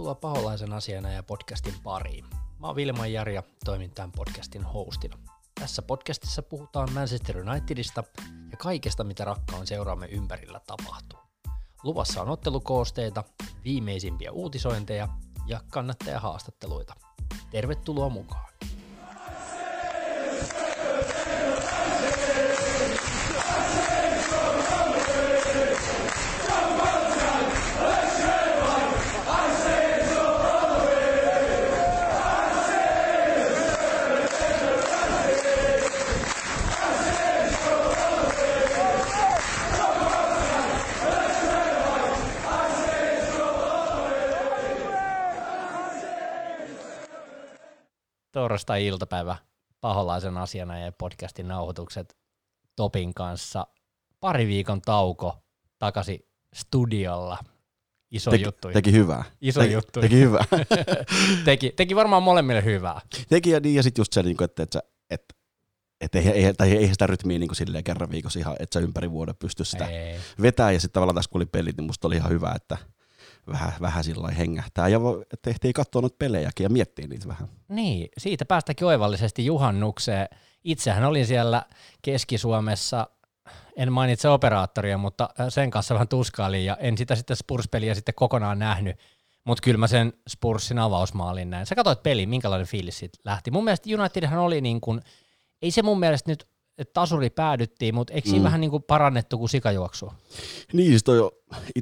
[0.00, 2.24] Tervetuloa Paholaisen asiana ja podcastin pariin.
[2.58, 5.18] Mä oon Vilma Jari ja toimin tämän podcastin hostina.
[5.60, 8.04] Tässä podcastissa puhutaan Manchester Unitedista
[8.50, 11.18] ja kaikesta, mitä rakkaan seuraamme ympärillä tapahtuu.
[11.82, 13.24] Luvassa on ottelukoosteita,
[13.64, 15.08] viimeisimpiä uutisointeja
[15.46, 16.94] ja kannattajahaastatteluita.
[17.50, 18.49] Tervetuloa mukaan!
[48.50, 49.36] Torstai-iltapäivä
[49.80, 52.16] paholaisen asiana ja podcastin nauhoitukset
[52.76, 53.66] Topin kanssa.
[54.20, 55.36] Pari viikon tauko
[55.78, 56.20] takaisin
[56.54, 57.38] studiolla.
[58.10, 58.68] Iso teki, juttu.
[58.72, 59.24] Teki hyvää.
[59.40, 60.00] Iso teki, juttu.
[60.00, 60.44] Teki hyvää.
[61.44, 63.00] teki, teki varmaan molemmille hyvää.
[63.28, 65.34] Teki ja niin, ja sitten just se, niinku, että, että, että
[66.00, 69.10] että ei, ei, tai ei sitä rytmiä niin kuin kerran viikossa ihan, että sä ympäri
[69.10, 70.16] vuoden pysty sitä ei.
[70.42, 70.72] vetää.
[70.72, 72.78] Ja sitten tavallaan tässä kun oli pelit, niin musta oli ihan hyvä, että
[73.52, 74.88] vähän, vähän sillä hengähtää.
[74.88, 75.00] Ja
[75.42, 77.48] tehtiin katsoa noita pelejäkin ja miettiä niitä vähän.
[77.68, 80.28] Niin, siitä päästäkin oivallisesti juhannukseen.
[80.64, 81.62] Itsehän olin siellä
[82.02, 83.06] Keski-Suomessa,
[83.76, 88.58] en mainitse operaattoria, mutta sen kanssa vähän tuskailin ja en sitä sitten Spurs-peliä sitten kokonaan
[88.58, 88.96] nähnyt.
[89.44, 91.66] Mutta kyllä mä sen Spursin avausmaalin näin.
[91.66, 93.50] Sä katsoit peli, minkälainen fiilis siitä lähti.
[93.50, 95.00] Mun mielestä Unitedhan oli niin kuin,
[95.62, 96.48] ei se mun mielestä nyt
[96.80, 98.44] että tasuri päädyttiin, mutta eikö siinä mm.
[98.44, 100.14] vähän niin kuin parannettu kuin sikajuoksua?
[100.72, 101.30] Niin, siis toi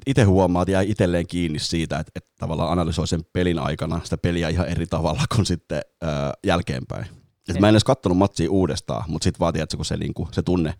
[0.06, 4.48] itse huomaat ja itselleen kiinni siitä, että, että tavallaan analysoi sen pelin aikana sitä peliä
[4.48, 7.06] ihan eri tavalla kuin sitten ää, jälkeenpäin.
[7.48, 10.42] Et mä en edes katsonut matsia uudestaan, mutta sitten vaatii, että kun se, niinku, se
[10.42, 10.74] tunne,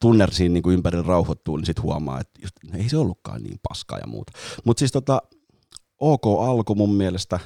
[0.00, 3.98] tunne siinä niinku ympärillä rauhoittuu, niin sitten huomaa, että just, ei se ollutkaan niin paskaa
[3.98, 4.32] ja muuta.
[4.64, 5.22] Mutta siis tota,
[5.98, 7.40] OK alku mun mielestä,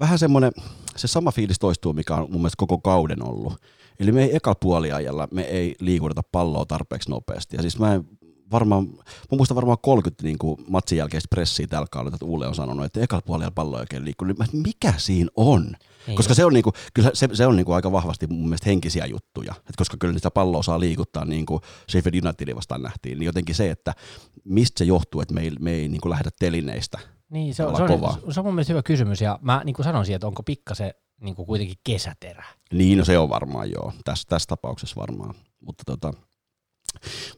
[0.00, 0.52] vähän semmoinen,
[1.00, 3.52] se sama fiilis toistuu, mikä on mun mielestä koko kauden ollut.
[4.00, 7.56] Eli me ei eka puoliajalla, me ei liikuteta palloa tarpeeksi nopeasti.
[7.56, 8.04] Ja siis mä en
[8.52, 12.54] varmaan, mä muistan varmaan 30 niin kuin matsin jälkeistä pressiä tällä kaudella, että Uule on
[12.54, 14.26] sanonut, että eka puolella pallo ei oikein liikkuu.
[14.26, 15.76] Niin mikä siinä on?
[16.08, 19.06] Ei koska se on, niinku, kyllä se, se on niinku aika vahvasti mun mielestä henkisiä
[19.06, 19.54] juttuja.
[19.68, 21.60] Et koska kyllä sitä palloa saa liikuttaa, niin kuin
[21.90, 23.94] Sheffield Unitedin vastaan nähtiin, niin jotenkin se, että
[24.44, 26.98] mistä se johtuu, että me ei, me ei niinku lähdetä telineistä
[27.30, 29.84] niin, se on, se, on, se on mun mielestä hyvä kysymys, ja mä niin kuin
[29.84, 32.44] sanoisin, että onko pikkasen niin kuin kuitenkin kesäterä.
[32.72, 35.34] Niin, no se on varmaan joo, tässä, tässä tapauksessa varmaan.
[35.60, 36.12] Mutta tota,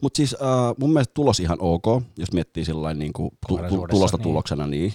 [0.01, 1.85] mutta siis äh, mun mielestä tulos ihan ok,
[2.17, 4.23] jos miettii sillain niin kuin tu, tu, tulosta niin.
[4.23, 4.93] tuloksena, niin.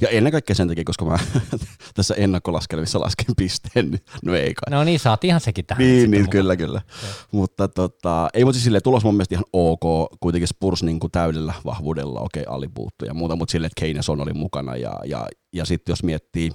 [0.00, 1.18] Ja ennen kaikkea sen takia, koska mä
[1.94, 4.78] tässä ennakkolaskelmissa lasken pisteen, niin no ei kai.
[4.78, 5.84] No niin, saat ihan sekin tähän.
[5.84, 6.80] Niin, niin kyllä, kyllä.
[6.86, 7.10] Okay.
[7.32, 9.80] Mutta tota, ei, mutta siis silleen, tulos mun mielestä ihan ok,
[10.20, 13.92] kuitenkin Spurs niin kuin täydellä vahvuudella, okei, okay, alipuuttu ja muuta, mutta silleen, että Kane
[13.92, 16.50] ja Son oli mukana ja, ja, ja sitten jos miettii,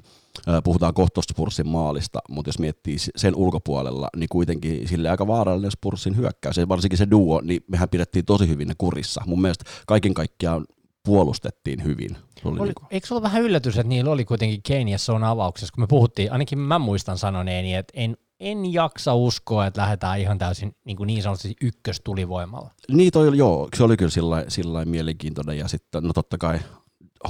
[0.63, 6.17] puhutaan kohta Spursin maalista, mutta jos miettii sen ulkopuolella, niin kuitenkin sille aika vaarallinen Spursin
[6.17, 9.21] hyökkäys, ja varsinkin se duo, niin mehän pidettiin tosi hyvin ne kurissa.
[9.25, 10.65] Mun mielestä kaiken kaikkiaan
[11.05, 12.17] puolustettiin hyvin.
[12.43, 15.23] oli, oli, niin eikö se ollut vähän yllätys, että niillä oli kuitenkin Kane ja Son
[15.23, 20.19] avauksessa, kun me puhuttiin, ainakin mä muistan sanoneeni, että en, en jaksa uskoa, että lähdetään
[20.19, 22.71] ihan täysin niin, kuin niin sanotusti ykköstulivoimalla.
[22.91, 26.59] Niin toi, joo, se oli kyllä sillä, sillä mielenkiintoinen ja sitten no totta kai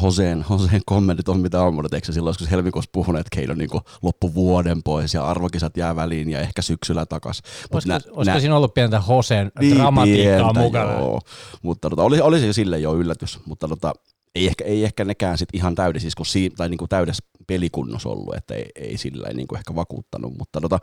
[0.02, 3.70] Hoseen, Hoseen kommentit on mitä on, mutta eikö silloin joskus helmikuussa puhunut, että Keino niin
[4.02, 7.42] loppu vuoden pois ja arvokisat jää väliin ja ehkä syksyllä takas.
[7.72, 10.92] Olisiko, nä, olisiko nä, siinä ollut pientä Hoseen niin, dramatiikkaa pientä, mukana?
[10.92, 11.22] Joo.
[11.62, 13.94] Mutta tota, oli, oli se sille jo yllätys, mutta tota,
[14.36, 18.36] ei ehkä, ei ehkä nekään sit ihan täydessä, kun si, tai niin täydessä pelikunnossa ollut,
[18.36, 20.80] että ei, ei sillä niin ehkä vakuuttanut, mutta tota,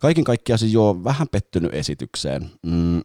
[0.00, 2.50] kaiken kaikkiaan siis jo vähän pettynyt esitykseen.
[2.66, 3.00] Mm,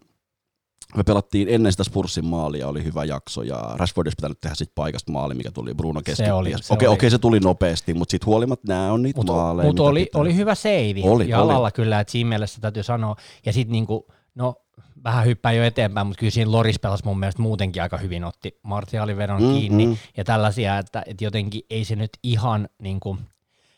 [0.97, 4.71] me pelattiin ennen sitä Spursin maalia, oli hyvä jakso, ja Rashford olisi pitänyt tehdä sit
[4.75, 6.35] paikasta maali, mikä tuli Bruno keskittiin.
[6.35, 9.67] Okei, okei, okay, se tuli nopeasti, mutta sitten huolimatta nämä on niitä mut, maaleja.
[9.67, 11.71] Mutta oli, oli hyvä seivi oli, jalalla oli.
[11.71, 13.15] kyllä, että siinä mielessä täytyy sanoa.
[13.45, 14.55] Ja sitten niinku, no
[15.03, 18.59] vähän hyppää jo eteenpäin, mutta kyllä siinä Loris pelasi mun mielestä muutenkin aika hyvin, otti
[18.63, 19.97] Martialivedon mm, kiinni mm.
[20.17, 23.19] ja tällaisia, että, että jotenkin ei se nyt ihan niin kuin,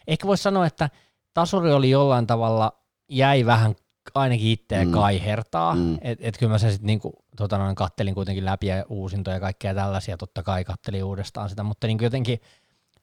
[0.07, 0.89] ehkä voisi sanoa, että
[1.33, 2.71] tasuri oli jollain tavalla,
[3.09, 3.75] jäi vähän
[4.13, 4.91] ainakin itseä mm.
[4.91, 5.75] kaihertaa.
[5.75, 5.97] Mm.
[6.01, 9.39] Että et kyllä mä se sitten niinku, tota noin, kattelin kuitenkin läpi ja uusintoja ja
[9.39, 12.39] kaikkea tällaisia, totta kai kattelin uudestaan sitä, mutta niinku jotenkin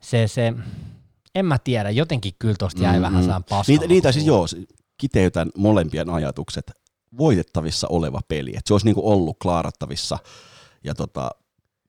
[0.01, 0.53] se, se,
[1.35, 3.73] en mä tiedä, jotenkin kyllä tosta jäi mm, vähän saan paskaa.
[3.73, 4.47] Niitä, niitä siis joo,
[4.99, 6.71] kiteytän molempien ajatukset.
[7.19, 10.19] Voitettavissa oleva peli, että se olisi niinku ollut klaarattavissa
[10.85, 11.31] ja tota,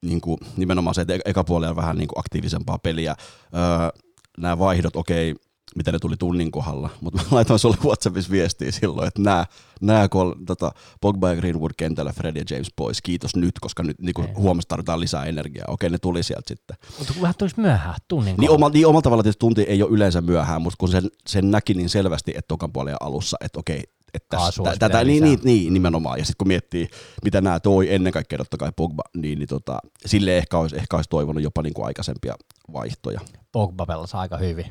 [0.02, 3.16] niinku, nimenomaan se, että eka puolella vähän niinku aktiivisempaa peliä.
[3.54, 4.02] Öö,
[4.38, 5.34] nämä vaihdot, okei,
[5.76, 9.46] mitä ne tuli tunnin kohdalla, mutta mä laitoin sulle WhatsAppissa viestiä silloin, että nämä,
[9.80, 13.98] nämä kol, tota, Pogba ja Greenwood kentällä, Fred ja James pois, kiitos nyt, koska nyt
[14.00, 15.64] niin huomasi tarvitaan lisää energiaa.
[15.68, 16.76] Okei, ne tuli sieltä sitten.
[16.98, 20.20] Mutta vähän tulisi myöhään, tunnin niin, oma, niin omalla tavalla tietysti tunti ei ole yleensä
[20.20, 23.82] myöhään, mutta kun sen, sen näki niin selvästi, että tokan puolen alussa, että okei,
[24.14, 24.36] että
[24.78, 26.18] tätä, niin, niin, niin, nimenomaan.
[26.18, 26.88] Ja sitten kun miettii,
[27.24, 30.96] mitä nämä toi ennen kaikkea totta kai Pogba, niin, niin tota, sille ehkä olisi, ehkä
[30.96, 32.34] olisi toivonut jopa niin kuin aikaisempia
[32.72, 33.20] vaihtoja.
[33.52, 34.66] Pogba pelasi aika hyvin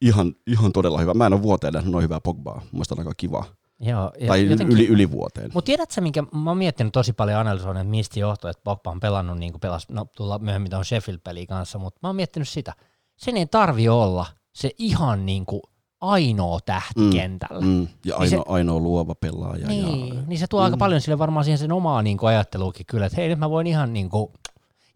[0.00, 1.14] ihan, ihan todella hyvä.
[1.14, 2.62] Mä en ole vuoteen nähnyt noin hyvää Pogbaa.
[2.72, 3.44] Mielestäni aika kiva.
[3.80, 5.50] Joo, tai jotenkin, yli, yli vuoteen.
[5.54, 9.00] Mutta tiedätkö, minkä mä oon miettinyt tosi paljon analysoinut, että mistä johtuu, että Pogba on
[9.00, 12.72] pelannut niin kuin pelas, no tulla myöhemmin on Sheffield-peli kanssa, mutta mä oon miettinyt sitä.
[13.16, 15.62] Sen ei tarvi olla se ihan niin kuin
[16.00, 17.60] ainoa tähti mm, kentällä.
[17.60, 19.66] Mm, ja niin ainoa, niin se, ainoa luova pelaaja.
[19.66, 20.64] Niin, ja, niin se tuo mm.
[20.64, 23.50] aika paljon sille varmaan siihen sen omaa niin kuin ajatteluukin kyllä, että hei nyt mä
[23.50, 24.32] voin ihan niin kuin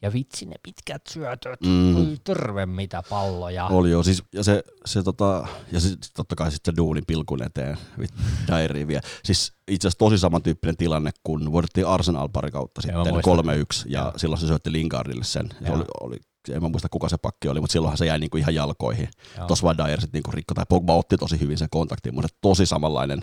[0.03, 2.19] ja vitsi ne pitkät syötöt, mm.
[2.25, 3.67] terve mitä palloja.
[3.67, 7.43] Oli joo, siis, ja se, se tota, ja sit, totta kai sitten se duunin pilkun
[7.43, 7.79] eteen,
[8.49, 9.03] Dairiin vielä.
[9.25, 14.13] Siis itse asiassa tosi samantyyppinen tilanne, kun voidettiin Arsenal pari kautta sitten 3-1, ja ja
[14.17, 15.49] silloin se syötti Lingardille sen.
[15.67, 16.17] Se oli, oli
[16.49, 19.09] en mä muista kuka se pakki oli, mutta silloinhan se jäi niinku ihan jalkoihin.
[19.47, 22.67] Tuossa vaan Dyer sitten niinku rikko, tai Pogba otti tosi hyvin sen kontaktin, mutta tosi
[22.67, 23.21] samanlainen.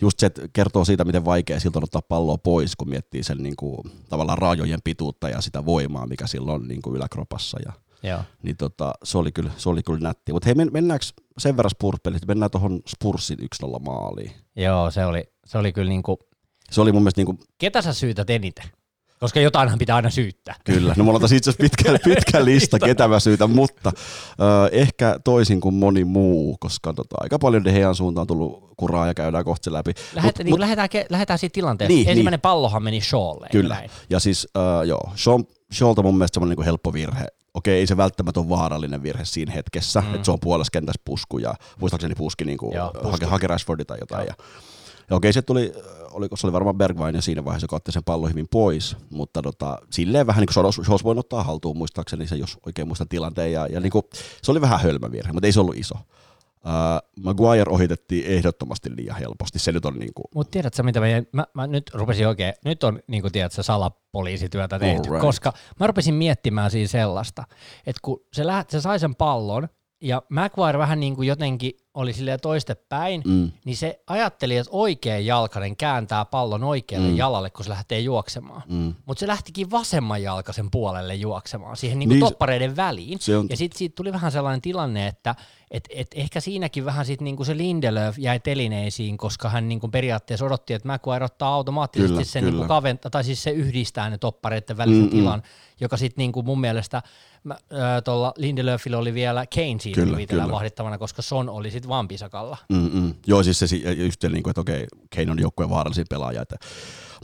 [0.00, 3.38] Just se, että kertoo siitä, miten vaikea siltä on ottaa palloa pois, kun miettii sen
[3.38, 7.58] niinku, tavallaan raajojen pituutta ja sitä voimaa, mikä silloin on niinku yläkropassa.
[7.66, 7.72] Ja,
[8.02, 8.20] Joo.
[8.42, 10.32] Niin tota, se, oli kyllä, se oli kyllä nätti.
[10.32, 11.06] Mutta hei, mennäänkö
[11.38, 14.32] sen verran Spurs-pelit, mennään tuohon Spursin 1-0 maaliin.
[14.56, 16.18] Joo, se oli, se oli kyllä niinku...
[16.70, 17.38] Se oli mun mielestä niinku...
[17.58, 18.64] Ketä sä syytät eniten?
[19.20, 20.54] Koska jotainhan pitää aina syyttää.
[20.64, 23.92] Kyllä, no mulla on itse asiassa pitkä, pitkä lista, ketä mä syytän, mutta
[24.40, 28.74] ö, ehkä toisin kuin moni muu, koska tota, aika paljon De Hean suuntaan on tullut
[28.76, 29.92] kuraa ja käydään kohta läpi.
[30.14, 31.94] Lähet, mut, niin, mut, lähdetään, lähdetään siitä tilanteesta.
[31.94, 32.42] Niin, Ensimmäinen niin.
[32.42, 33.48] pallohan meni Shawlle.
[33.52, 33.90] Kyllä, näin.
[34.10, 35.40] ja siis ö, joo, Shaw,
[35.72, 37.26] Shawlta mun mielestä semmoinen niin helppo virhe.
[37.54, 40.14] Okei, ei se välttämättä ole vaarallinen virhe siinä hetkessä, mm.
[40.14, 43.10] että se on puolessa kentässä pusku ja muistaakseni puski, niin kuin, joo, puski.
[43.10, 44.26] hake, hake Rashfordi tai jotain.
[44.26, 44.34] Joo.
[44.38, 44.44] Ja,
[45.10, 45.72] ja okei, se tuli
[46.16, 49.42] oliko se oli varmaan Bergwijn ja siinä vaiheessa, kun otti sen pallon hyvin pois, mutta
[49.42, 53.08] tota, silleen vähän niin kuin se olisi voinut ottaa haltuun muistaakseni se, jos oikein muistan
[53.08, 54.04] tilanteen, ja, ja niin kuin,
[54.42, 55.94] se oli vähän hölmä virhe, mutta ei se ollut iso.
[55.94, 60.24] Uh, Maguire ohitettiin ehdottomasti liian helposti, se nyt on niin kuin...
[60.34, 64.78] Mutta tiedätkö mitä, mä, mä, mä, nyt rupesin oikein, nyt on niin kuin tiedätkö, salapoliisityötä
[64.78, 65.20] tehty, right.
[65.20, 67.44] koska mä rupesin miettimään siinä sellaista,
[67.86, 69.68] että kun se, läht, se sai sen pallon,
[70.06, 73.50] ja Maguire vähän niin kuin jotenkin oli silleen toistepäin, mm.
[73.64, 77.16] niin se ajatteli, että oikea jalkainen kääntää pallon oikealle mm.
[77.16, 78.62] jalalle, kun se lähtee juoksemaan.
[78.68, 78.94] Mm.
[79.06, 83.18] Mutta se lähtikin vasemman jalkaisen puolelle juoksemaan, siihen niin kuin niin toppareiden väliin.
[83.20, 83.46] Se on...
[83.50, 85.34] Ja sitten siitä tuli vähän sellainen tilanne, että
[85.70, 90.46] et, et ehkä siinäkin vähän sit niinku se Lindelöf jäi telineisiin, koska hän niinku periaatteessa
[90.46, 94.76] odotti, että Maguire ottaa automaattisesti kyllä, sen niinku kaventa, tai siis se yhdistää ne toppareiden
[94.76, 95.42] välisen mm, tilan,
[95.80, 97.02] joka sitten niinku mun mielestä
[98.04, 102.56] tuolla Lindelöfillä oli vielä Kane siinä kyllä, vahdittavana, koska Son oli sitten vaan pisakalla.
[102.68, 103.14] Mm-mm.
[103.26, 106.56] Joo, siis se just niin kuin, että okei, Kane on joukkueen vaarallisin pelaaja, että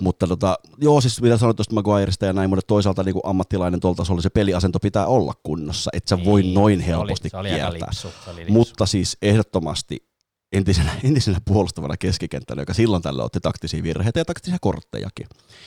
[0.00, 3.80] mutta tota, joo, siis mitä sanoit tuosta Maguiresta ja näin, mutta toisaalta niin kuin ammattilainen
[3.80, 7.54] tuolta se peliasento pitää olla kunnossa, että sä voi niin, noin helposti se oli, se
[7.54, 7.88] oli kieltää.
[7.88, 8.52] Lipsu, se oli lipsu.
[8.52, 10.11] Mutta siis ehdottomasti
[10.52, 15.26] entisenä, entisenä puolustavana keskikenttänä, joka silloin tällä otti taktisia virheitä ja taktisia korttejakin.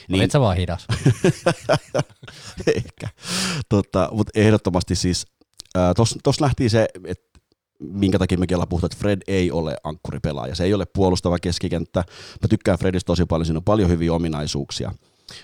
[0.09, 0.87] Niin, Olit sä vaan hidas?
[2.75, 3.09] Ehkä.
[3.69, 5.25] Tota, mutta ehdottomasti siis,
[6.23, 7.39] tuossa nähtiin se, että
[7.79, 10.55] minkä takia me Kela puhutaan, että Fred ei ole ankkuripelaaja.
[10.55, 11.99] Se ei ole puolustava keskikenttä.
[12.41, 14.91] Mä tykkään Fredistä tosi paljon, siinä on paljon hyviä ominaisuuksia.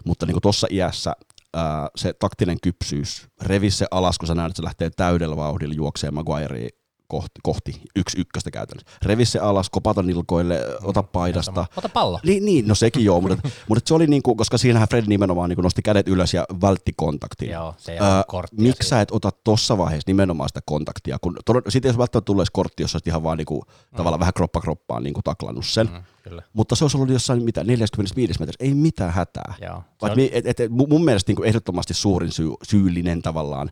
[0.06, 1.14] Mutta niin tuossa iässä
[1.54, 5.74] ää, se taktinen kypsyys, revi se alas, kun sä näet, että se lähtee täydellä vauhdilla
[5.74, 6.70] juoksemaan Maguireen
[7.12, 8.98] kohti, kohti yksi ykköstä käytännössä.
[9.06, 11.66] Revi se alas, kopata nilkoille, ota paidasta.
[11.78, 12.20] Ota pallo.
[12.24, 15.50] Niin, niin no sekin joo, mutta, mutta se oli niin kuin, koska siinähän Fred nimenomaan
[15.50, 17.50] niin kuin nosti kädet ylös ja vältti kontaktin.
[17.50, 21.38] Joo, se ei äh, Miksi sä et ota tossa vaiheessa nimenomaan sitä kontaktia, kun
[21.70, 23.98] sitten jos välttämättä tulee kortti, jos olisit ihan vaan niin kuin, mm.
[23.98, 25.88] tavallaan vähän kroppa kroppaan niin kuin taklannut sen.
[25.88, 26.44] Mm, kyllä.
[26.54, 29.54] Mutta se olisi ollut jossain mitä, 45 metrissä, ei mitään hätää.
[29.62, 30.16] Joo, on...
[30.16, 33.72] mi, et, et, et, mun mielestä niin kuin ehdottomasti suurin syy, syyllinen tavallaan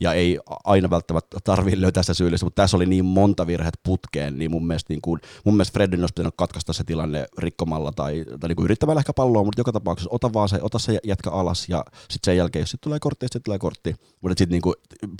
[0.00, 4.38] ja ei aina välttämättä tarvitse löytää sitä syyllistä, mutta tässä oli niin monta virhet putkeen,
[4.38, 8.24] niin mun mielestä, niin kuin, mun mielestä Fredin olisi pitänyt katkaista se tilanne rikkomalla tai,
[8.40, 11.30] tai niin kuin yrittämällä ehkä palloa, mutta joka tapauksessa ota vaan se, ota se jätkä
[11.30, 14.62] alas ja sitten sen jälkeen, jos sitten tulee kortti, sitten tulee kortti, mutta sitten niin
[14.62, 14.74] kuin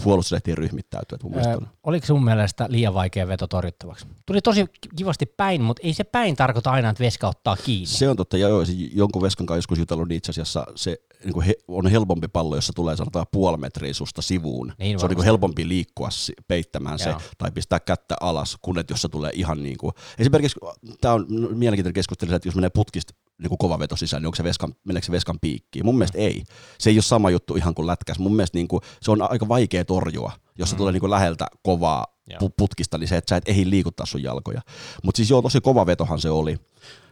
[0.04, 1.18] puolustus ehtii ryhmittäytyä.
[1.22, 4.06] Mun öö, oliko sun mielestä liian vaikea veto torjuttavaksi?
[4.26, 7.86] Tuli tosi kivasti päin, mutta ei se päin tarkoita aina, että veska ottaa kiinni.
[7.86, 11.32] Se on totta, ja joo, jonkun veskan kanssa joskus jutellut, niin itse asiassa se niin
[11.32, 14.72] kuin he, on helpompi pallo, jossa tulee sanotaan puoli metriä susta sivuun.
[14.78, 16.08] Niin se on niin kuin helpompi liikkua
[16.48, 17.18] peittämään Joo.
[17.18, 20.58] se tai pistää kättä alas, kun että jos se tulee ihan niin kuin, esimerkiksi
[21.00, 24.36] tämä on mielenkiintoinen keskustelu, että jos menee putkista niin kuin kova veto sisään, niin onko
[24.36, 25.84] se veskan, meneekö se veskan piikkiin?
[25.84, 26.44] Mun mielestä ei.
[26.78, 28.18] Se ei ole sama juttu ihan kuin lätkäs.
[28.18, 30.78] Mun mielestä niin kuin, se on aika vaikea torjua jos se mm.
[30.78, 32.50] tulee niin kuin läheltä kovaa Joo.
[32.56, 34.60] putkista, niin se, että sä et ehdi liikuttaa sun jalkoja.
[35.02, 36.56] Mutta siis joo, tosi kova vetohan se oli.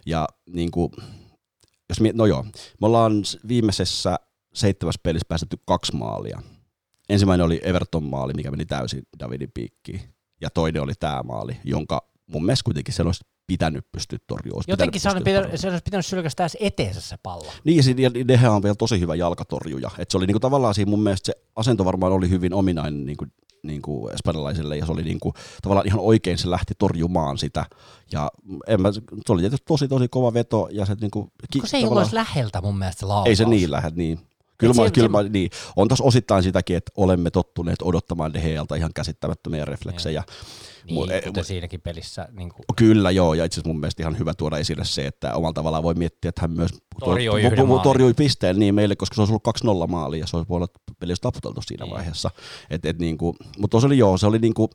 [0.06, 0.92] Ja niin kuin,
[1.88, 2.42] jos mi- no joo,
[2.80, 3.12] me ollaan
[3.48, 4.18] viimeisessä
[4.54, 6.42] seitsemässä pelissä päästetty kaksi maalia.
[7.08, 10.00] Ensimmäinen oli Everton maali, mikä meni täysin Davidin piikkiin.
[10.40, 14.64] Ja toinen oli tämä maali, jonka mun mielestä kuitenkin se olisi pitänyt pystyä torjumaan.
[14.68, 17.52] Jotenkin se, pitänyt, se olisi pitänyt sylkästä tässä eteensä se pallo.
[17.64, 19.90] Niin, ja Dehe on vielä tosi hyvä jalkatorjuja.
[19.98, 23.26] Et se oli niinku tavallaan siinä mun mielestä se asento varmaan oli hyvin ominainen niinku,
[23.66, 27.64] niinku espanjalaisille, ja se oli niinku, tavallaan ihan oikein se lähti torjumaan sitä.
[28.12, 28.30] Ja
[28.66, 30.68] en mä, se oli tietysti tosi tosi kova veto.
[30.72, 33.28] Ja se, niinku, ki, se ei ollut läheltä mun mielestä se laukaus.
[33.28, 34.20] Ei se niin lähde, niin.
[34.58, 35.50] Kyllä, mä, kyllä mä, niin.
[35.76, 40.22] On taas osittain sitäkin, että olemme tottuneet odottamaan Dehealta ihan käsittämättömiä refleksejä.
[40.90, 42.28] Niin, e, kuten siinäkin pelissä.
[42.32, 42.64] Niin kuin...
[42.76, 45.82] Kyllä joo, ja itse asiassa mun mielestä ihan hyvä tuoda esille se, että omalla tavallaan
[45.82, 46.70] voi miettiä, että hän myös
[47.00, 50.48] torjui, to, torjui pisteen niin meille, koska se olisi ollut 2-0 maali ja se olisi
[50.48, 51.94] voinut pelissä taputeltu siinä niin.
[51.94, 52.30] vaiheessa.
[52.70, 54.68] Et, et, niin kuin, mutta se oli joo, se oli, niin kuin,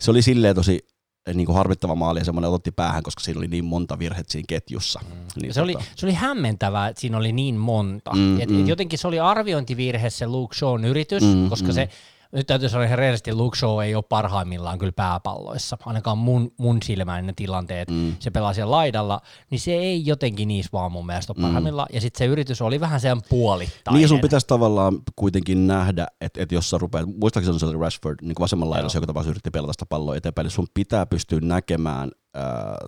[0.00, 0.86] se oli silleen tosi
[1.34, 4.44] niin kuin harmittava maali ja semmoinen otti päähän, koska siinä oli niin monta virhettä siinä
[4.48, 5.00] ketjussa.
[5.02, 5.42] Mm.
[5.42, 5.78] Niin se, tota...
[5.78, 8.10] oli, se oli hämmentävää, että siinä oli niin monta.
[8.14, 8.60] Mm, et, mm.
[8.60, 11.74] Et jotenkin se oli arviointivirhe se Luke Shawn yritys, mm, koska mm.
[11.74, 11.88] se
[12.32, 16.82] nyt täytyy sanoa ihan rehellisesti, Luke Shaw ei ole parhaimmillaan kyllä pääpalloissa, ainakaan mun, mun
[16.82, 18.16] silmäinen ne tilanteet, mm.
[18.18, 19.20] se pelaa siellä laidalla,
[19.50, 21.42] niin se ei jotenkin niissä vaan mun mielestä ole mm.
[21.42, 23.98] parhaimmillaan, ja sitten se yritys oli vähän sen puolittainen.
[23.98, 28.16] Niin sun pitäisi tavallaan kuitenkin nähdä, että, että jos sä rupeat, muistaakseni se oli Rashford
[28.22, 32.10] niin vasemmalla laidassa, joka tapauksessa yritti pelata sitä palloa eteenpäin, niin sun pitää pystyä näkemään
[32.36, 32.42] äh,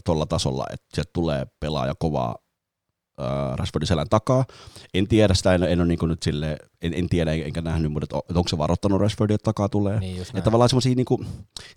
[0.04, 2.36] tuolla tasolla, että sieltä tulee pelaaja kovaa
[3.20, 4.44] äh, Rashfordin selän takaa.
[4.94, 8.04] En tiedä sitä, en, en ole niin nyt sille, en, en, tiedä enkä nähnyt, mutta
[8.04, 10.00] että onko se varoittanut Rashfordia, että takaa tulee.
[10.00, 11.26] Niin ja tavallaan niin kuin,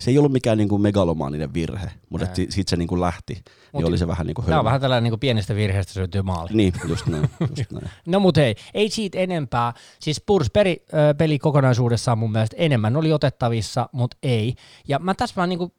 [0.00, 3.34] se ei ollut mikään niin kuin megalomaaninen virhe, mutta että siitä se niin kuin lähti,
[3.34, 5.92] Mut, niin oli se vähän niin kuin Tämä on vähän tällainen niin kuin pienestä virheestä
[5.92, 6.50] syntyy maali.
[6.52, 7.30] Niin, just näin.
[7.58, 7.90] Just näin.
[8.06, 9.72] no mutta hei, ei siitä enempää.
[10.00, 10.84] Siis Spurs peli,
[11.18, 14.54] peli kokonaisuudessaan mun mielestä enemmän oli otettavissa, mutta ei.
[14.88, 15.72] Ja mä tässä vaan niin kuin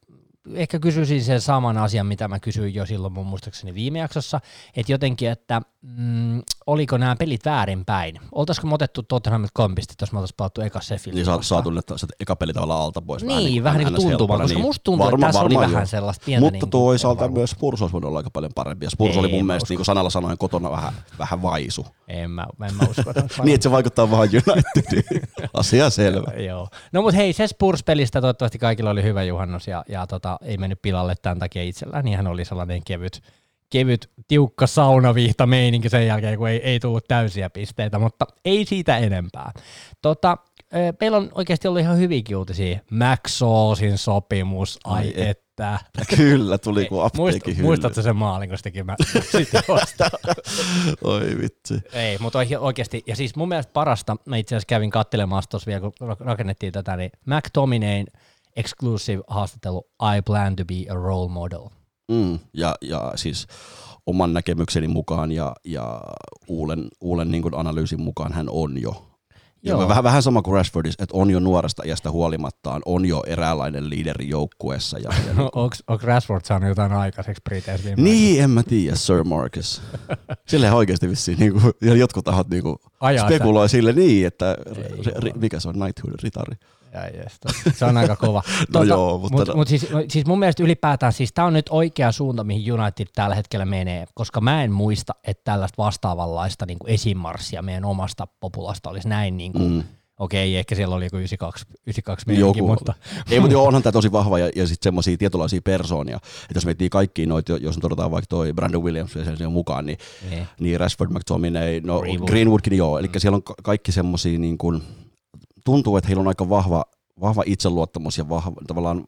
[0.54, 4.42] ehkä kysyisin sen saman asian, mitä mä kysyin jo silloin mun muistaakseni viime jaksossa,
[4.76, 5.62] että jotenkin, että
[5.98, 8.20] mm, oliko nämä pelit väärinpäin?
[8.32, 11.16] Oltaisiko me otettu Tottenhamit kolme pistettä, jos me oltaisiin pelattu eka Sheffield?
[11.16, 11.82] Niin saatu, saatu ne,
[12.20, 13.24] eka peli tavallaan alta pois.
[13.24, 14.66] Niin, vähän niin, vähän niin kuin tuntumaan, koska niin.
[14.66, 15.60] musta tuntuu, varma, että tässä oli jo.
[15.60, 16.46] vähän sellaista pientä.
[16.46, 18.86] Mutta niin toisaalta myös Spurs olisi voinut olla aika paljon parempi.
[18.86, 21.86] Ja Spurs Ei, oli mun mielestä niin kuin sanalla sanoen kotona vähän, vähän vaisu.
[22.08, 23.14] En mä, en mä usko.
[23.44, 25.24] niin, että se vaikuttaa vaan Unitediin.
[25.54, 26.32] Asia selvä.
[26.48, 26.68] Joo.
[26.92, 30.82] No mutta hei, se Spurs-pelistä toivottavasti kaikilla oli hyvä juhannus ja, ja tota, ei mennyt
[30.82, 33.22] pilalle tämän takia itsellään, niin hän oli sellainen kevyt,
[33.70, 38.98] kevyt, tiukka saunavihta meininki sen jälkeen, kun ei, ei tullut täysiä pisteitä, mutta ei siitä
[38.98, 39.52] enempää.
[40.02, 40.38] Tota,
[41.02, 42.80] meillä on oikeasti ollut ihan hyviä uutisia.
[42.92, 45.80] Maxoosin sopimus, ai, ai että.
[46.18, 48.96] Kyllä, tuli kuin apteekin Muist, Muistatko sen maalin, kun se teki mä
[49.32, 49.64] sitten
[51.04, 51.82] Oi vitsi.
[51.94, 55.82] Ei, mutta oikeasti, ja siis mun mielestä parasta, mä itse asiassa kävin katselemaan tuossa vielä,
[55.82, 58.06] kun rakennettiin tätä, niin McTominayn
[58.56, 61.70] exclusive haastattelu I plan to be a role model.
[62.12, 63.48] Mm, ja, ja siis
[64.06, 66.02] oman näkemykseni mukaan ja, ja
[66.48, 69.16] Uulen, Uulen niin analyysin mukaan hän on jo
[69.66, 69.88] Joo.
[69.88, 74.30] Vähän, vähän sama kuin Rashfordissa, että on jo nuoresta iästä huolimattaan, on jo eräänlainen liideri
[74.30, 75.00] joukkueessa.
[75.00, 75.50] Ja, ja niin
[75.88, 79.82] Onko Rashford saanut jotain aikaiseksi Briteissä Niin, en mä tiedä, Sir Marcus.
[80.48, 82.78] Sille oikeasti vissiin niin kuin, jotkut tahot niin kuin,
[83.26, 84.56] spekuloi sille niin, että
[85.26, 86.56] Ei, mikä se on, Knighthood, ritari.
[86.98, 88.44] Ja se on aika kova.
[88.60, 89.38] no tuota, joo, mutta...
[89.38, 93.08] Mut, mut siis, siis mun mielestä ylipäätään, siis tämä on nyt oikea suunta, mihin United
[93.16, 98.28] tällä hetkellä menee, koska mä en muista, että tällaista vastaavanlaista niin kuin esimarssia meidän omasta
[98.40, 99.84] populasta olisi näin niin kuin, mm.
[100.20, 102.94] Okei, ehkä siellä oli joku 92, 92 meininki, mutta...
[103.32, 106.16] Ei, mutta joo, onhan tämä tosi vahva ja, ja sitten semmoisia tietynlaisia persoonia.
[106.16, 109.98] Että jos miettii kaikkia noita, jos todetaan vaikka toi Brandon Williams ja sen mukaan, niin,
[110.30, 110.48] niin.
[110.60, 112.30] niin Rashford, McTominay, no Greenwood.
[112.30, 113.00] Greenwoodkin joo.
[113.00, 113.14] Eli mm.
[113.18, 114.82] siellä on kaikki semmoisia niin kuin,
[115.66, 116.86] tuntuu, että heillä on aika vahva,
[117.22, 119.04] vahva itseluottamus ja vahva, tavallaan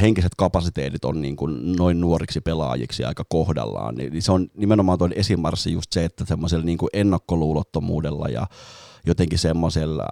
[0.00, 3.94] henkiset kapasiteetit on niin kuin noin nuoriksi pelaajiksi aika kohdallaan.
[3.94, 8.46] Niin se on nimenomaan tuon esimarssi just se, että semmoisella niin kuin ennakkoluulottomuudella ja
[9.06, 10.06] jotenkin semmoisella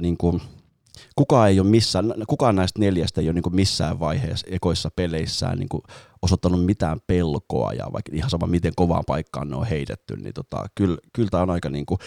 [0.00, 0.40] niin kuin,
[1.16, 5.68] kukaan, ei ole missään, kukaan näistä neljästä ei ole niin missään vaiheessa ekoissa peleissään niin
[6.22, 10.64] osoittanut mitään pelkoa ja vaikka ihan sama miten kovaan paikkaan ne on heitetty, niin tota,
[10.74, 11.98] kyllä, kyllä tämä on aika niin kuin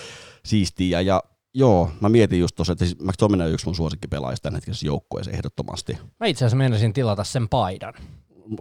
[0.46, 4.56] siistiä ja Joo, mä mietin just tuossa, että siis McTominay on yksi mun suosikkipelaajista tämän
[4.56, 5.98] hetkessä joukkueessa ehdottomasti.
[6.20, 7.94] Mä itse asiassa menisin tilata sen paidan.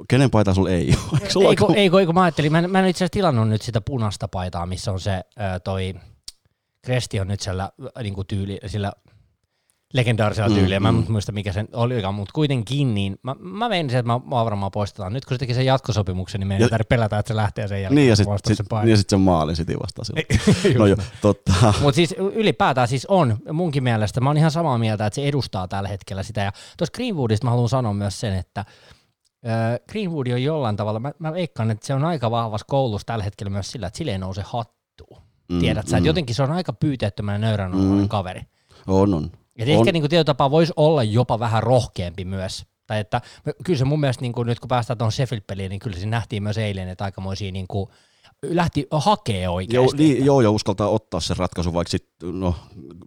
[0.09, 1.20] Kenen paita sulla ei ole?
[1.23, 3.62] Eikö, ei, kun, ei, kun mä ajattelin, mä en, mä en itse asiassa tilannut nyt
[3.62, 5.20] sitä punaista paitaa, missä on se
[5.64, 5.94] toi
[6.82, 7.70] Kresti on nyt siellä
[8.02, 8.92] niin kuin tyyli, sillä
[9.92, 10.80] legendaarisella mm, tyyliä.
[10.80, 11.04] Mm, mä en mm.
[11.09, 13.18] muista mikä sen oli, mutta kuitenkin niin.
[13.23, 15.12] Mä, mä menin että mä, mä varmaan poistetaan.
[15.12, 17.97] Nyt kun se teki sen jatkosopimuksen, niin meidän ei pelätä, että se lähtee sen jälkeen.
[17.97, 20.78] Niin ja sitten sit, niin sit se maali sitten vasta silloin.
[20.78, 21.52] no jo, totta.
[21.82, 24.20] Mutta siis ylipäätään siis on munkin mielestä.
[24.20, 26.40] Mä oon ihan samaa mieltä, että se edustaa tällä hetkellä sitä.
[26.40, 28.64] Ja tuossa Greenwoodista mä haluan sanoa myös sen, että
[29.90, 33.50] Greenwood on jollain tavalla, mä, mä veikkaan, että se on aika vahvassa koulussa tällä hetkellä
[33.50, 35.23] myös sillä, että sille ei nouse hattuun.
[35.52, 35.99] Mm, Tiedät sä, mm.
[35.99, 38.09] että jotenkin se on aika pyyteettömän ja nöyrän mm.
[38.09, 38.40] kaveri.
[38.87, 39.30] On, on.
[39.61, 39.79] Ja on.
[39.81, 42.64] ehkä niin kuin tapaa voisi olla jopa vähän rohkeampi myös.
[42.87, 43.21] Tai että
[43.64, 46.43] kyllä se mun mielestä niin kuin nyt kun päästään tuohon Sheffield-peliin, niin kyllä se nähtiin
[46.43, 47.90] myös eilen, että aikamoisia niin kuin
[48.42, 50.02] lähti hakee oikeasti.
[50.02, 52.54] Joo, niin, joo, ja uskaltaa ottaa sen ratkaisun, vaikka sit, no,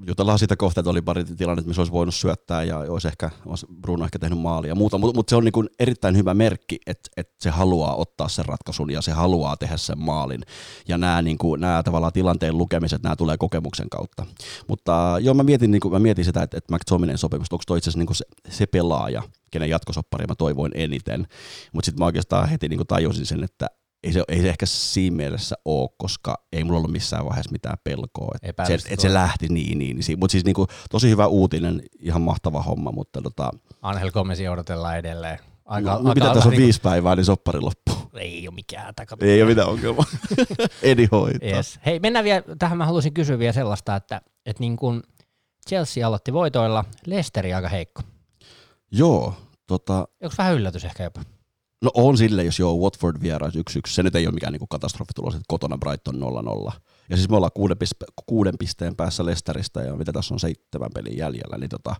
[0.07, 3.65] jutellaan sitä kohtaa, että oli pari tilannetta, missä olisi voinut syöttää ja olisi ehkä, olisi
[3.81, 6.79] Bruno ehkä tehnyt maalia ja muuta, mutta mut se on niin kuin erittäin hyvä merkki,
[6.87, 10.41] että, että se haluaa ottaa sen ratkaisun ja se haluaa tehdä sen maalin.
[10.87, 14.25] Ja nämä, niin kuin, nämä tavallaan tilanteen lukemiset, nämä tulee kokemuksen kautta.
[14.67, 17.77] Mutta joo, mä mietin, niin kuin, mä mietin sitä, että, että McTominayn sopimus, onko toi
[17.77, 18.25] itse asiassa niin se,
[18.57, 21.27] se pelaaja, kenen jatkosoppari mä toivoin eniten.
[21.73, 23.69] Mutta sitten mä oikeastaan heti niin kuin tajusin sen, että
[24.03, 27.77] ei se, ei se ehkä siinä mielessä ole, koska ei mulla ollut missään vaiheessa mitään
[27.83, 28.36] pelkoa.
[28.41, 29.98] Että se, et se lähti niin, niin.
[30.07, 32.91] niin mutta siis niinku, tosi hyvä uutinen, ihan mahtava homma.
[32.91, 33.51] Mutta tota...
[33.81, 35.39] Angel Gomezin odotellaan edelleen.
[35.65, 36.63] Aika, no, aika, mitä tässä on niinku...
[36.63, 37.95] viisi päivää, niin soppari loppuu.
[38.13, 38.93] Ei ole mikään.
[39.22, 40.05] Ei ole mitään ongelmaa.
[40.81, 41.50] Edi hoitaa.
[41.50, 41.79] Yes.
[41.86, 45.03] Hei, mennään vielä, tähän mä haluaisin kysyä vielä sellaista, että, että niin kun
[45.69, 48.01] Chelsea aloitti voitoilla, Leicesteri aika heikko.
[48.91, 49.33] Joo.
[49.67, 50.07] Tota...
[50.24, 51.22] Onko vähän yllätys ehkä jopa?
[51.83, 53.59] No on sille, jos joo, Watford vierais 1-1.
[53.87, 56.15] Se nyt ei ole mikään niinku katastrofitulos, että kotona Brighton
[56.69, 56.71] 0-0.
[57.09, 60.89] Ja siis me ollaan kuuden, piste- kuuden pisteen päässä Lesteristä ja mitä tässä on seitsemän
[60.93, 61.95] pelin jäljellä, niin tota,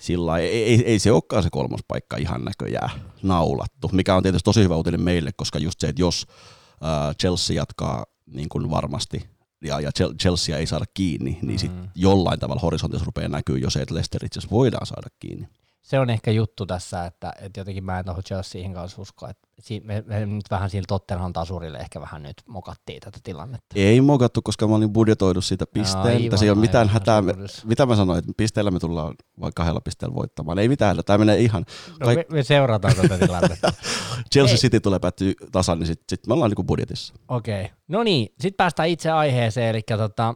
[0.00, 2.90] sillä ei, ei, ei, se olekaan se kolmas paikka ihan näköjään
[3.22, 6.26] naulattu, mikä on tietysti tosi hyvä uutinen meille, koska just se, että jos
[6.70, 9.28] äh, Chelsea jatkaa niin kuin varmasti
[9.64, 11.58] ja, ja Chelsea ei saada kiinni, niin mm-hmm.
[11.58, 15.48] sitten jollain tavalla horisontissa rupeaa näkyy jo se, että Leicester itse asiassa voidaan saada kiinni
[15.84, 19.48] se on ehkä juttu tässä, että, että jotenkin mä en tuohon Chelseahin kanssa usko, että
[19.84, 23.66] me, me nyt vähän sillä Tottenham tasurille ehkä vähän nyt mokattiin tätä tilannetta.
[23.74, 27.22] Ei mokattu, koska mä olin budjetoidu siitä pisteen, no, se ei ole mitään hätää.
[27.64, 30.58] Mitä mä sanoin, että pisteellä me tullaan vain kahdella pisteellä voittamaan.
[30.58, 31.64] Ei mitään, tämä menee ihan...
[32.00, 32.18] No, Kaik...
[32.18, 33.72] me, me, seurataan tätä tilannetta.
[34.32, 34.60] Chelsea ei.
[34.60, 37.14] City tulee päättyä tasan, niin sitten sit me ollaan niin budjetissa.
[37.28, 37.76] Okei, okay.
[37.88, 40.34] no niin, sitten päästään itse aiheeseen, eli tota,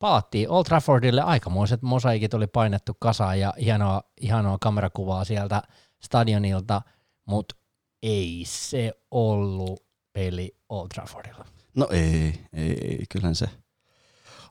[0.00, 5.62] palattiin Old Traffordille, aikamoiset mosaikit oli painettu kasaan ja hienoa, hienoa kamerakuvaa sieltä
[6.04, 6.82] stadionilta,
[7.26, 7.54] mutta
[8.02, 9.80] ei se ollut
[10.12, 11.44] peli Old Traffordilla.
[11.74, 13.48] No ei, ei, ei kyllähän se.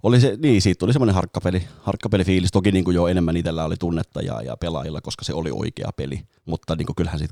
[0.03, 2.51] Oli se, niin, siitä tuli semmoinen harkkapeli, harkkapelifiilis.
[2.51, 5.89] Toki niin kuin jo enemmän itsellä oli tunnetta ja, ja pelaajilla, koska se oli oikea
[5.95, 6.21] peli.
[6.45, 7.31] Mutta niin kuin kyllähän sit,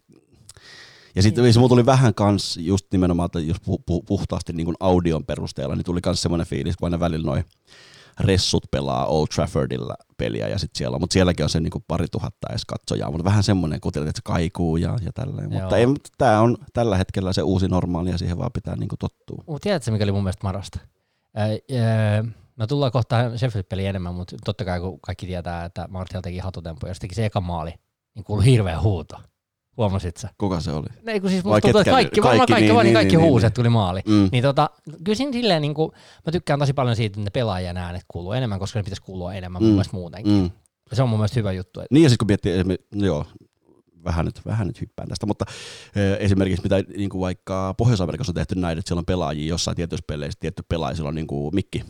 [1.16, 1.54] ja sitten niin.
[1.54, 3.58] se tuli vähän kans just nimenomaan, että jos
[4.08, 7.46] puhtaasti niin kuin audion perusteella, niin tuli kans semmoinen fiilis, kun aina välillä noin
[8.20, 12.06] ressut pelaa Old Traffordilla peliä ja sitten siellä on, mutta sielläkin on se niinku pari
[12.12, 15.52] tuhatta edes katsojaa, mutta vähän semmoinen kuteli, että se kaikuu ja, ja tälleen.
[15.52, 15.62] Joo.
[15.62, 15.86] Mutta ei,
[16.18, 19.44] tämä on tällä hetkellä se uusi normaali ja siihen vaan pitää niinku tottua.
[19.48, 20.80] Mutta tiedätkö, mikä oli mun mielestä marasta?
[21.36, 22.24] Ää,
[22.58, 26.88] No tullaan kohta Sheffield-peli enemmän, mutta totta kai kun kaikki tietää, että Martial teki hatutempo
[26.88, 27.74] ja se teki se eka maali,
[28.16, 29.16] niin kuului hirveä huuto.
[29.78, 30.30] Huomasit sä?
[30.38, 30.88] Kuka se oli?
[31.08, 33.56] Ei, kun siis musta tuntuu, että kaikki, kaikki, kaikki, niin, niin, kaikki niin, huuset niin,
[33.56, 34.02] tuli maali.
[34.08, 34.30] Mm.
[34.32, 34.70] Niin tota,
[35.04, 35.92] kyllä siinä silleen, niin kuin,
[36.26, 39.34] mä tykkään tosi paljon siitä, että ne pelaajien äänet kuuluu enemmän, koska ne pitäisi kuulua
[39.34, 39.66] enemmän mm.
[39.66, 40.34] mun mielestä muutenkin.
[40.34, 40.50] Mm.
[40.94, 41.80] Se on mun mielestä hyvä juttu.
[41.80, 41.96] Että...
[41.96, 43.26] Niin ja sitten kun miettii, joo,
[44.04, 45.46] vähän nyt, vähän nyt hyppään tästä, mutta
[45.96, 49.76] e, esimerkiksi mitä niin kuin vaikka Pohjois-Amerikassa on tehty näin, että siellä on pelaajia jossain
[49.78, 51.84] tietyissä peleissä, tietty pelaaja, sillä on niin kuin mikki,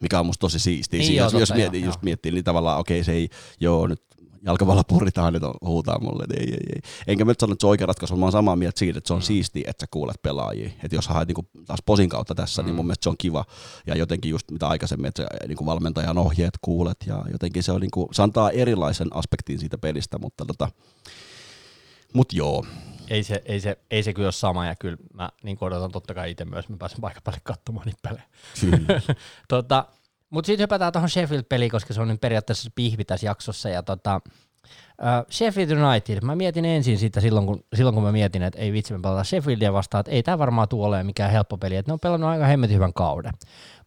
[0.00, 1.00] mikä on musta tosi siistiä.
[1.00, 3.28] Niin, jos, jos miettii, just miettii, niin tavallaan okei, okay, se ei,
[3.60, 4.02] joo, nyt
[4.42, 6.80] jalkavalla puritaan, että huutaa mulle, että ei, ei, ei.
[7.06, 9.08] Enkä mä nyt sano, että se on oikea ratkaisu, mä oon samaa mieltä siitä, että
[9.08, 9.22] se on mm.
[9.22, 10.70] siistiä, että sä kuulet pelaajia.
[10.82, 12.66] Että jos haet niin taas posin kautta tässä, mm.
[12.66, 13.44] niin mun mielestä se on kiva.
[13.86, 17.80] Ja jotenkin just mitä aikaisemmin, että sä niin valmentajan ohjeet kuulet ja jotenkin se, on,
[17.80, 20.68] niin kuin, se antaa erilaisen aspektin siitä pelistä, mutta tota,
[22.12, 22.66] mut joo.
[23.10, 26.14] Ei se, ei, se, ei se kyllä ole sama ja kyllä mä niin odotan totta
[26.14, 28.24] kai itse myös, mä pääsen paikan päälle katsomaan niitä pelejä.
[29.48, 29.86] tota,
[30.32, 33.68] mutta sitten hypätään tuohon Sheffield-peliin, koska se on nyt periaatteessa pihvi tässä jaksossa.
[33.68, 38.42] Ja tota, uh, Sheffield United, mä mietin ensin sitä silloin, kun, silloin kun mä mietin,
[38.42, 41.58] että ei vitsi, me pelataan Sheffieldia vastaan, että ei tämä varmaan tule olemaan mikään helppo
[41.58, 43.32] peli, että ne on pelannut aika hemmetin hyvän kauden.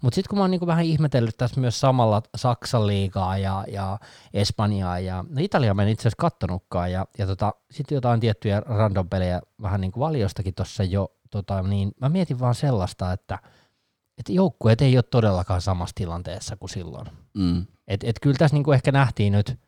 [0.01, 3.99] Mutta sitten kun mä oon niinku vähän ihmetellyt tässä myös samalla Saksan liigaa ja, ja
[4.33, 8.59] Espanjaa ja no Italia mä en itse asiassa kattonutkaan ja, ja tota, sitten jotain tiettyjä
[8.59, 13.39] random pelejä vähän niin kuin valiostakin tuossa jo, tota, niin mä mietin vaan sellaista, että–
[14.17, 17.07] että joukkueet ei ole todellakaan samassa tilanteessa kuin silloin.
[17.33, 17.65] Mm.
[17.87, 19.59] Et, et kyllä tässä niinku ehkä nähtiin nyt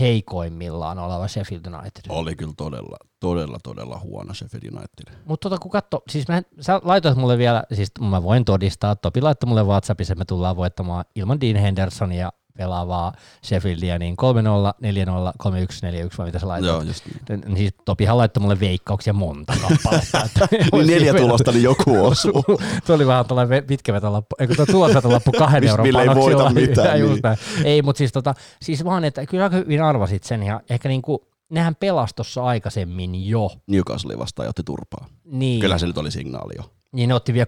[0.00, 2.02] heikoimmillaan oleva Sheffield United.
[2.08, 5.14] Oli kyllä todella, todella, todella huono Sheffield United.
[5.24, 9.20] Mutta tota, kun katso, siis mä, sä laitoit mulle vielä, siis mä voin todistaa, Topi
[9.20, 13.12] laittoi mulle WhatsAppissa, että me tullaan voittamaan ilman Dean Hendersonia pelaavaa
[13.44, 16.66] Sheffieldia, niin 3-0, 4-0, 3-1, 4-1, vai mitä sä laitat?
[16.66, 17.56] Joo, just niin.
[17.56, 20.48] Siis Topihan laittoi mulle veikkauksia monta kappaletta.
[20.72, 22.44] niin neljä tulosta, niin joku osuu.
[22.86, 27.00] Tuo oli vähän tällainen pitkä vetolappu, eikö tuo tulosvetolappu kahden euron Millä ei voita mitään.
[27.00, 27.20] Niin.
[27.64, 31.26] Ei, mutta siis, tota, siis vaan, että kyllä aika hyvin arvasit sen ja ehkä niinku,
[31.50, 33.50] nehän pelastossa aikaisemmin jo.
[33.66, 35.06] Newcastle vastaan otti turpaa.
[35.24, 35.60] Niin.
[35.60, 36.64] Kyllä se nyt oli signaali jo.
[36.92, 37.46] Niin ne otti vielä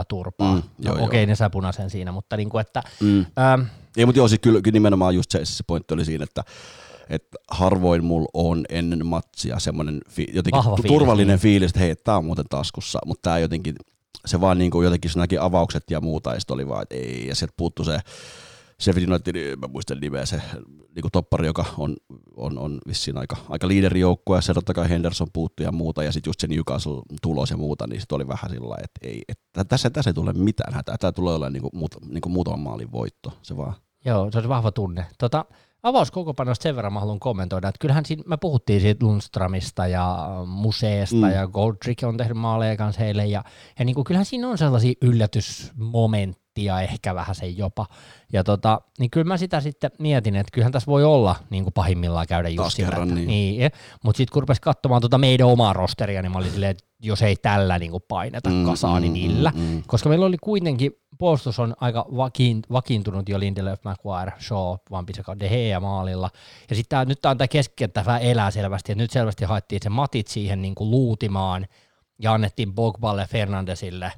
[0.00, 0.54] 3-0 turpaa.
[0.54, 2.82] Mm, no, Okei, okay, ne punaisen siinä, mutta niin kuin, että...
[3.00, 3.18] Mm.
[3.18, 3.60] Ähm,
[3.96, 6.44] Ei, mutta joo, siis kyllä, kyllä nimenomaan just se, se pointti oli siinä, että
[7.10, 11.96] että harvoin mulla on ennen matsia semmoinen fi- jotenkin Vahva turvallinen fiilis, fiilis että hei,
[11.96, 13.74] tämä on muuten taskussa, mutta tämä jotenkin,
[14.26, 17.26] se vaan niin kuin jotenkin se näki avaukset ja muuta, ja oli vaan, että ei,
[17.28, 17.98] ja sieltä puuttu se
[18.80, 20.42] Sheffield United, mä muistan nimeä se
[20.94, 21.96] niin toppari, joka on,
[22.36, 26.12] on, on vissiin aika, aika liiderijoukkue, ja se totta kai Henderson puuttu ja muuta, ja
[26.12, 29.64] sitten just se Newcastle tulos ja muuta, niin sitten oli vähän sillä että ei, että
[29.64, 33.32] tässä, tässä ei tule mitään hätää, tämä tulee olemaan niin muut, niin muutaman maalin voitto,
[33.42, 33.74] se vaan.
[34.04, 35.06] Joo, se on vahva tunne.
[35.18, 35.44] Tota,
[35.82, 41.16] avauskokopanosta sen verran mä haluan kommentoida, että kyllähän siinä, me puhuttiin siitä Lundströmistä ja Museesta
[41.16, 41.30] mm.
[41.30, 43.44] ja Goldrick on tehnyt maaleja kanssa heille ja,
[43.78, 46.43] ja niin kuin, kyllähän siinä on sellaisia yllätysmomentteja
[46.82, 47.86] ehkä vähän se jopa.
[48.32, 51.74] Ja tota, niin kyllä mä sitä sitten mietin, että kyllähän tässä voi olla niin kuin
[51.74, 53.26] pahimmillaan käydä just sillä, kerran, niin.
[53.26, 53.70] niin
[54.04, 57.22] Mutta sitten kun rupesi katsomaan tuota meidän omaa rosteria, niin mä olin silleen, että jos
[57.22, 59.52] ei tällä niin kuin paineta mm, kasaan, niin mm, millä.
[59.54, 59.82] Mm, mm.
[59.86, 65.38] Koska meillä oli kuitenkin puolustus on aika vakiin, vakiintunut jo Lindelöf, McGuire, Shaw, Van Bissaka,
[65.38, 66.30] De Gea maalilla.
[66.70, 70.62] Ja sitten nyt tämä keskikenttä vähän elää selvästi, että nyt selvästi haettiin se matit siihen
[70.62, 71.66] niin kuin luutimaan
[72.18, 74.12] ja annettiin Bogballe, Fernandesille,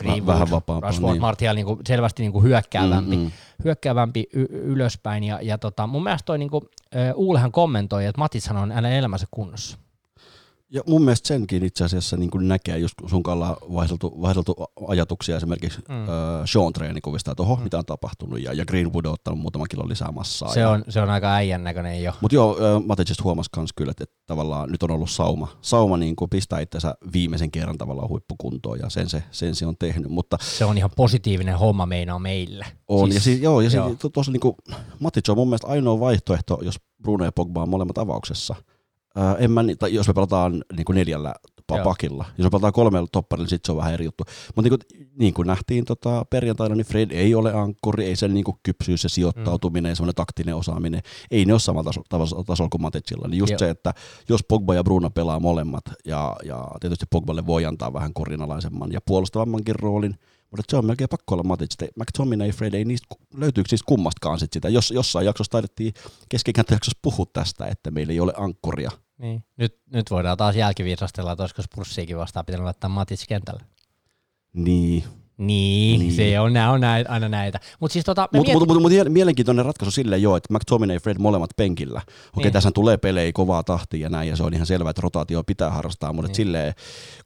[0.00, 1.20] Greenwood, vähän vapaapaa, Rashford, niin.
[1.20, 3.30] Martial niin kuin selvästi niin kuin hyökkäävämpi, mm, mm.
[3.64, 5.24] hyökkäävämpi y- ylöspäin.
[5.24, 6.64] Ja, ja tota, mun mielestä toi niin kuin,
[7.14, 9.78] Uulehan kommentoi, että Matitsan on hänen elämänsä kunnossa.
[10.74, 14.56] Ja mun mielestä senkin itse asiassa niin kuin näkee, just sun kanssa vaihdeltu, vaihdeltu
[14.88, 15.94] ajatuksia esimerkiksi mm.
[15.94, 16.08] äh,
[16.44, 17.62] Sean treenikuvista, että oho, mm.
[17.62, 20.54] mitä on tapahtunut, ja, ja Greenwood on ottanut muutaman kilon lisää massaa.
[20.54, 20.70] Se, ja...
[20.70, 22.12] on, se on aika äijän näköinen jo.
[22.20, 25.96] Mutta joo, äh, Matejista huomasi myös kyllä, että, että tavallaan nyt on ollut sauma, sauma
[25.96, 30.10] niin kuin pistää itsensä viimeisen kerran tavallaan huippukuntoon, ja sen se, sen se on tehnyt.
[30.10, 32.66] Mutta, se on ihan positiivinen homma meinaa meille.
[32.88, 33.88] On, siis, ja, siis, joo, ja joo.
[33.88, 34.54] Siis, tuossa niin kuin,
[35.00, 38.54] Matic on mun mielestä ainoa vaihtoehto, jos Bruno ja Pogba on molemmat avauksessa–
[39.16, 41.34] Ää, en mä, tai jos me pelataan niin kuin neljällä
[41.76, 41.84] Joo.
[41.84, 44.24] pakilla, jos me pelataan kolmella topparilla, niin sitten se on vähän eri juttu.
[44.56, 48.34] Mutta niin kuin, niin kuin nähtiin tota, perjantaina, niin Fred ei ole ankkuri, ei sen
[48.34, 49.96] niin kuin kypsyys ja sijoittautuminen, mm.
[49.96, 53.28] semmoinen taktinen osaaminen, ei ne ole samalla tasolla, taso, tasolla kuin Matetsilla.
[53.28, 53.58] Niin just Joo.
[53.58, 53.94] se, että
[54.28, 59.00] jos Pogba ja Bruno pelaa molemmat, ja, ja tietysti Pogballe voi antaa vähän korinalaisemman ja
[59.06, 60.14] puolustavammankin roolin,
[60.56, 61.74] mutta se on melkein pakko olla Matic.
[61.96, 64.68] McTominay ja Fred ei niistä, löytyykö siis kummastakaan sit sitä.
[64.68, 65.94] Jos, jossain jaksossa taidettiin
[66.28, 68.90] keskikäntäjaksossa puhua tästä, että meillä ei ole ankkuria.
[69.18, 69.44] Niin.
[69.56, 73.62] Nyt, nyt voidaan taas jälkiviisastella, että olisiko Spurssiikin vastaan pitänyt laittaa Matic kentälle.
[74.52, 75.04] Niin,
[75.46, 77.60] niin, niin, se on, nämä on näitä, aina näitä.
[77.80, 78.68] Mutta siis tota, mut, mietin...
[78.68, 82.02] mut, mut, mut, mielenkiintoinen ratkaisu sille jo, että McTominay ja Fred molemmat penkillä.
[82.36, 82.52] Okei, niin.
[82.52, 85.70] tässä tulee pelejä kovaa tahtia ja näin, ja se on ihan selvää, että rotaatio pitää
[85.70, 86.34] harrastaa, mutta niin.
[86.34, 86.74] silleen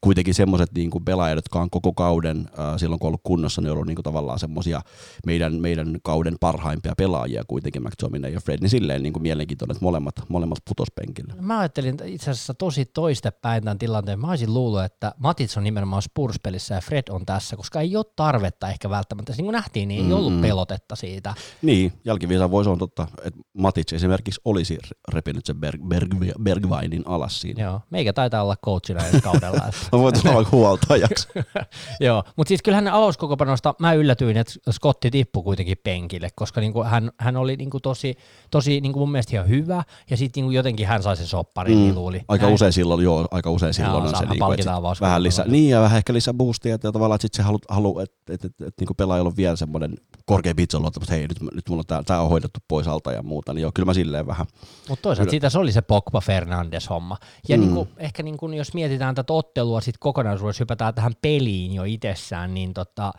[0.01, 3.71] kuitenkin semmoiset niin pelaajat, jotka on koko kauden äh, silloin kun on ollut kunnossa, ne
[3.71, 4.81] on ollut niin kuin, tavallaan semmoisia
[5.27, 9.85] meidän, meidän kauden parhaimpia pelaajia kuitenkin McTominay ja Fred, niin silleen niin kuin mielenkiintoinen, että
[9.85, 11.35] molemmat, molemmat putos penkillä.
[11.41, 14.21] Mä ajattelin itse asiassa tosi toistepäin tämän tilanteen.
[14.21, 18.06] Mä olisin luullut, että Matits on nimenomaan Spurs-pelissä ja Fred on tässä, koska ei ole
[18.17, 19.33] tarvetta ehkä välttämättä.
[19.33, 20.19] Niin kuin nähtiin, niin ei mm-hmm.
[20.19, 21.35] ollut pelotetta siitä.
[21.63, 24.79] Niin, jälkiviisaan voisi on totta, että Matic esimerkiksi olisi
[25.13, 27.63] repinyt sen Berg, Berg, Bergvainin alas siinä.
[27.63, 29.59] Joo, meikä taitaa olla coachina ensi kaudella.
[29.93, 31.29] mä voin tulla huoltajaksi.
[32.01, 37.11] Joo, mutta siis kyllähän avauskokopanosta mä yllätyin, että Scotti tippui kuitenkin penkille, koska niinku hän,
[37.19, 38.17] hän oli niinku tosi,
[38.51, 41.81] tosi niinku mun mielestä ihan hyvä, ja sitten niinku jotenkin hän sai sen sopparin, niin
[41.81, 41.85] mm.
[41.85, 42.23] niin luuli.
[42.29, 42.55] Aika Näin.
[42.55, 45.97] usein silloin, joo, aika usein silloin joo, on se, niinku, vähän lisää, niin ja vähän
[45.97, 49.29] ehkä lisää boostia, että tavallaan sitten se halu, halu että et, et, et, niinku pelaajalla
[49.29, 52.61] on vielä semmoinen korkea pitsolluottamus, että hei, nyt, nyt mulla on tää, tää on hoidettu
[52.69, 54.47] pois alta ja muuta, niin joo, kyllä mä silleen vähän.
[54.89, 57.17] Mutta toisaalta siitä se oli se Pogba Fernandes homma.
[57.49, 57.61] Ja mm.
[57.61, 62.75] niinku, ehkä niinku, jos mietitään tätä ottelua sit kokonaisuudessa, hypätään tähän peliin jo itsessään, niin
[62.75, 63.13] tota,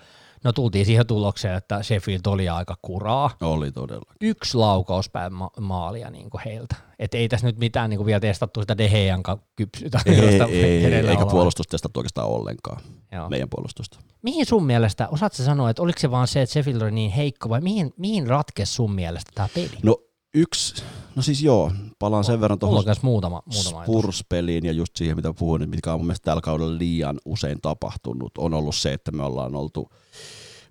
[0.48, 3.30] No tultiin siihen tulokseen, että Sheffield oli aika kuraa.
[3.42, 4.14] Oli todella.
[4.22, 6.76] Yksi laukauspäin ma- maalia niin kuin heiltä.
[7.00, 9.24] Et ei tässä nyt mitään niin kuin vielä testattu sitä Dehean
[9.56, 10.00] kypsytä.
[10.06, 10.16] Ei,
[10.50, 12.82] ei, ei eikä puolustusta testattu oikeastaan ollenkaan,
[13.12, 13.30] Joo.
[13.30, 14.00] meidän puolustusta.
[14.22, 17.50] Mihin sun mielestä, osaatko sanoa, että oliko se vaan se, että Sheffield oli niin heikko
[17.50, 19.78] vai mihin, mihin ratkesi sun mielestä tämä peli?
[19.84, 19.98] No
[20.34, 20.84] yksi,
[21.16, 25.70] no siis joo, palaan sen verran tuohon muutama, muutama Spurs-peliin ja just siihen, mitä puhuin,
[25.70, 29.56] mitkä on mun mielestä tällä kaudella liian usein tapahtunut, on ollut se, että me ollaan
[29.56, 29.92] oltu,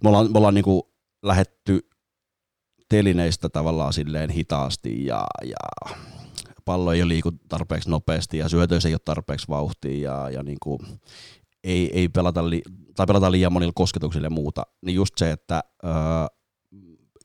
[0.02, 1.88] me ollaan, me ollaan niinku lähetty
[2.88, 5.96] telineistä tavallaan silleen hitaasti ja, ja
[6.64, 10.78] pallo ei liiku tarpeeksi nopeasti ja syötöissä ei ole tarpeeksi vauhtia ja, ja niinku,
[11.64, 12.62] ei, ei pelata, li,
[12.96, 15.92] tai pelata liian monilla kosketuksilla ja muuta, niin just se, että öö,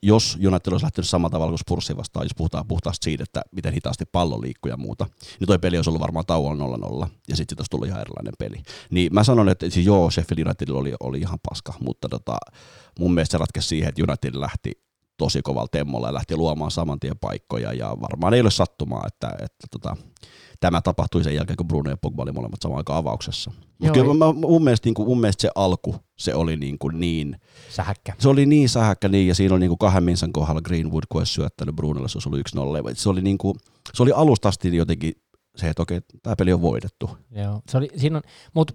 [0.02, 3.72] jos United olisi lähtenyt samalla tavalla kuin Spursi vastaan, jos puhutaan puhtaasti siitä, että miten
[3.72, 5.06] hitaasti pallo liikkuu ja muuta,
[5.40, 8.62] niin toi peli olisi ollut varmaan tauolla 0-0, ja sitten olisi tullut ihan erilainen peli.
[8.90, 12.36] Niin mä sanon, että siis joo, Sheffield United oli, oli ihan paska, mutta tota,
[12.98, 14.72] mun mielestä se ratkesi siihen, että United lähti
[15.16, 19.28] tosi kovalla temmolla ja lähti luomaan saman tien paikkoja, ja varmaan ei ole sattumaa, että,
[19.38, 19.96] että tota,
[20.62, 23.50] tämä tapahtui sen jälkeen, kun Bruno ja Pogba oli molemmat samaan aikaan avauksessa.
[23.78, 27.00] Mutta kyllä mä, mun, mielestä, niin kuin, mun mielestä se alku, se oli niin, kuin
[27.00, 28.14] niin sähäkkä.
[28.18, 31.20] Se oli niin sähäkkä niin, ja siinä oli niin kuin kahden minsan kohdalla Greenwood, kun
[31.20, 32.42] olisi syöttänyt Brunolle, se oli
[32.90, 32.94] 1-0.
[32.94, 33.54] Se oli, niin kuin,
[33.94, 35.12] se oli alusta asti jotenkin
[35.56, 37.10] se, että okei, tämä peli on voitettu.
[37.30, 38.22] Joo, se oli, siinä on,
[38.54, 38.74] mutta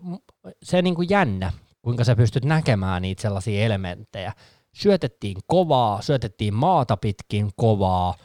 [0.64, 4.34] se niin kuin jännä, kuinka sä pystyt näkemään niitä sellaisia elementtejä.
[4.74, 8.16] Syötettiin kovaa, syötettiin maata pitkin kovaa,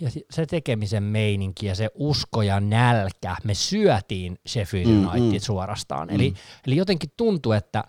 [0.00, 5.40] ja se tekemisen meininki ja se usko ja nälkä, me syötiin Sheffield mm, United mm,
[5.40, 6.08] suorastaan.
[6.08, 6.14] Mm.
[6.14, 6.34] Eli,
[6.66, 7.84] eli jotenkin tuntui, että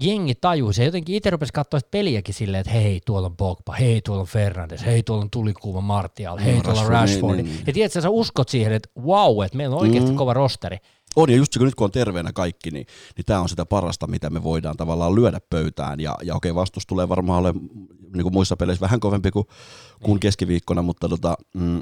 [0.00, 4.00] jengi tajuisi, ja jotenkin itse rupesi katsoa peliäkin silleen, että hei, tuolla on Pogba, hei,
[4.00, 7.36] tuolla on Fernandes, hei, tuolla on tulikuuma Martial, hei, tuolla on Rashford.
[7.36, 7.66] Niin, niin, niin.
[7.66, 10.16] Ja tiedätkö, sä uskot siihen, että wow, että meillä on oikeasti mm.
[10.16, 10.78] kova rosteri.
[11.16, 13.66] On, ja just se, kun nyt kun on terveenä kaikki, niin, niin tämä on sitä
[13.66, 16.00] parasta, mitä me voidaan tavallaan lyödä pöytään.
[16.00, 17.52] Ja, ja okei, vastus tulee varmaan ole
[18.14, 19.46] niin kuin muissa peleissä vähän kovempi kuin,
[20.02, 20.20] kuin niin.
[20.20, 21.80] keskiviikkona, mutta, tota, mm,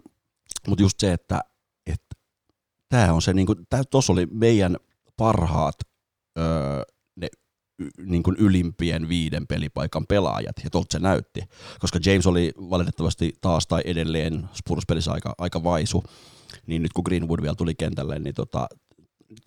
[0.69, 1.41] mutta just se, että,
[2.95, 3.59] tämä on se, niin kuin,
[3.91, 4.77] tuossa oli meidän
[5.17, 5.75] parhaat
[6.39, 6.83] öö,
[7.17, 7.29] ne
[8.07, 11.41] niin kuin ylimpien viiden pelipaikan pelaajat, ja tuolta se näytti,
[11.79, 16.05] koska James oli valitettavasti taas tai edelleen Spurs-pelissä aika, aika vaisu,
[16.67, 18.67] niin nyt kun Greenwood vielä tuli kentälle, niin tota,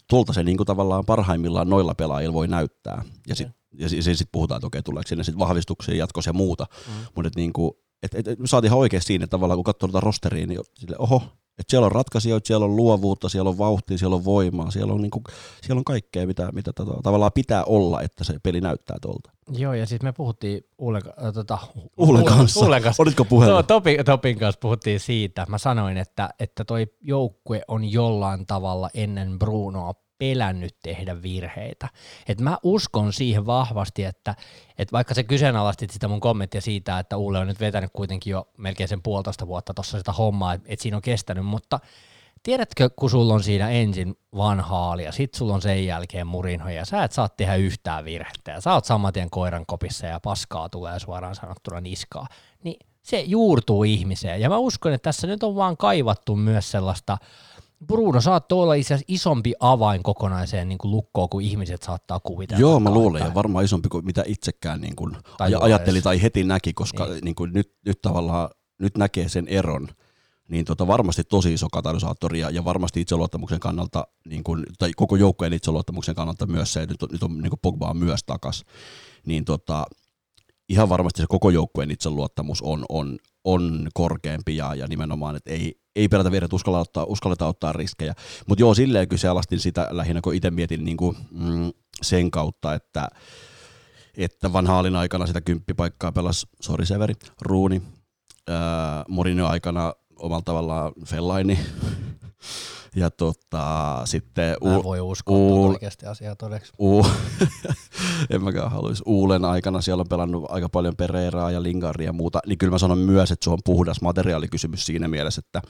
[0.10, 3.04] tuolta se niin kuin tavallaan parhaimmillaan noilla pelaajilla voi näyttää.
[3.28, 6.66] Ja sitten ja sitten puhutaan, että okei, tuleeko sinne sitten vahvistuksia jatkossa ja muuta.
[6.88, 6.94] Mm.
[7.16, 7.72] Mutta niin kuin,
[8.04, 11.24] et, et, et, ihan oikein siinä, että tavallaan kun katsoo tuota rosteriin, niin sille, oho,
[11.60, 15.02] että siellä on ratkaisijoita, siellä on luovuutta, siellä on vauhtia, siellä on voimaa, siellä on,
[15.02, 15.24] niinku,
[15.62, 19.32] siellä on kaikkea, mitä, mitä tota, tavallaan pitää olla, että se peli näyttää tuolta.
[19.52, 21.58] Joo, ja sitten me puhuttiin Ulen, äh, tota,
[21.98, 22.66] Ulen kanssa.
[22.66, 23.04] Ulen kanssa.
[23.04, 23.64] Olitko puheella?
[23.64, 25.46] Topin, Topin kanssa puhuttiin siitä.
[25.50, 31.90] Mä sanoin, että, että toi joukkue on jollain tavalla ennen Brunoa pelännyt tehdä virheitä.
[32.28, 34.36] Et mä uskon siihen vahvasti, että,
[34.78, 38.48] että vaikka se kyseenalaistit sitä mun kommenttia siitä, että Ulle on nyt vetänyt kuitenkin jo
[38.58, 41.80] melkein sen puolitoista vuotta tuossa sitä hommaa, että, että siinä on kestänyt, mutta
[42.44, 46.86] tiedätkö, kun sulla on siinä ensin vanhaali ja sit sulla on sen jälkeen murinho ja
[46.86, 50.70] sä et saa tehdä yhtään virhettä ja sä oot saman tien koiran kopissa ja paskaa
[50.70, 52.28] tulee suoraan sanottuna niskaa,
[52.64, 54.42] niin se juurtuu ihmiseen.
[54.42, 57.18] Ja mä uskon, että tässä nyt on vaan kaivattu myös sellaista
[57.86, 62.62] Bruno saattoi olla itse asiassa isompi avain kokonaiseen niin kuin lukkoon kuin ihmiset saattaa kuvitella.
[62.62, 66.44] Joo, mä luulen, ja varmaan isompi kuin mitä itsekään niin kuin tai ajatteli tai heti
[66.44, 67.24] näki, koska niin.
[67.24, 69.88] Niin kuin nyt, nyt tavallaan nyt näkee sen eron,
[70.50, 75.16] niin tota varmasti tosi iso katalysaattori ja, ja varmasti itseluottamuksen kannalta, niin kuin, tai koko
[75.16, 78.66] joukkojen itseluottamuksen kannalta myös se, että nyt, nyt on niin kuin Pogba on myös takas,
[79.26, 79.86] niin tota,
[80.70, 85.76] ihan varmasti se koko joukkueen itseluottamus on, on, on korkeampi ja, ja nimenomaan, että ei,
[85.96, 88.14] ei pelätä vielä, että uskalla ottaa, uskalleta ottaa riskejä.
[88.48, 93.08] Mutta joo, silleen kyseenalaistin sitä lähinnä, kun itse mietin niin kuin, mm, sen kautta, että,
[94.18, 97.82] että vanhaalin aikana sitä kymppipaikkaa pelasi, sorry Severi, Ruuni,
[98.48, 101.60] ää, Morinio aikana omalla tavallaan Fellaini,
[102.96, 104.56] ja tota, sitten...
[104.64, 106.74] Mä u- voi uskoa u- oikeasti asiaa todeksi.
[106.80, 107.06] U-
[108.30, 109.04] en mäkään haluaisi.
[109.06, 112.78] Uulen aikana siellä on pelannut aika paljon Pereiraa ja Lingaria ja muuta, niin kyllä mä
[112.78, 115.62] sanon myös, että se on puhdas materiaalikysymys siinä mielessä, että,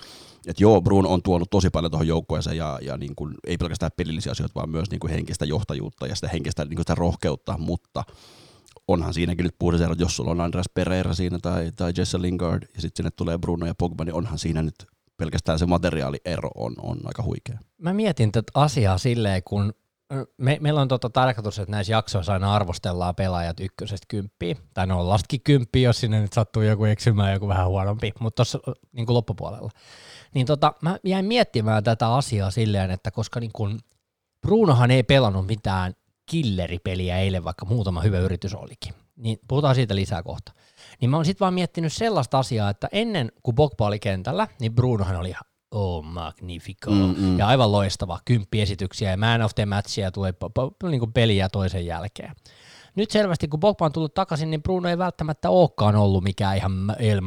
[0.48, 3.92] että joo, Brun on tuonut tosi paljon tuohon joukkueeseen ja, ja niin kuin, ei pelkästään
[3.98, 7.58] pelillisiä asioita, vaan myös niin kuin henkistä johtajuutta ja sitä henkistä niin kuin sitä rohkeutta,
[7.58, 8.04] mutta
[8.88, 12.64] onhan siinäkin nyt puhdas ero, jos sulla on Andreas Pereira siinä tai, tai Jesse Lingard
[12.76, 14.76] ja sitten sinne tulee Bruno ja Pogba, niin onhan siinä nyt
[15.18, 17.60] pelkästään se materiaaliero on, on aika huikea.
[17.78, 19.74] Mä mietin tätä asiaa silleen, kun
[20.38, 25.42] me, meillä on tota tarkoitus, että näissä jaksoissa aina arvostellaan pelaajat ykkösestä kymppiä, tai nollastakin
[25.42, 28.60] kymppiä, jos sinne nyt sattuu joku eksymään joku vähän huonompi, mutta tuossa
[28.92, 29.70] niin loppupuolella.
[30.34, 33.80] Niin tota, mä jäin miettimään tätä asiaa silleen, että koska niin kun
[34.42, 35.94] Brunohan ei pelannut mitään
[36.26, 38.94] killeripeliä eilen, vaikka muutama hyvä yritys olikin.
[39.16, 40.52] Niin puhutaan siitä lisää kohta.
[41.02, 44.76] Niin mä oon sitten vaan miettinyt sellaista asiaa, että ennen kuin Pogba oli kentällä, niin
[44.76, 47.40] Brunohan oli ihan oh magnifico, mm-hmm.
[47.40, 50.34] ja aivan loistava, kymppiesityksiä ja man of the matchia tulee
[50.84, 52.32] niin kuin peliä toisen jälkeen.
[52.96, 56.96] Nyt selvästi, kun Pogba on tullut takaisin, niin Bruno ei välttämättä olekaan ollut mikään ihan
[57.00, 57.22] El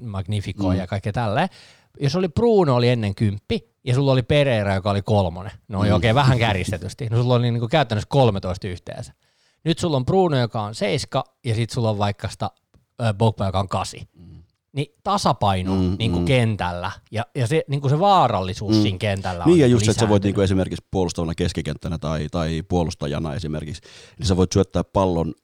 [0.00, 0.76] Magnifico mm.
[0.76, 1.48] ja kaikkea tälleen.
[2.00, 5.92] Jos oli Bruno oli ennen kymppi, ja sulla oli Pereira, joka oli kolmonen, no mm.
[5.92, 9.12] oikein vähän kärjistetysti, no sulla oli niin kuin käytännössä 13 yhteensä.
[9.64, 12.50] Nyt sulla on Bruno, joka on seiska, ja sitten sulla on vaikka sitä
[13.18, 14.08] Pogba, joka on kasi.
[14.14, 14.42] Mm.
[14.72, 16.26] Niin tasapaino mm, niin kuin mm.
[16.26, 18.82] kentällä ja, ja se, niin kuin se vaarallisuus mm.
[18.82, 21.98] siinä kentällä Niin on ja just se, että sä voit niin kuin esimerkiksi puolustavana keskikenttänä
[21.98, 23.82] tai, tai puolustajana esimerkiksi,
[24.18, 25.34] niin sä voit syöttää pallon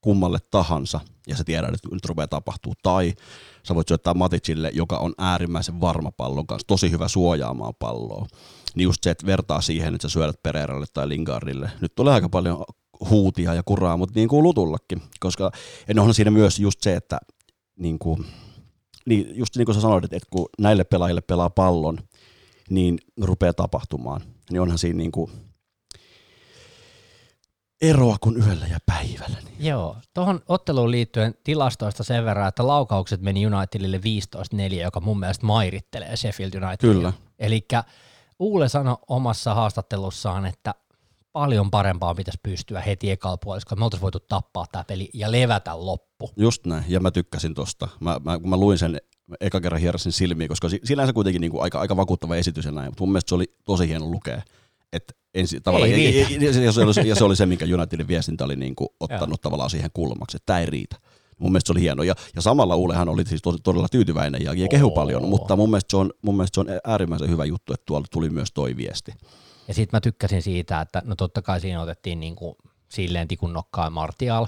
[0.00, 2.72] kummalle tahansa– ja sä tiedät, että nyt rupeaa tapahtuu.
[2.82, 3.12] Tai
[3.62, 8.26] sä voit syöttää Maticille, joka on äärimmäisen varma pallon kanssa, tosi hyvä suojaamaan palloa.
[8.74, 11.70] Niin just se, että vertaa siihen, että sä syödät Pereiralle tai Lingardille.
[11.80, 12.64] Nyt tulee aika paljon
[13.10, 15.50] huutia ja kuraa, mutta niin kuin lutullakin, koska
[15.88, 17.18] en onhan siinä myös just se, että
[17.76, 18.26] niin kuin,
[19.06, 21.98] niin just niin kuin sä sanoit, että kun näille pelaajille pelaa pallon,
[22.70, 24.20] niin rupeaa tapahtumaan.
[24.50, 25.30] Niin onhan siinä niin kuin
[27.82, 29.38] eroa kuin yöllä ja päivällä.
[29.44, 29.66] Niin.
[29.66, 34.00] Joo, tuohon otteluun liittyen tilastoista sen verran, että laukaukset meni Unitedille
[34.70, 36.94] 15-4, joka mun mielestä mairittelee Sheffield Unitedia.
[36.94, 37.12] Kyllä.
[37.38, 37.66] Eli
[38.38, 40.74] Uule sanoi omassa haastattelussaan, että
[41.32, 43.78] paljon parempaa pitäisi pystyä heti ekalla puoliskolla.
[43.78, 46.30] Me oltaisiin voitu tappaa tämä peli ja levätä loppu.
[46.36, 47.88] Just näin, ja mä tykkäsin tosta.
[48.00, 49.00] Mä, mä, kun mä luin sen
[49.40, 52.88] eka kerran hierasin silmiin, koska sinänsä kuitenkin niin kuin aika, aika vakuuttava esitys ja näin,
[52.88, 54.42] mutta mun mielestä se oli tosi hieno lukea.
[54.92, 57.64] Että ensi, tavallaan, ei ja, ja, ja, ja, se oli, ja se oli se, minkä
[57.74, 59.42] Unitedin viestintä oli niin kuin ottanut Joo.
[59.42, 60.96] tavallaan siihen kulmaksi, että tämä ei riitä.
[61.38, 62.02] Mun mielestä se oli hieno.
[62.02, 65.70] Ja, ja samalla Ulehan oli siis tos, todella tyytyväinen ja, ja kehu paljon, mutta mun
[65.70, 68.76] mielestä, se on, mun mielestä se on äärimmäisen hyvä juttu, että tuolla tuli myös toi
[68.76, 69.12] viesti.
[69.68, 72.54] Ja sitten mä tykkäsin siitä, että no totta kai siinä otettiin niin kuin
[72.88, 74.46] silleen tikun nokkaan Martial.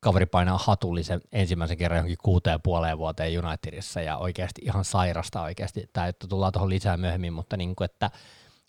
[0.00, 5.90] Kaveri painaa hatullisen ensimmäisen kerran johonkin kuuteen puoleen vuoteen Unitedissa ja oikeasti ihan sairasta oikeasti.
[5.92, 8.10] Tämä että tullaan tuohon lisää myöhemmin, mutta niin kuin, että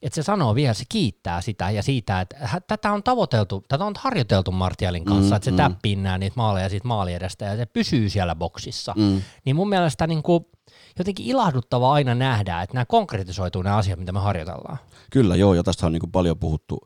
[0.03, 3.93] että se sanoo vielä, se kiittää sitä ja siitä, että tätä on tavoiteltu, tätä on
[3.97, 5.57] harjoiteltu Martialin kanssa, mm, että se mm.
[5.57, 8.93] täppii nää niitä maaleja siitä maali edestä ja se pysyy siellä boksissa.
[8.97, 9.21] Mm.
[9.45, 10.45] Niin mun mielestä niin kuin,
[10.99, 14.77] jotenkin ilahduttavaa aina nähdä, että nämä konkretisoituu nämä asiat, mitä me harjoitellaan.
[15.11, 16.79] Kyllä joo, ja tästä on niin paljon puhuttu,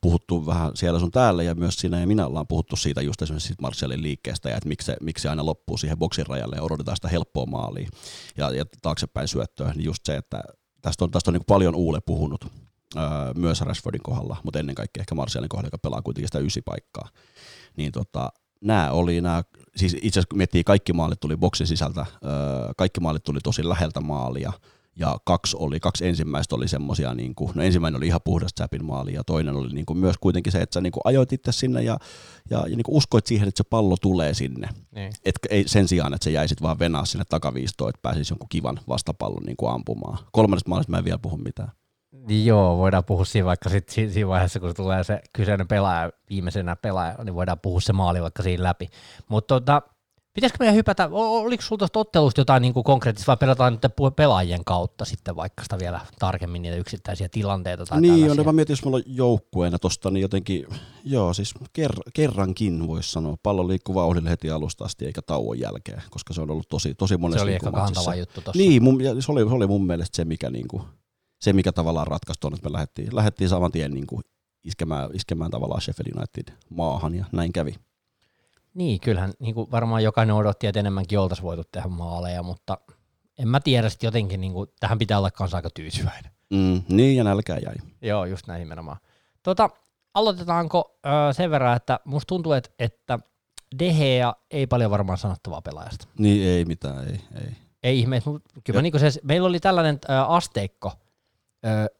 [0.00, 3.54] puhuttu vähän siellä sun täällä, ja myös sinä ja minä ollaan puhuttu siitä just esimerkiksi
[3.62, 6.96] Martialin liikkeestä, ja että miksi se, miksi se aina loppuu siihen boksin rajalle ja odotetaan
[6.96, 7.88] sitä helppoa maalia
[8.36, 10.42] ja, ja taaksepäin syöttöä, niin just se, että
[10.82, 12.44] tästä on, tästä on niin paljon Uule puhunut
[12.96, 13.02] öö,
[13.36, 17.08] myös Rashfordin kohdalla, mutta ennen kaikkea ehkä Martialin kohdalla, joka pelaa kuitenkin sitä ysi paikkaa.
[17.76, 19.42] Niin tota, nämä oli nämä,
[19.76, 22.06] siis itse asiassa kun miettii, kaikki maalit tuli boksin sisältä,
[22.76, 24.52] kaikki maalit tuli tosi läheltä maalia,
[24.96, 28.84] ja kaksi oli, kaksi ensimmäistä oli semmoisia, niin kuin, no ensimmäinen oli ihan puhdas Chapin
[28.84, 31.52] maali, ja toinen oli niin kuin myös kuitenkin se, että sä niin kuin ajoit itse
[31.52, 31.98] sinne ja,
[32.50, 34.68] ja, ja niin kuin uskoit siihen, että se pallo tulee sinne.
[34.94, 35.12] Niin.
[35.24, 38.80] Et, ei, sen sijaan, että se jäisit vaan venaa sinne takaviistoon, että pääsisi jonkun kivan
[38.88, 40.18] vastapallon niin kuin ampumaan.
[40.32, 41.72] Kolmannesta maalista mä en vielä puhu mitään.
[42.28, 47.16] Joo, voidaan puhua siinä vaikka sit, siinä vaiheessa, kun tulee se kyseinen pelaaja, viimeisenä pelaaja,
[47.24, 48.88] niin voidaan puhua se maali vaikka siinä läpi.
[49.28, 49.82] Mutta tota,
[50.34, 54.64] pitäisikö meidän hypätä, oliko sinulla tuosta ottelusta jotain niin kuin konkreettista, vai pelataan nyt pelaajien
[54.64, 58.84] kautta sitten vaikka sitä vielä tarkemmin niitä yksittäisiä tilanteita tai Niin, on, mä mietin, jos
[58.84, 60.66] mulla on joukkueena tosta, niin jotenkin,
[61.04, 66.02] joo, siis ker- kerrankin voisi sanoa, pallo liikkuu vauhdille heti alusta asti eikä tauon jälkeen,
[66.10, 68.62] koska se on ollut tosi, tosi monessa Se oli ehkä kantava juttu tuossa.
[68.62, 70.82] Niin, mun, se, oli, se oli mun mielestä se, mikä niin kuin,
[71.42, 74.22] se, mikä tavallaan ratkaisi tuonne, että me lähdettiin, lähdettiin saman tien niin kuin
[74.64, 77.74] iskemään, iskemään tavallaan Sheffield United maahan ja näin kävi.
[78.74, 82.78] Niin, kyllähän niin kuin varmaan jokainen odotti, että enemmänkin oltaisiin voitu tehdä maaleja, mutta
[83.38, 86.32] en mä tiedä sitten jotenkin, niin kuin, tähän pitää olla kanssa aika tyytyväinen.
[86.50, 87.74] Mm, niin, ja nälkää jäi.
[88.02, 88.96] Joo, just näin nimenomaan.
[89.42, 89.70] Tota,
[90.14, 93.18] aloitetaanko äh, sen verran, että musta tuntuu, että, että
[93.78, 96.08] Dehea ei paljon varmaan sanottavaa pelaajasta.
[96.18, 97.20] Niin, ei mitään, ei.
[97.34, 98.22] Ei, ei ihme,
[98.64, 100.92] kyllä niin se, meillä oli tällainen äh, asteikko,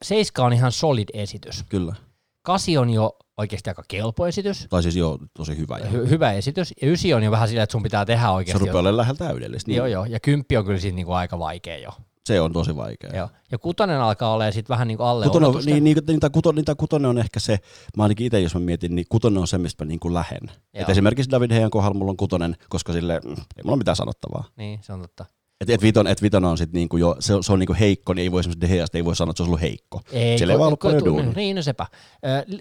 [0.03, 1.63] Seiska on ihan solid esitys.
[1.69, 1.95] Kyllä.
[2.41, 4.67] Kasi on jo oikeasti aika kelpo esitys.
[4.69, 5.77] Tai siis joo, tosi hyvä.
[5.77, 6.73] Hy- hyvä esitys.
[6.81, 8.59] Ja ysi on jo vähän sillä, että sun pitää tehdä oikeasti.
[8.59, 9.69] Se rupeaa olemaan lähellä täydellistä.
[9.69, 9.77] Niin.
[9.77, 10.05] Joo, joo.
[10.05, 11.89] Ja kymppi on kyllä siitä niinku aika vaikea jo.
[12.25, 13.09] Se on tosi vaikea.
[13.15, 13.29] Joo.
[13.51, 16.77] Ja kutonen alkaa olla sitten vähän niin kuin alle kutonen, niin, niin, niin, kutonen, niin,
[16.77, 17.59] kutonen on ehkä se,
[17.97, 20.51] mä ainakin itse jos mä mietin, niin kutonen on se, mistä mä niin kuin lähen.
[20.73, 23.95] Et esimerkiksi David Heijan kohdalla mulla on kutonen, koska sille mm, ei mulla ole mitään
[23.95, 24.43] sanottavaa.
[24.55, 25.25] Niin, se on totta.
[25.63, 28.23] Et, et, Viton, et Viton on sitten niinku jo, se, se on niinku heikko, niin
[28.23, 30.01] ei voi esimerkiksi Deheasta ei voi sanoa, että se on ollut heikko.
[30.11, 31.33] Ei, Siellä ei vaan ollut duuni.
[31.35, 31.85] Niin, no sepä.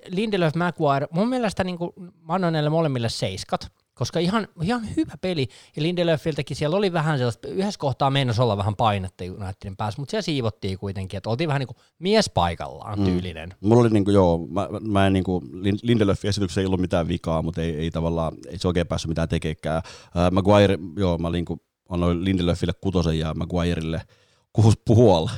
[0.09, 5.49] Lindelöf, Maguire, mun mielestä niinku, mä annoin näille molemmille seiskat, koska ihan, ihan hyvä peli.
[5.77, 10.11] Ja Lindelöfiltäkin siellä oli vähän sellaista, yhdessä kohtaa meinasi olla vähän painetta Unitedin päässä, mutta
[10.11, 13.05] siellä siivottiin kuitenkin, että oltiin vähän niin kuin mies paikallaan mm.
[13.05, 13.55] tyylinen.
[13.61, 15.45] Mulla oli niin kuin, joo, mä, mä en niin kuin,
[15.83, 19.29] Lindelöfin esityksessä ei ollut mitään vikaa, mutta ei, ei tavallaan, ei se oikein päässyt mitään
[19.29, 19.83] tekemään.
[20.07, 21.61] Uh, Maguire, joo, mä niin kuin,
[21.92, 24.02] annoin Lindelöfille kutosen ja Maguirelle
[24.52, 25.31] kuhus puhualla.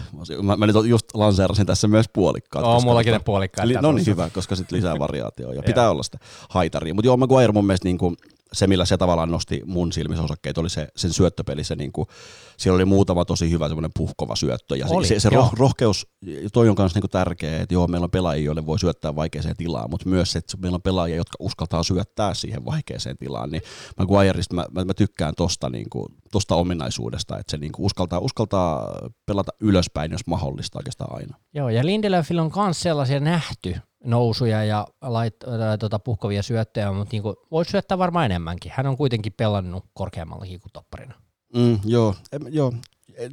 [0.42, 2.64] Mä, mä nyt just lanseerasin tässä myös puolikkaat.
[2.64, 3.68] Oo, mullakin ne puolikkaat.
[3.68, 6.94] Li, no niin, hyvä, koska sitten lisää variaatioa ja pitää olla sitä haitaria.
[6.94, 8.16] Mutta joo, Maguire mun mielestä niin kuin,
[8.54, 11.64] se, millä se tavallaan nosti mun silmissä osakkeet, oli se, sen syöttöpeli.
[11.64, 12.08] Se, niin kuin,
[12.56, 14.76] siellä oli muutama tosi hyvä semmoinen puhkova syöttö.
[14.76, 16.06] Ja oli, se, se roh, rohkeus,
[16.52, 19.90] toi on myös niin tärkeä, että joo, meillä on pelaajia, joille voi syöttää vaikeaseen tilaan,
[19.90, 23.50] mutta myös se, että meillä on pelaajia, jotka uskaltaa syöttää siihen vaikeaseen tilaan.
[23.50, 23.62] Niin
[23.98, 28.18] Maguireista mä, mä, mä tykkään tosta, niin kuin, tosta ominaisuudesta, että se niin kuin uskaltaa,
[28.18, 28.92] uskaltaa
[29.26, 31.36] pelata ylöspäin, jos mahdollista oikeastaan aina.
[31.55, 37.12] Joo, ja Lindelöfillä on myös sellaisia nähty, nousuja ja lait, ää, tota, puhkovia syöttöjä, mutta
[37.12, 38.72] niinku, voisi syöttää varmaan enemmänkin.
[38.74, 41.14] Hän on kuitenkin pelannut korkeammallakin kuin topparina.
[41.57, 42.72] Mm, joo, em, joo.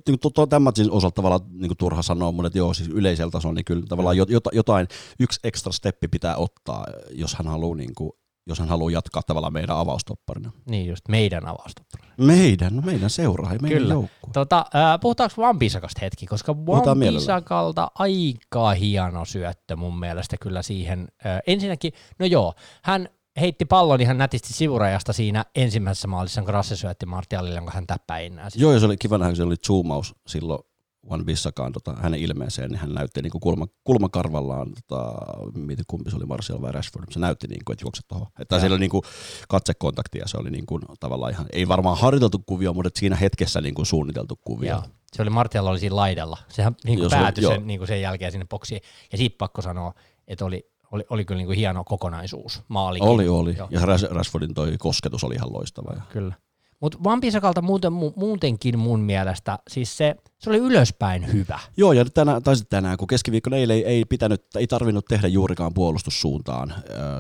[0.08, 0.20] Niin
[0.50, 4.18] Tämän osalta tavallaan niin turha sanoa, mutta joo, siis yleisellä tasolla niin kyllä tavallaan
[4.54, 4.88] jotain,
[5.20, 8.12] yksi ekstra steppi pitää ottaa, jos hän haluaa niin kuin
[8.48, 10.52] jos hän haluaa jatkaa tavallaan meidän avaustopparina.
[10.70, 12.14] Niin just, meidän avaustopparina.
[12.18, 13.94] Meidän, no meidän seuraa, meidän Kyllä.
[13.94, 14.30] joukkue.
[14.34, 15.60] Tota, äh, puhutaanko One
[16.02, 21.08] hetki, koska One Pisakalta aika hieno syöttö mun mielestä kyllä siihen.
[21.26, 26.76] Äh, ensinnäkin, no joo, hän heitti pallon ihan nätisti sivurajasta siinä ensimmäisessä maalissa, kun Rasse
[26.76, 28.50] syötti Martialille, jonka hän täppäinnää.
[28.56, 30.64] Joo, ja se oli kiva nähdä, se oli zoomaus silloin
[31.06, 35.14] Juan Bissakaan tota, hänen ilmeeseen, niin hän näytti niin kuin kulma, kulmakarvallaan, tota,
[35.54, 38.28] mietin kumpi se oli Martial vai Rashford, se näytti, niin kuin, että juokset tuohon.
[38.40, 39.04] Että siellä oli niin kuin
[39.50, 43.62] katsekontakti ja se oli niin kuin, tavallaan ihan, ei varmaan harjoiteltu kuvio, mutta siinä hetkessä
[43.62, 44.70] niin kuin suunniteltu kuvio.
[44.70, 44.84] Joo.
[45.14, 46.38] Se oli Martial oli siinä laidalla.
[46.50, 48.82] Sehän niin kuin päätyi sen, niin kuin sen jälkeen sinne boksiin.
[49.12, 49.94] Ja siitä pakko sanoa,
[50.28, 52.62] että oli, oli, oli kyllä niin kuin hieno kokonaisuus.
[52.68, 53.08] Maalikin.
[53.08, 53.56] Oli, oli.
[53.58, 53.68] Joo.
[53.72, 56.02] Ja Rashfordin toi kosketus oli ihan loistava.
[56.10, 56.36] Kyllä.
[56.82, 61.60] Mutta Vampisakalta muuten, muutenkin mun mielestä, siis se, se oli ylöspäin hyvä.
[61.78, 65.74] Joo, ja tänään, tai tänään, kun keskiviikkona eilen ei, ei, pitänyt, ei tarvinnut tehdä juurikaan
[65.74, 66.74] puolustussuuntaan.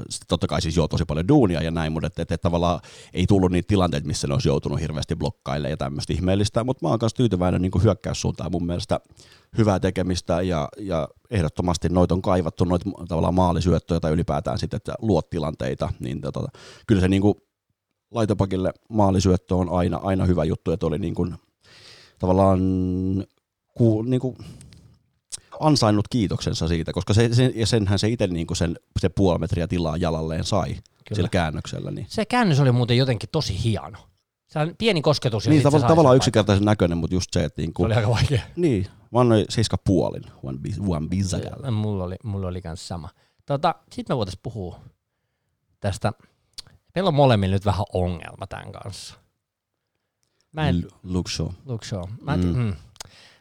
[0.09, 2.79] Sitten totta kai siis joo tosi paljon duunia ja näin, mutta että, että, että tavallaan
[3.13, 6.89] ei tullut niitä tilanteita, missä ne olisi joutunut hirveästi blokkaille ja tämmöistä ihmeellistä, mutta mä
[6.89, 8.99] oon kanssa tyytyväinen niin hyökkäyssuuntaan mun mielestä
[9.57, 14.93] hyvää tekemistä ja, ja ehdottomasti noita on kaivattu, noita tavallaan maalisyöttöjä tai ylipäätään sitten, että
[15.01, 16.47] luot tilanteita, niin tota,
[16.87, 17.35] kyllä se niin kuin
[18.11, 21.35] laitopakille maalisyöttö on aina, aina hyvä juttu, että oli niin kuin,
[22.19, 22.59] tavallaan
[23.77, 24.37] ku, niin kuin
[25.59, 29.67] ansainnut kiitoksensa siitä, koska se, se, ja senhän se itse niin sen, se puoli metriä
[29.67, 30.83] tilaa jalalleen sai Kyllä.
[31.15, 31.91] sillä käännöksellä.
[31.91, 32.05] Niin.
[32.09, 33.97] Se käännös oli muuten jotenkin tosi hieno.
[34.47, 35.47] Se on pieni kosketus.
[35.47, 37.61] Niin, tavalla, tavallaan yksinkertaisen näköinen, mutta just se, että...
[37.61, 38.41] Niin kuin, se oli aika vaikea.
[38.55, 43.09] Niin, mä annoin seiska puolin One, one Mulla oli, mulla oli kans sama.
[43.45, 44.79] Tota, Sitten me voitaisiin puhua
[45.79, 46.13] tästä
[46.95, 49.15] Meillä on molemmilla nyt vähän ongelma tämän kanssa.
[50.53, 50.87] Mä en...
[51.03, 51.47] Luke Shaw.
[51.65, 52.03] Luke Shaw.
[52.21, 52.55] Mä en, mm.
[52.57, 52.75] Mm.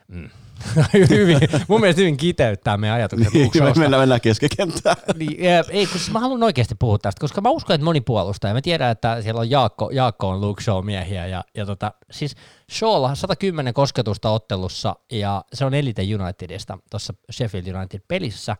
[0.07, 0.29] Mm.
[1.09, 4.95] hyvin, mun mielestä hyvin kiteyttää meidän ajatukset niin, me mennään, mennään keskikenttään.
[5.19, 5.35] niin,
[5.69, 8.53] ei, kun siis mä haluan oikeasti puhua tästä, koska mä uskon, että moni puolustaa, ja
[8.53, 12.35] mä tiedän, että siellä on Jaakko, Jaakko on Luke Shaw miehiä, ja, ja tota, siis
[12.71, 18.57] Shawlla 110 kosketusta ottelussa, ja se on Elite Unitedista tuossa Sheffield United pelissä.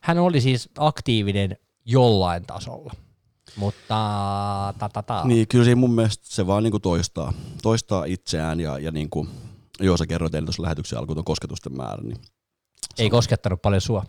[0.00, 2.92] Hän oli siis aktiivinen jollain tasolla.
[3.56, 3.94] Mutta
[4.78, 5.24] ta, ta, ta.
[5.24, 7.32] Niin, kyllä siinä mun mielestä se vaan niin kuin toistaa,
[7.62, 9.28] toistaa itseään ja, ja niin kuin,
[9.80, 12.02] joo sä kerroit eilen tuossa lähetyksen alkuun tuon kosketusten määrä.
[12.02, 12.18] Niin
[12.98, 14.04] ei koskettanut paljon sua.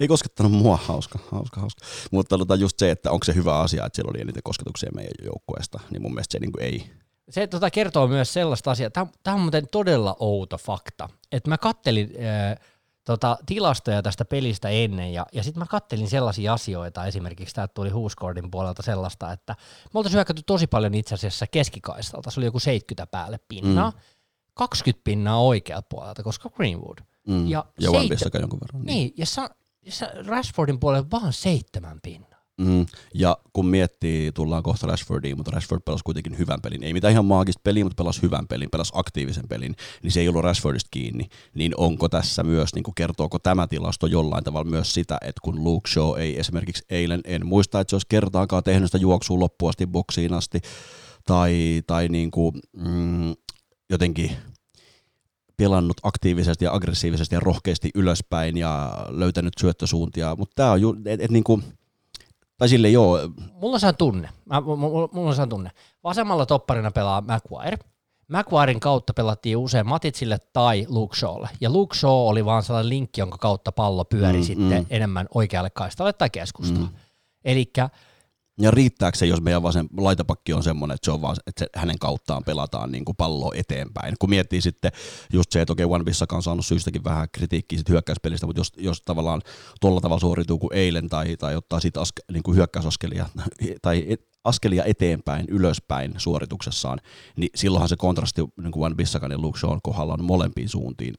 [0.00, 1.86] Ei koskettanut mua, hauska, hauska, hauska.
[2.10, 5.14] Mutta tota just se, että onko se hyvä asia, että siellä oli eniten kosketuksia meidän
[5.24, 6.90] joukkueesta, niin mun mielestä se niin kuin ei.
[7.30, 11.58] Se tota, kertoo myös sellaista asiaa, tämä, tämä on muuten todella outo fakta, että mä
[11.58, 12.12] kattelin
[12.50, 12.56] äh,
[13.04, 17.90] tota, tilastoja tästä pelistä ennen, ja, ja sitten mä kattelin sellaisia asioita, esimerkiksi tämä tuli
[17.90, 19.56] Huuskordin puolelta sellaista, että
[19.94, 23.98] me oltaisiin hyökätty tosi paljon itse asiassa keskikaistalta, se oli joku 70 päälle pinnaa, mm.
[24.54, 26.98] 20 pinnaa oikealta puolelta, koska Greenwood.
[27.28, 27.48] Mm.
[27.48, 28.82] Ja, ja seitsemän, jonkun verran.
[28.82, 29.48] Niin, niin ja, sa,
[30.26, 32.33] Rashfordin puolella vaan seitsemän pinnaa.
[32.58, 36.82] Mm, ja kun miettii, tullaan kohta Rashfordiin, mutta Rashford pelasi kuitenkin hyvän pelin.
[36.82, 40.28] Ei mitään ihan maagista peliä, mutta pelasi hyvän pelin, pelasi aktiivisen pelin, niin se ei
[40.28, 41.28] ollut Rashfordista kiinni.
[41.54, 45.64] Niin onko tässä myös, niin kuin kertooko tämä tilasto jollain tavalla myös sitä, että kun
[45.64, 49.68] Luke Shaw ei esimerkiksi eilen, en muista, että se olisi kertaakaan tehnyt sitä juoksua loppuun
[49.68, 50.60] asti boksiin asti,
[51.26, 53.34] tai, tai niin kuin, mm,
[53.90, 54.30] jotenkin
[55.56, 61.20] pelannut aktiivisesti ja aggressiivisesti ja rohkeasti ylöspäin ja löytänyt syöttösuuntia, mutta tämä on ju, et,
[61.20, 61.64] et niin kuin,
[62.58, 63.18] tai sille joo.
[63.52, 64.28] Mulla on sehän tunne.
[64.44, 65.70] Mä, mulla, mulla on sehän tunne.
[66.04, 67.78] Vasemmalla topparina pelaa Maguire.
[68.28, 71.48] Maguiren kautta pelattiin usein Matitsille tai Luke Shawlle.
[71.60, 74.86] Ja Luke Shaw oli vaan sellainen linkki, jonka kautta pallo pyöri mm, sitten mm.
[74.90, 76.86] enemmän oikealle kaistalle tai keskustaan.
[76.86, 76.94] Mm.
[77.44, 77.88] Elikkä
[78.60, 81.66] ja riittääkö se, jos meidän vasen laitapakki on semmoinen, että, se on vaan, että se,
[81.76, 84.14] hänen kauttaan pelataan niin kuin pallo eteenpäin.
[84.18, 84.92] Kun miettii sitten
[85.32, 88.60] just se, että okei, okay, One Bissakaan on saanut syystäkin vähän kritiikkiä sit hyökkäyspelistä, mutta
[88.60, 89.42] jos, jos tavallaan
[89.80, 93.26] tuolla tavalla suorituu kuin eilen tai, tai ottaa siitä aske, niin kuin hyökkäysaskelia
[93.82, 97.00] tai et, askelia eteenpäin, ylöspäin suorituksessaan,
[97.36, 101.14] niin silloinhan se kontrasti niin kuin Bissakan ja Luke Shawn kohdalla on molempiin suuntiin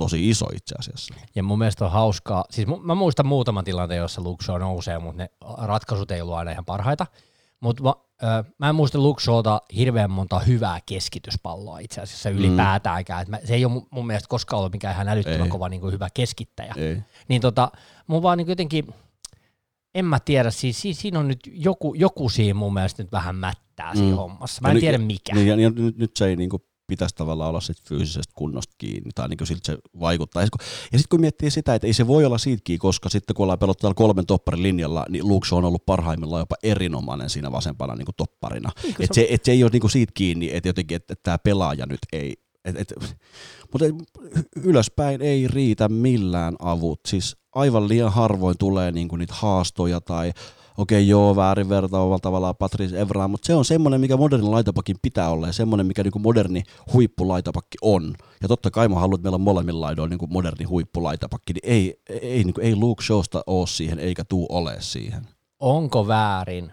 [0.00, 1.14] tosi iso itse asiassa.
[1.34, 5.30] Ja mun mielestä on hauskaa, siis mä muistan muutaman tilanteen, jossa Luxo nousee, mutta ne
[5.58, 7.06] ratkaisut ei ollut aina ihan parhaita.
[7.60, 7.94] Mutta mä,
[8.24, 12.36] äh, mä en muista Luxolta hirveän monta hyvää keskityspalloa itse asiassa mm.
[12.36, 13.26] ylipäätäänkään.
[13.28, 13.38] Mm.
[13.44, 15.48] se ei ole mun mielestä koskaan ollut mikään ihan älyttömän ei.
[15.48, 16.74] kova niin kuin hyvä keskittäjä.
[16.76, 17.02] Ei.
[17.28, 17.70] Niin tota,
[18.06, 18.86] mun vaan niin jotenkin,
[19.94, 23.36] en mä tiedä, siis, siis siinä on nyt joku, joku siinä mun mielestä nyt vähän
[23.36, 24.16] mättää siinä mm.
[24.16, 24.62] hommassa.
[24.62, 25.34] Mä en ja tiedä mikä.
[25.34, 29.10] Niin, ja, ja, nyt, nyt se ei niinku pitäisi tavallaan olla sit fyysisestä kunnosta kiinni,
[29.14, 30.42] tai niin siltä se vaikuttaa.
[30.42, 30.48] Ja
[30.82, 33.58] sitten kun miettii sitä, että ei se voi olla siitä kiinni, koska sitten kun ollaan
[33.58, 38.06] pelottu täällä kolmen topparin linjalla, niin Luke on ollut parhaimmillaan jopa erinomainen siinä vasempana niin
[38.16, 38.70] topparina.
[38.82, 41.38] Niin että se, et se ei ole niin siitä kiinni, että jotenkin, että, että tämä
[41.38, 42.94] pelaaja nyt ei, et, et,
[43.72, 43.86] mutta
[44.56, 47.00] ylöspäin ei riitä millään avut.
[47.06, 50.32] Siis aivan liian harvoin tulee niinku niitä haastoja tai
[50.78, 54.96] okei okay, joo, väärin vertaavalla tavallaan Patrice Evra, mutta se on semmoinen, mikä moderni laitapakin
[55.02, 56.62] pitää olla ja semmoinen, mikä niinku moderni
[56.92, 58.14] huippulaitapakki on.
[58.42, 62.02] Ja totta kai mä haluan, että meillä on molemmilla laidoilla niinku moderni huippulaitapakki, niin ei,
[62.22, 65.26] ei, niinku, ei Luke Showsta ole siihen eikä tuu ole siihen.
[65.60, 66.72] Onko väärin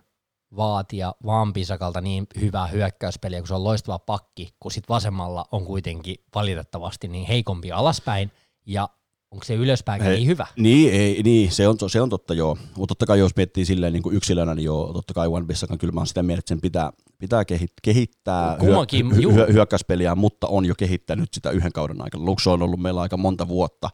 [0.56, 6.16] vaatia Vampisakalta niin hyvää hyökkäyspeliä, kun se on loistava pakki, kun sit vasemmalla on kuitenkin
[6.36, 8.32] valitettavasti niin heikompi alaspäin,
[8.66, 8.90] ja
[9.32, 10.48] onko se ylöspäin niin hyvä?
[10.58, 13.94] Niin, ei, niin se, on, se on totta joo, mutta totta kai jos miettii silleen
[13.94, 16.50] niin kuin yksilönä, niin joo, totta kai One Pissakan kyllä mä oon sitä mieltä, että
[16.50, 17.44] sen pitää, pitää
[17.82, 22.26] kehittää Kummankin, hyö, hyö, hyökkäyspeliä, mutta on jo kehittänyt sitä yhden kauden aikana.
[22.26, 23.90] Luxo on ollut meillä aika monta vuotta,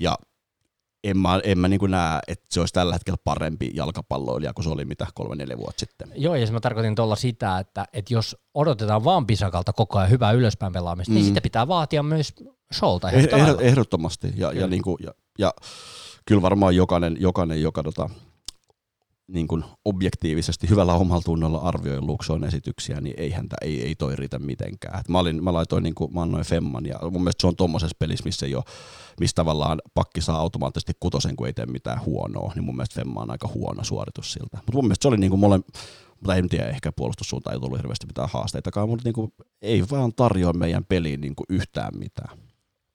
[0.00, 0.18] ja
[1.04, 4.70] en mä, en mä niin näe, että se olisi tällä hetkellä parempi jalkapalloilija kuin se
[4.70, 6.12] oli mitä kolme-neljä vuotta sitten.
[6.14, 10.32] Joo, ja mä tarkoitin tuolla sitä, että, että jos odotetaan vaan Pisakalta koko ajan hyvää
[10.32, 11.24] ylöspäin pelaamista, niin mm.
[11.24, 12.34] niin sitä pitää vaatia myös
[12.72, 13.10] Sholta.
[13.10, 15.54] Eh, ehdot, ehdottomasti, ja, ja, niin kuin, ja, ja
[16.24, 18.10] kyllä varmaan jokainen, jokainen joka tota,
[19.32, 24.16] niin kuin objektiivisesti hyvällä omalla tunnolla arvioi Luxon esityksiä, niin ei häntä, ei, ei toi
[24.16, 25.00] riitä mitenkään.
[25.00, 27.56] Et mä, olin, mä laitoin, niin kuin, mä annoin Femman, ja mun mielestä se on
[27.56, 28.64] tuommoisessa pelissä, missä ei ole,
[29.20, 33.20] missä tavallaan pakki saa automaattisesti kutosen, kun ei tee mitään huonoa, niin mun mielestä Femma
[33.20, 34.56] on aika huono suoritus siltä.
[34.56, 35.60] Mutta mun mielestä se oli niin kuin mole,
[36.20, 40.12] mutta en tiedä, ehkä puolustussuuntaan ei tullut hirveästi mitään haasteitakaan, mutta niin kuin, ei vaan
[40.12, 42.38] tarjoa meidän peliin niin kuin yhtään mitään.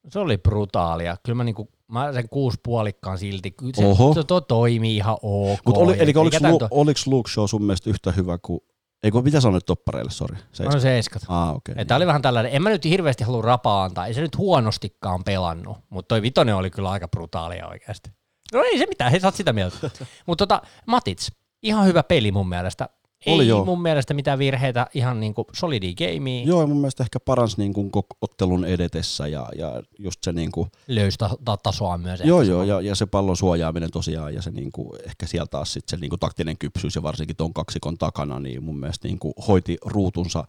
[0.09, 1.17] Se oli brutaalia.
[1.23, 3.53] Kyllä mä, niinku, mä sen kuusi puolikkaan silti.
[3.75, 4.13] Se, Oho.
[4.13, 5.59] se to, toimii ihan ok.
[5.65, 6.67] Mut oli, eli oliko, Lu, to...
[6.71, 8.59] oliko Luke Show sun mielestä yhtä hyvä kuin
[9.03, 10.37] ei kun mitä sanoit toppareille, sori.
[10.59, 11.21] No se eskat.
[11.27, 11.85] Ah, okay.
[11.85, 15.23] Tämä oli vähän tällainen, en mä nyt hirveästi halua rapaa antaa, ei se nyt huonostikaan
[15.23, 18.09] pelannut, mutta toi vitonen oli kyllä aika brutaalia oikeasti.
[18.53, 19.77] No ei se mitään, he saat sitä mieltä.
[20.27, 21.31] mutta tota, Matits,
[21.63, 22.89] ihan hyvä peli mun mielestä.
[23.25, 23.65] Oli ei joo.
[23.65, 26.45] mun mielestä mitään virheitä, ihan niin kuin solidi gamea.
[26.45, 27.91] Joo, mun mielestä ehkä paransi niin kuin
[28.21, 30.71] ottelun edetessä ja, ja just se niin kuin...
[30.87, 32.21] Löysi ta- tasoa myös.
[32.23, 35.73] Joo, joo, ja, ja, se pallon suojaaminen tosiaan ja se niin kuin, ehkä sieltä taas
[35.73, 39.19] sit se niin kuin taktinen kypsyys ja varsinkin ton kaksikon takana, niin mun mielestä niin
[39.19, 40.43] kuin hoiti ruutunsa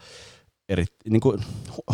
[0.69, 1.41] eri, niin kuin,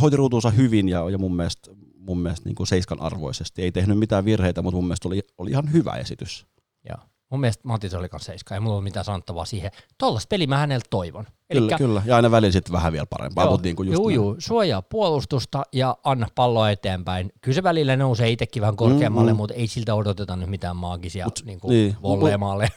[0.01, 3.62] hoiti ruutunsa hyvin ja, ja mun mielestä, mun mielestä niin kuin seiskan arvoisesti.
[3.62, 6.47] Ei tehnyt mitään virheitä, mutta mun mielestä oli, oli ihan hyvä esitys.
[6.89, 6.99] Joo.
[7.35, 9.70] Mun mielestä Matis oli kanssa seiska, ei mulla ole mitään sanottavaa siihen.
[9.99, 11.26] Tuollaista peliä mä häneltä toivon.
[11.51, 13.45] Elikkä, kyllä, kyllä, ja aina välillä sitten vähän vielä parempaa.
[13.45, 17.32] Joo, niin kuin just juu, juu, suojaa puolustusta ja anna palloa eteenpäin.
[17.41, 19.37] Kyllä se välillä nousee itsekin vähän korkeammalle, mm, mm.
[19.37, 22.68] mutta ei siltä odoteta nyt mitään maagisia Mut, niin kuin niin, volleemaalle.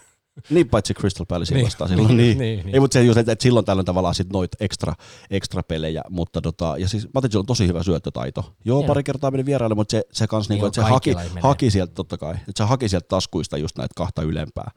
[0.49, 2.17] Niin, paitsi Crystal Palace niin, vastaan silloin.
[2.17, 2.75] Niin, niin, niin.
[2.75, 4.93] Ei, mutta se just, että, että silloin tällöin tavallaan sit noit extra,
[5.29, 8.53] extra pelejä, mutta tota, ja siis Matic on tosi hyvä syöttötaito.
[8.65, 8.87] Joo, Joo.
[8.87, 11.93] pari kertaa meni vieraille, mutta se, se kans niinku, niin, että se haki, haki sieltä,
[11.93, 14.71] totta kai, että se haki sieltä taskuista just näitä kahta ylempää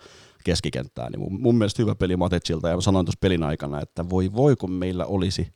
[0.45, 4.11] keskikenttää, niin mun, mun mielestä hyvä peli Maticilta, ja mä sanoin tuossa pelin aikana, että
[4.11, 5.49] voi voi kun meillä olisi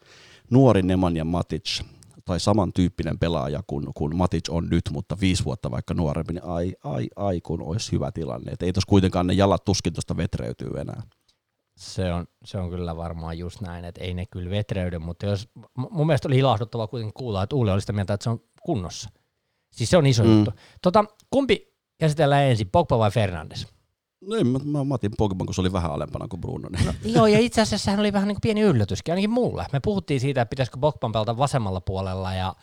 [0.51, 1.81] nuori Nemanja Matic,
[2.25, 6.75] tai samantyyppinen pelaaja kuin, kuin Matic on nyt, mutta viisi vuotta vaikka nuorempi, niin ai,
[6.85, 8.53] ai, ai kun olisi hyvä tilanne.
[8.53, 11.03] Et ei tuossa kuitenkaan ne jalat tuskin tuosta vetreytyy enää.
[11.77, 15.49] Se on, se on kyllä varmaan just näin, että ei ne kyllä vetreydy, mutta jos,
[15.91, 19.11] mun mielestä oli ilahduttava kuitenkin kuulla, että Uule oli sitä mieltä, että se on kunnossa.
[19.73, 20.37] Siis se on iso mm.
[20.37, 20.53] juttu.
[20.83, 23.74] Tota, kumpi käsitellään ensin, Pogba vai Fernandes?
[24.27, 26.69] No en, mä, mä, otin Pogban, kun se oli vähän alempana kuin Bruno.
[26.69, 26.87] Niin.
[26.87, 29.67] No, joo, ja itse asiassa sehän oli vähän niin kuin pieni yllätyskin, ainakin mulle.
[29.73, 32.55] Me puhuttiin siitä, että pitäisikö Pogban pelata vasemmalla puolella ja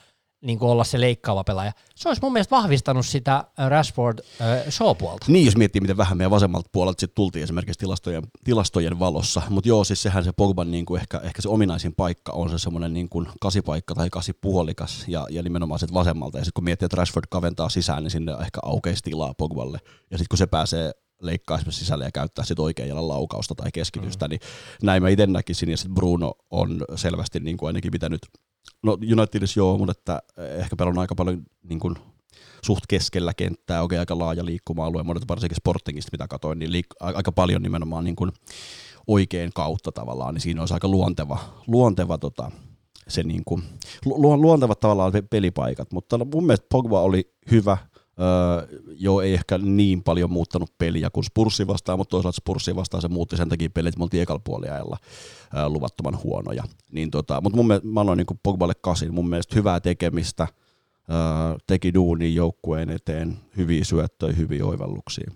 [0.41, 1.72] niin kuin olla se leikkaava pelaaja.
[1.95, 5.26] Se olisi mun mielestä vahvistanut sitä Rashford äh, show-puolta.
[5.28, 9.41] Niin, jos miettii, miten vähän meidän vasemmalta puolelta sitten tultiin esimerkiksi tilastojen, tilastojen valossa.
[9.49, 12.57] Mutta joo, siis sehän se Pogban niin kuin ehkä, ehkä se ominaisin paikka on se
[12.57, 16.38] semmoinen niin kuin kasipaikka tai kasipuolikas ja, ja nimenomaan sitten vasemmalta.
[16.38, 19.80] Ja sitten kun miettii, että Rashford kaventaa sisään, niin sinne ehkä aukeisi tilaa Pogballe.
[20.12, 20.91] Ja sitten kun se pääsee
[21.22, 24.30] leikkaa esimerkiksi sisälle ja käyttää sit oikean jalan laukausta tai keskitystä, mm.
[24.30, 24.40] niin
[24.84, 28.22] näin mä itse näkisin, ja sitten Bruno on selvästi niin kuin ainakin pitänyt,
[28.84, 31.96] no Unitedissa joo, mutta että ehkä pelon aika paljon niin kuin
[32.66, 37.32] suht keskellä kenttää, oikein aika laaja liikkuma-alue, mutta varsinkin Sportingista mitä katsoin, niin liik- aika
[37.32, 38.32] paljon nimenomaan niin kuin
[39.08, 42.52] oikein kautta tavallaan, niin siinä olisi aika luonteva, luonteva tota,
[43.08, 43.64] se niin kuin,
[44.06, 47.78] lu- luontevat tavallaan pelipaikat, mutta mun mielestä Pogba oli hyvä,
[48.20, 53.01] Öö, joo, ei ehkä niin paljon muuttanut peliä kuin Spurssi vastaan, mutta toisaalta Spurssi vastaan
[53.01, 54.97] se muutti sen takia pelit, että me oltiin ekalla puoliajalla
[55.57, 56.64] öö, luvattoman huonoja.
[56.91, 60.47] Niin tota, mutta mun mielestä, mä annoin niin Pogballe kasin, mun mielestä hyvää tekemistä,
[61.09, 61.18] öö,
[61.68, 65.32] teki duuni joukkueen eteen, hyviä syöttöjä, hyviä oivalluksia.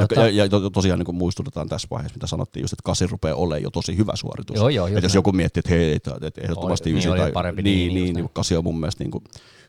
[0.00, 0.20] Tota...
[0.20, 3.62] Ja, ja, ja, tosiaan niin muistutetaan tässä vaiheessa, mitä sanottiin just, että kasi rupeaa olemaan
[3.62, 4.56] jo tosi hyvä suoritus.
[4.56, 7.94] Joo, joo, että jos joku miettii, että hei, että ehdottomasti ysi niin, tai, parempi, niin,
[7.94, 9.24] niin, niin, niin, kasi on mun mielestä niin kuin,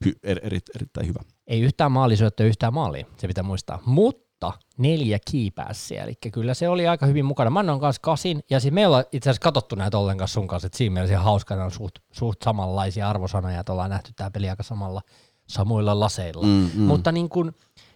[0.05, 1.19] hy, er, eri, erittäin hyvä.
[1.47, 3.79] Ei yhtään maalisyöttöä, yhtään maalia, se pitää muistaa.
[3.85, 7.49] Mutta neljä kiipäässiä, eli kyllä se oli aika hyvin mukana.
[7.49, 10.65] Mä annan kanssa kasin, ja siis me olla itse asiassa katsottu näitä ollenkaan sun kanssa,
[10.65, 14.63] että siinä mielessä hauska, on suht, suht samanlaisia arvosanoja, että ollaan nähty tämä peli aika
[14.63, 15.01] samalla,
[15.47, 16.47] samoilla laseilla.
[16.47, 16.81] Mm, mm.
[16.81, 17.51] Mutta niin kuin,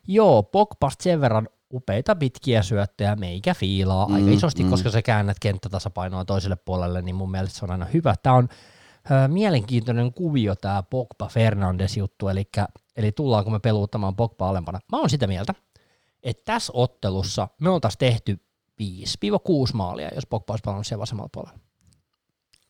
[0.07, 4.69] joo, Pogpast sen verran upeita pitkiä syöttejä, meikä fiilaa mm, aika isosti, mm.
[4.69, 8.15] koska se käännät kenttätasapainoa toiselle puolelle, niin mun mielestä se on aina hyvä.
[8.24, 8.49] Tämä on
[9.11, 12.49] ö, mielenkiintoinen kuvio tämä Pogba Fernandes juttu, eli,
[12.95, 14.80] eli tullaanko me peluuttamaan Pogba alempana.
[14.91, 15.53] Mä oon sitä mieltä,
[16.24, 18.39] että tässä ottelussa me oltaisiin tehty
[18.82, 18.84] 5-6
[19.74, 21.59] maalia, jos Pogba olisi palannut siellä vasemmalla puolella.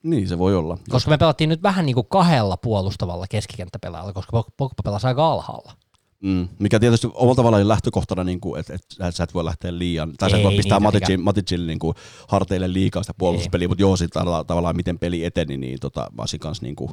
[0.03, 0.77] Niin, se voi olla.
[0.89, 5.73] Koska me pelattiin nyt vähän niin kuin kahdella puolustavalla keskikenttäpelaajalla, koska Pogba pelasi aika alhaalla.
[6.21, 10.13] Mm, mikä tietysti omalla tavallaan lähtökohtana, niin kuin, että, että sä et voi lähteä liian,
[10.17, 11.95] tai sä et voi pistää Maticin, Maticin niin kuin,
[12.27, 16.39] harteille liikaa sitä puolustuspeliä, mutta joo, sitten tavallaan miten peli eteni, niin tota, mä olisin
[16.39, 16.91] kanssa niin kuin...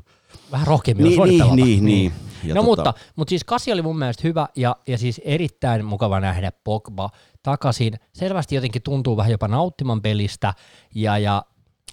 [0.53, 1.57] Vähän rohkeammin niin, niin, pelata.
[1.57, 2.13] Niin, niin.
[2.45, 2.85] Ja no tota...
[2.85, 7.11] mutta, mutta siis Kasi oli mun mielestä hyvä ja, ja siis erittäin mukava nähdä Pogba
[7.43, 7.95] takaisin.
[8.13, 10.55] Selvästi jotenkin tuntuu vähän jopa nauttiman pelistä
[10.95, 11.43] ja, ja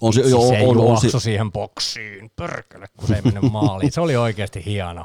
[0.00, 3.92] on se, joo, se on, on, on, siihen boksiin, pörkele, kun se ei mennyt maaliin.
[3.92, 5.04] Se oli oikeasti hieno.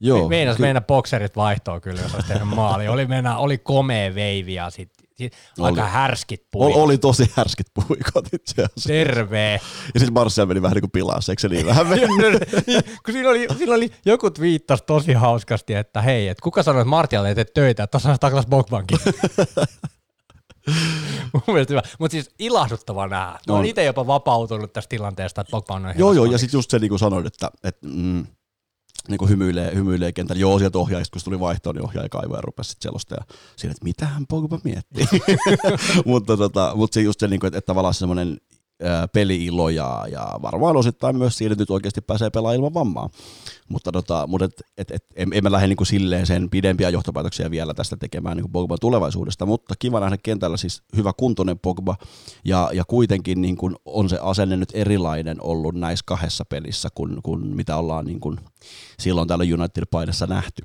[0.00, 2.88] Joo, Meinas meidän bokserit vaihtoa kyllä, jos olisi tehnyt maali.
[2.88, 5.66] Oli, mennä, oli komea veivi ja sit, sit oli.
[5.66, 6.82] aika härskit puikot.
[6.82, 8.88] Oli, tosi härskit puikot itse asiassa.
[8.88, 9.52] Terve.
[9.94, 12.06] Ja sitten Marcel meni vähän niin kuin pilassa, eikö se niin vähän meni?
[12.66, 16.82] niin, kun siinä oli, siinä oli, joku twiittasi tosi hauskasti, että hei, että kuka sanoi,
[16.82, 18.98] että Martialle ei tee töitä, että tuossa on Douglas Bogbankin.
[21.32, 21.82] Mun mielestä hyvä.
[21.98, 23.38] Mutta siis ilahduttava nähdä.
[23.48, 26.70] Mä oon itse jopa vapautunut tästä tilanteesta, että Pogba on Joo, joo, ja sitten just
[26.70, 28.26] se niin kuin sanoit, että, että mm,
[29.08, 30.40] niin kuin hymyilee, hymyilee kentällä.
[30.40, 33.26] Joo, sieltä ohjaajista, kun tuli vaihtoon, niin ohjaaja kaivoi ja rupesi sitten selostamaan.
[33.56, 35.06] Siinä, että mitähän Pogba miettii.
[36.06, 38.36] mutta, tota, mutta se just se, niin kuin, että, että tavallaan semmoinen
[39.12, 40.04] peliilo ja,
[40.42, 43.10] varmaan osittain myös siinä, että nyt oikeasti pääsee pelaamaan ilman vammaa.
[43.68, 45.04] Mutta, tota, mutta et, et, et,
[45.34, 49.46] emme lähde niin kuin silleen sen pidempiä johtopäätöksiä vielä tästä tekemään niin kuin Pogban tulevaisuudesta,
[49.46, 51.96] mutta kiva nähdä kentällä siis hyvä kuntoinen Pogba
[52.44, 57.22] ja, ja kuitenkin niin kuin on se asenne nyt erilainen ollut näissä kahdessa pelissä kuin,
[57.22, 58.36] kuin mitä ollaan niin kuin
[58.98, 60.62] silloin täällä United-paidassa nähty.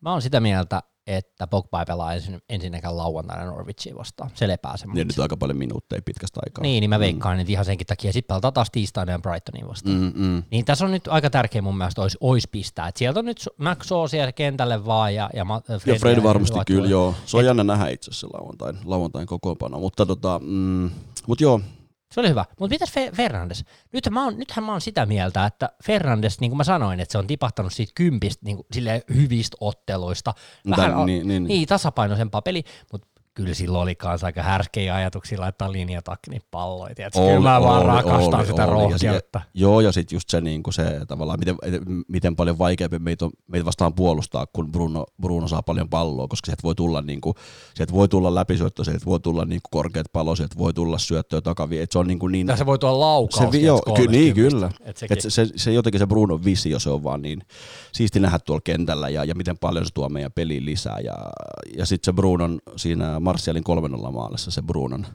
[0.00, 4.30] Mä oon sitä mieltä, että Pogba ei pelaa ensin, ensinnäkään lauantaina Norwichia vastaan.
[4.34, 4.86] Se lepää se.
[4.86, 6.62] Niin nyt aika paljon minuutteja pitkästä aikaa.
[6.62, 7.00] Niin, niin mä mm.
[7.00, 7.40] veikkaan, mm.
[7.40, 8.12] että ihan senkin takia.
[8.12, 9.96] Sitten pelataan taas tiistaina ja Brightonin vastaan.
[9.96, 10.42] Mm, mm.
[10.50, 12.88] Niin tässä on nyt aika tärkeä mun mielestä olisi, olisi pistää.
[12.88, 15.46] Et sieltä on nyt Max siellä kentälle vaan ja, ja
[15.78, 17.14] Fred, ja Fred varmasti kyllä, joo.
[17.26, 19.80] Se on Et, jännä nähdä itse asiassa lauantain, lauantain kokoonpano.
[19.80, 20.90] Mutta tota, mm,
[21.26, 21.60] mut joo,
[22.14, 22.44] se oli hyvä.
[22.60, 23.64] Mutta mitäs Fernandes?
[23.92, 27.12] Nyt mä oon, nythän mä oon sitä mieltä, että Fernandes, niin kuin mä sanoin, että
[27.12, 28.58] se on tipahtanut siitä kympistä niin
[29.14, 30.34] hyvistä otteluista.
[30.70, 35.40] Vähän Tän, niin, niin, niin, tasapainoisempaa peli, mutta kyllä silloin oli kanssa aika härskejä ajatuksia
[35.40, 36.94] laittaa linjatakni palloja.
[36.94, 37.20] Tiedätkö?
[37.20, 38.72] Oli, kyllä mä oli, vaan rakastan oli, sitä oli.
[38.72, 39.40] rohkeutta.
[39.44, 41.56] Ja joo, ja sitten just se, niin kuin se tavallaan, miten,
[42.08, 46.46] miten paljon vaikeampi meitä, on, meitä vastaan puolustaa, kun Bruno, Bruno saa paljon palloa, koska
[46.46, 47.34] sieltä voi tulla, niin kuin,
[47.74, 51.40] sieltä voi tulla läpisyöttö, sieltä voi tulla niin kuin korkeat pallo, sieltä voi tulla syöttöä
[51.40, 51.78] takavi.
[51.78, 53.52] Et se on niin, kuin niin se voi tulla laukaus.
[53.52, 54.70] Se, joo, ky, niin, kyllä.
[54.80, 57.42] Et et se, se, se, jotenkin se Bruno visio, se on vaan niin
[57.92, 60.98] siisti nähdä tuolla kentällä ja, ja miten paljon se tuo meidän peliin lisää.
[61.04, 61.14] Ja,
[61.76, 65.06] ja sitten se Brunon siinä Martialin 3 maalissa se Brunon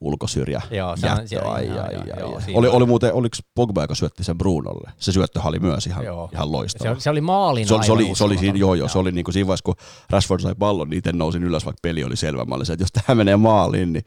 [0.00, 1.44] ulkosyrjä joo, se jättö.
[1.44, 4.90] On, ai, ai, ai, ai, joo, oli, oli muuten, oliko Pogba, joka syötti sen Brunolle?
[4.98, 6.30] Se syöttöhän oli myös ihan, joo.
[6.32, 6.94] ihan loistava.
[6.94, 9.24] Se, se oli maalin se, se oli, se oli siinä, joo, joo, se oli niin
[9.24, 9.74] kuin siinä vaiheessa, kun
[10.10, 12.44] Rashford sai pallon, niin itse nousin ylös, vaikka peli oli selvä.
[12.44, 14.04] Mä olin se, että jos tämä menee maaliin, niin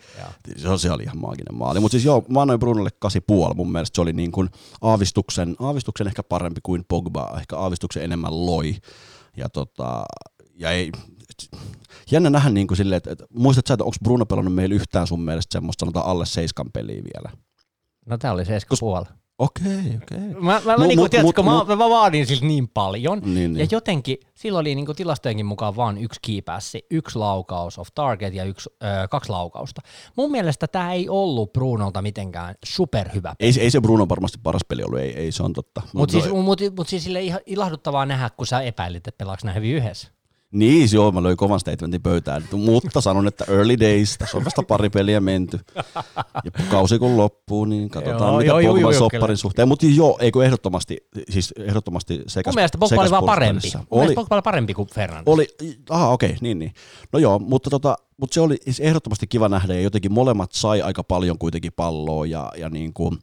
[0.58, 1.80] se, se oli ihan maaginen maali.
[1.80, 2.90] Mutta siis joo, mä annoin Brunolle
[3.52, 3.56] 8,5.
[3.56, 4.50] Mun mielestä se oli niin kuin
[4.82, 8.76] aavistuksen, aavistuksen ehkä parempi kuin Pogba, ehkä aavistuksen enemmän loi.
[9.38, 10.04] Ja tota,
[10.56, 10.92] ja ei,
[12.12, 15.08] jännä nähdä niin kuin silleen, että, että muistat sä, että onko Bruno pelannut meillä yhtään
[15.08, 17.30] sun mielestä semmoista sanotaan alle seiskan peliä vielä?
[18.06, 19.06] No tää oli seiskan Kos, puoli.
[19.40, 20.20] Okei, okei.
[20.20, 23.58] Mä, mä, mä, tiedätkö, mut, mä, mä vaadin siltä niin paljon, niin, niin.
[23.58, 28.44] ja jotenkin silloin oli niinku tilastojenkin mukaan vain yksi kiipäässi, yksi laukaus off target ja
[28.44, 29.82] yksi, ö, kaksi laukausta.
[30.16, 33.52] Mun mielestä tämä ei ollut Brunolta mitenkään superhyvä peli.
[33.58, 35.82] Ei, ei se Bruno varmasti paras peli ollut, ei, ei se on totta.
[35.94, 39.56] Mutta mut, siis, mut, mut siis sille ilahduttavaa nähdä, kun sä epäilit, että pelaako nämä
[39.56, 40.19] hyvin yhdessä.
[40.52, 44.64] Niin, joo, mä löin kovan statementin pöytään, mutta sanon, että early days, tässä on vasta
[44.64, 45.60] pari peliä menty.
[46.44, 49.68] Ja kausi kun loppuu, niin katsotaan joo, mitä joo, Pogban sopparin suhteen.
[49.68, 50.98] Mutta joo, eikö ehdottomasti,
[51.30, 53.72] siis ehdottomasti sekä Mun mielestä Pogba oli vaan parempi.
[53.92, 55.34] Oli, Pogba oli parempi kuin Fernandes.
[55.34, 55.48] Oli,
[55.90, 56.74] aha, okei, okay, niin, niin.
[57.14, 60.82] No joo, mutta tota, mutta se oli siis ehdottomasti kiva nähdä ja jotenkin molemmat sai
[60.82, 63.20] aika paljon kuitenkin palloa ja, ja niin kuin,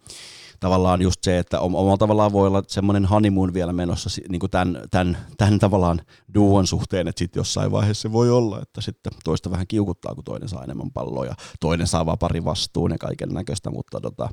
[0.66, 4.82] tavallaan just se, että omalla tavallaan voi olla semmoinen honeymoon vielä menossa niin kuin tämän,
[4.90, 6.00] tämän, tämän tavallaan
[6.34, 10.24] duon suhteen, että sitten jossain vaiheessa se voi olla, että sitten toista vähän kiukuttaa, kun
[10.24, 14.28] toinen saa enemmän palloa ja toinen saa vaan pari vastuun ja kaiken näköistä, mutta tota,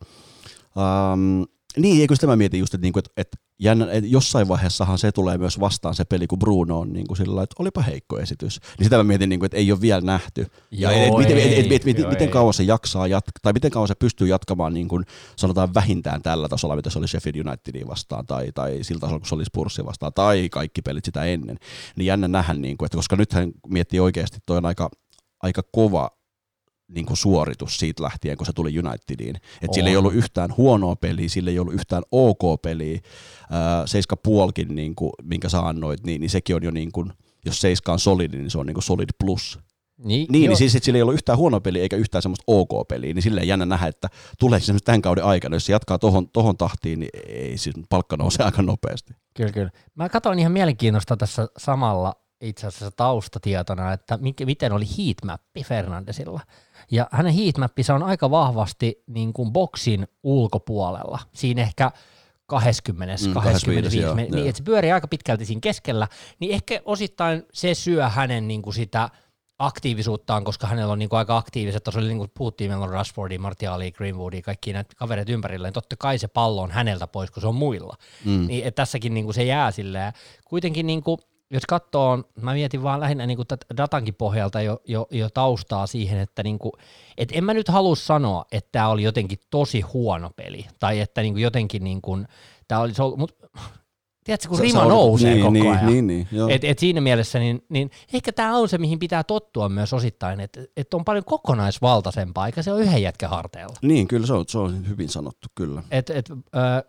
[1.14, 1.46] um,
[1.78, 5.12] niin, eikö sitä mä mietin just, että, niinku, että, että, jännä, että jossain vaiheessahan se
[5.12, 8.60] tulee myös vastaan se peli, kun Bruno on niin kuin sillä että olipa heikko esitys.
[8.78, 10.48] Niin sitä mä mietin, niin kuin, että ei ole vielä nähty.
[10.72, 13.72] Joo, ja et, miten, et, et, et, et, miten kauan se jaksaa jatkaa, tai miten
[13.72, 15.06] kauan se pystyy jatkamaan niin kuin,
[15.36, 19.28] sanotaan vähintään tällä tasolla, mitä se oli Sheffield Unitedin vastaan, tai, tai sillä tasolla, kun
[19.28, 21.58] se oli Spurssin vastaan, tai kaikki pelit sitä ennen.
[21.96, 24.90] Niin jännä nähdä, niin kuin, että koska nythän miettii oikeasti, toi on aika,
[25.42, 26.10] aika kova
[26.94, 29.36] niin kuin suoritus siitä lähtien, kun se tuli Unitediin.
[29.62, 33.00] Et sillä ei ollut yhtään huonoa peliä, sillä ei ollut yhtään ok peliä.
[33.86, 37.14] Seiska puolkin, niin kuin, minkä sä annoit, niin, niin sekin on jo, niin kuin,
[37.46, 39.60] jos Seiska on solidi, niin se on niin kuin solid plus.
[39.98, 43.14] Niin, niin, niin siis että sillä ei ollut yhtään huonoa peliä eikä yhtään semmoista ok-peliä,
[43.14, 46.58] niin silleen jännä nähdä, että tulee se tämän kauden aikana, jos se jatkaa tohon, tohon
[46.58, 49.14] tahtiin, niin ei siis palkka nouse aika nopeasti.
[49.34, 49.70] Kyllä, kyllä.
[49.96, 56.41] Mä katsoin ihan mielenkiinnosta tässä samalla itse asiassa taustatietona, että miten oli heatmappi Fernandesilla.
[56.92, 61.20] Ja hänen heatmappissa on aika vahvasti niin kuin boksin ulkopuolella.
[61.34, 61.92] Siinä ehkä
[62.46, 64.46] 20, mm, 25, joo, niin joo.
[64.46, 66.08] että se pyörii aika pitkälti siinä keskellä,
[66.40, 69.10] niin ehkä osittain se syö hänen niin kuin sitä
[69.60, 72.90] aktiivisuuttaan, koska hänellä on niin kuin aika aktiiviset, tuossa oli niin kuin puhuttiin, meillä on
[72.90, 77.32] Rashfordia, Martiali, Greenwoodia, kaikki näitä kavereita ympärillä, niin totta kai se pallo on häneltä pois,
[77.32, 77.96] kun se on muilla.
[78.26, 78.48] Mm.
[78.48, 80.14] Niin, että tässäkin niin kuin se jää silleen.
[80.46, 81.18] Kuitenkin niin kuin,
[81.54, 83.47] jos katsoo, mä mietin vaan lähinnä niin kuin
[83.78, 86.72] datankin pohjalta jo, jo, jo taustaa siihen, että niin kuin,
[87.18, 91.22] et en mä nyt halua sanoa, että tämä oli jotenkin tosi huono peli, tai että
[91.22, 92.28] niin kuin jotenkin niin kuin,
[92.68, 93.47] tämä ollut, mutta
[94.24, 95.86] tiedätkö, kun rima nousee niin, koko niin, ajan.
[95.86, 99.70] Niin, niin, et, et siinä mielessä, niin, niin ehkä tämä on se, mihin pitää tottua
[99.70, 103.76] myös osittain, että et on paljon kokonaisvaltaisempaa, eikä se ole yhden jätkän harteella.
[103.82, 105.84] Niin, kyllä se on, se on hyvin sanottu, kyllä.
[105.92, 106.38] Et, et, äh,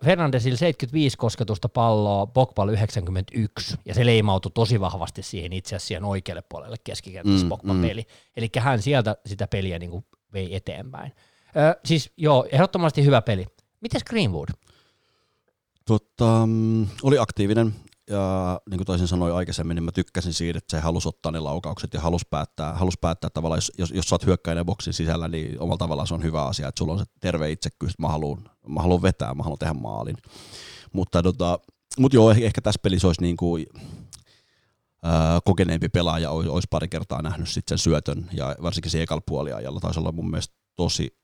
[0.03, 6.05] Fernandesilla 75 kosketusta palloa, Pogba 91, ja se leimautui tosi vahvasti siihen itse asiassa siihen
[6.05, 8.01] oikealle puolelle keskikentässä mm, Pogba-peli.
[8.01, 8.07] Mm.
[8.37, 11.11] Eli hän sieltä sitä peliä niin kuin vei eteenpäin.
[11.57, 13.45] Äh, siis joo, ehdottomasti hyvä peli.
[13.81, 14.49] Mites Greenwood?
[15.87, 17.75] Tota, mm, oli aktiivinen
[18.09, 21.39] ja niin kuin toisin sanoin aikaisemmin, niin mä tykkäsin siitä, että se halusi ottaa ne
[21.39, 25.27] laukaukset ja halusi päättää, halusi päättää tavallaan, jos, jos, jos sä oot hyökkäinen boksin sisällä,
[25.27, 28.07] niin omalla tavallaan se on hyvä asia, että sulla on se terve itsekkyys, että mä
[28.07, 30.17] haluan, mä haluan vetää, mä haluan tehdä maalin.
[30.93, 31.59] Mutta tota,
[31.99, 33.65] mut joo, ehkä tässä pelissä olisi niin kuin,
[35.03, 39.23] ää, kokeneempi pelaaja olisi, olisi pari kertaa nähnyt sitten sen syötön ja varsinkin se ekalla
[39.25, 41.17] puoliajalla taisi olla mun mielestä tosi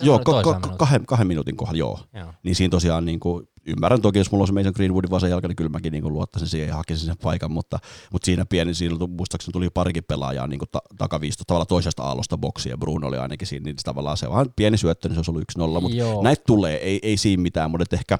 [0.00, 1.98] Joo, ka- ka- kahden, kahden minuutin kohdalla, joo.
[2.14, 2.32] joo.
[2.42, 5.56] Niin siinä tosiaan niin kuin, ymmärrän toki, jos mulla se Mason Greenwoodin vasen jalka, niin
[5.56, 7.78] kyllä mäkin niin kuin, luottaisin siihen ja hakisin sen paikan, mutta,
[8.12, 12.68] mutta siinä pieni, siinä muistaakseni tuli parikin pelaajaa niin ta- takaviisto, tavallaan toisesta aallosta boksi
[12.68, 15.42] ja Bruno oli ainakin siinä, niin tavallaan se on pieni syöttö, niin se olisi ollut
[15.42, 16.22] yksi nolla, mutta joo.
[16.22, 18.18] näitä tulee, ei, ei siinä mitään, mutta ehkä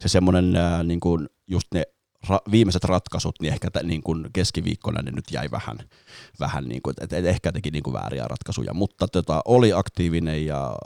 [0.00, 1.82] se semmoinen äh, niin kuin just ne
[2.30, 5.78] ra- viimeiset ratkaisut, niin ehkä t- niin kuin keskiviikkona ne nyt jäi vähän,
[6.40, 10.46] vähän niin kuin, että et ehkä teki niin kuin vääriä ratkaisuja, mutta tota, oli aktiivinen
[10.46, 10.76] ja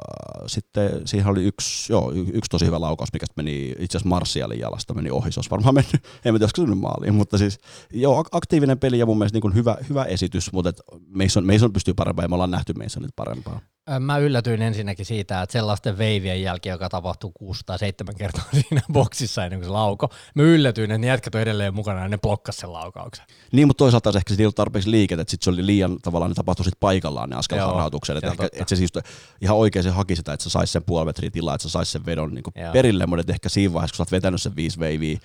[0.46, 4.94] sitten siihen oli yksi, joo, yksi tosi hyvä laukaus, mikä meni itse asiassa Marsialin jalasta
[4.94, 7.58] meni ohi, se olisi varmaan mennyt, en tiedä, olisiko se maaliin, mutta siis
[7.92, 11.72] joo, aktiivinen peli ja mun mielestä niin kuin hyvä, hyvä esitys, mutta et Mason, Mason
[11.72, 13.60] pystyy parempaan ja me ollaan nähty Masonit parempaa.
[14.00, 18.80] Mä yllätyin ensinnäkin siitä, että sellaisten veivien jälkeen, joka tapahtuu 6 tai 7 kertaa siinä
[18.92, 22.18] boksissa ennen kuin se lauko, mä yllätyin, että ne jätkät on edelleen mukana ja ne
[22.18, 23.26] blokkas sen laukauksen.
[23.52, 26.30] Niin, mutta toisaalta se ehkä ei ollut tarpeeksi liikettä, että sit se oli liian tavallaan,
[26.30, 28.92] ne tapahtui sit paikallaan ne askelharhautukset, että, ehkä, että se siis
[29.40, 31.92] ihan oikein se haki sitä, että se saisi sen puoli metrin tilaa, että se saisi
[31.92, 34.78] sen vedon niin perille, mutta että ehkä siinä vaiheessa, kun sä oot vetänyt sen viisi
[34.78, 35.18] veiviä,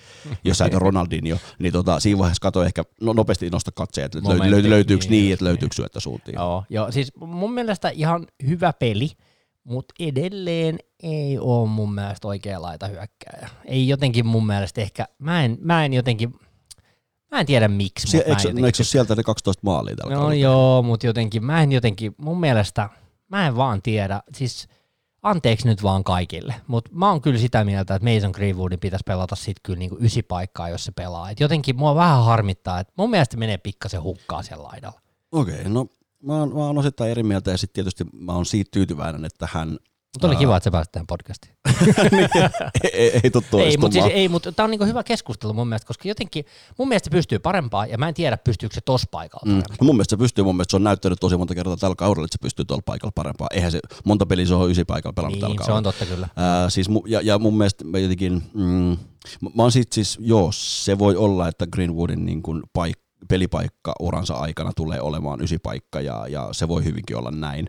[0.44, 4.28] jos sä et Ronaldinho, niin tota, siinä vaiheessa kato ehkä no, nopeasti nosta katseet, että
[4.30, 6.34] löytyy, löytyy, löytyykö niin, niin, että löytyykö syöttä suuntiin.
[6.34, 9.10] Joo, joo, siis mun mielestä ihan hyvä peli,
[9.64, 13.48] mutta edelleen ei ole mun mielestä oikea laita hyökkääjä.
[13.64, 16.34] Ei jotenkin mun mielestä ehkä, mä en, mä en jotenkin,
[17.30, 18.06] mä en tiedä miksi.
[18.06, 20.42] Sie, eikö, no, eikö sieltä ne 12 maalia tällä No kaudella?
[20.42, 22.88] joo, mutta jotenkin, mä en jotenkin, mun mielestä,
[23.28, 24.68] mä en vaan tiedä, siis
[25.22, 29.36] anteeksi nyt vaan kaikille, mutta mä oon kyllä sitä mieltä, että Mason Greenwoodin pitäisi pelata
[29.36, 31.30] sit kyllä niinku ysi paikkaa, jos se pelaa.
[31.30, 35.00] Et jotenkin mua vähän harmittaa, että mun mielestä menee pikkasen hukkaa siellä laidalla.
[35.32, 35.86] Okei, okay, no
[36.26, 39.48] mä oon, mä oon osittain eri mieltä ja sitten tietysti mä oon siitä tyytyväinen, että
[39.52, 39.78] hän
[40.14, 41.56] mutta oli kiva, että sä pääsit tähän podcastiin.
[42.12, 42.28] niin,
[42.84, 43.30] ei, ei, ei
[43.62, 46.44] Ei, mutta siis, ei, mutta tämä on niinku hyvä keskustelu mun mielestä, koska jotenkin
[46.78, 49.58] mun mielestä se pystyy parempaa, ja mä en tiedä, pystyykö se tossa paikalla mm.
[49.58, 52.24] No mun mielestä se pystyy, mun mielestä se on näyttänyt tosi monta kertaa tällä kaudella,
[52.24, 53.48] että se pystyy tuolla paikalla parempaa.
[53.50, 55.74] Eihän se, monta peliä se on ysi paikalla pelannut niin, tällä kaudella.
[55.74, 56.28] se on totta kyllä.
[56.36, 58.96] Ää, siis, ja, ja mun mielestä jotenkin, mm,
[59.54, 64.34] mä oon sit siis, joo, se voi olla, että Greenwoodin niin kuin paikka, pelipaikka uransa
[64.34, 67.66] aikana tulee olemaan ysipaikka ja, ja se voi hyvinkin olla näin.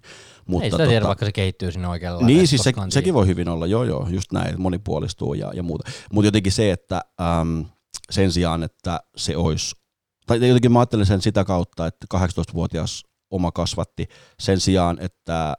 [0.48, 3.28] Mutta Ei sitä tota, tiedä, vaikka se kehittyy sinne oikealla Niin, siis se, sekin voi
[3.28, 5.92] hyvin olla, joo joo, just näin, monipuolistuu ja, ja muuta.
[6.12, 7.02] Mutta jotenkin se, että
[7.42, 7.66] äm,
[8.12, 9.76] sen sijaan, että se olisi,
[10.28, 14.08] tai jotenkin mä ajattelen sen sitä kautta, että 18-vuotias oma kasvatti
[14.40, 15.54] sen sijaan, että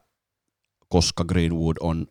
[0.89, 2.07] koska Greenwood on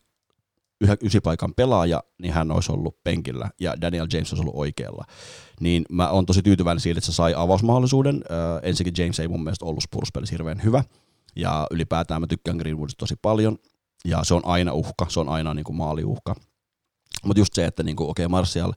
[1.02, 5.06] ysipaikan pelaaja, niin hän olisi ollut penkillä ja Daniel James olisi ollut oikealla.
[5.60, 8.16] Niin mä oon tosi tyytyväinen siitä, että se sai avausmahdollisuuden.
[8.16, 10.84] Ö, ensinnäkin James ei mun mielestä ollut Spurs-pelissä hirveän hyvä,
[11.36, 13.58] ja ylipäätään mä tykkään Greenwoodista tosi paljon,
[14.06, 16.36] ja se on aina uhka, se on aina niin kuin maaliuhka.
[17.26, 18.74] Mutta just se, että niin okei, okay, Martial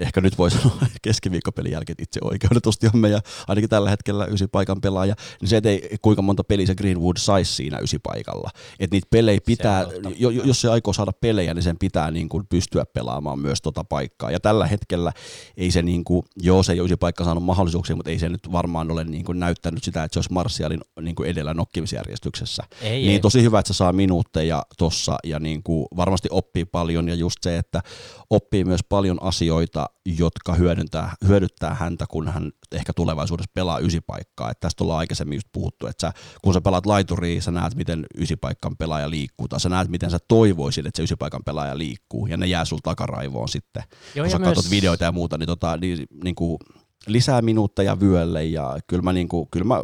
[0.00, 5.14] ehkä nyt voi sanoa keskiviikkopelin jälkeen itse oikeudetusti on meidän ainakin tällä hetkellä ysipaikan pelaaja,
[5.40, 8.50] niin se, ei kuinka monta peliä se Greenwood saisi siinä ysipaikalla.
[8.80, 9.86] Että niitä pelejä pitää,
[10.16, 13.84] jo, jos se aikoo saada pelejä, niin sen pitää niin kuin pystyä pelaamaan myös tota
[13.84, 14.30] paikkaa.
[14.30, 15.12] Ja tällä hetkellä
[15.56, 18.90] ei se, niin kuin, joo se ei ysipaikka saanut mahdollisuuksia, mutta ei se nyt varmaan
[18.90, 22.62] ole niin kuin näyttänyt sitä, että se olisi Martialin niin kuin edellä nokkimisjärjestyksessä.
[22.82, 23.20] Ei, niin ei.
[23.20, 27.38] tosi hyvä, että se saa minuutteja tossa ja niin kuin varmasti oppii paljon ja just
[27.42, 27.82] se, että
[28.30, 34.50] oppii myös paljon asioita, jotka hyödyntää, hyödyttää häntä, kun hän ehkä tulevaisuudessa pelaa ysipaikkaa.
[34.50, 36.12] Et tästä ollaan aikaisemmin just puhuttu, että sä,
[36.42, 40.18] kun sä pelaat laituriin, sä näet, miten ysipaikan pelaaja liikkuu, tai sä näet, miten sä
[40.28, 43.82] toivoisit, että se ysipaikan pelaaja liikkuu, ja ne jää sul takaraivoon sitten.
[44.14, 44.70] Joo, kun sä katsot myös...
[44.70, 46.58] videoita ja muuta, niin, tota, niin, niin kuin
[47.06, 49.82] lisää minuutteja vyölle, ja kyllä mä, niin kuin, kyllä mä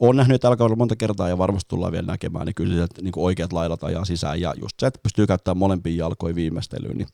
[0.00, 3.12] olen nähnyt tällä kaudella monta kertaa ja varmasti tullaan vielä näkemään, niin kyllä sieltä niin
[3.16, 7.08] oikeat lailat ajaa sisään ja just se, että pystyy käyttämään molempia jalkoja viimeistelyyn, niin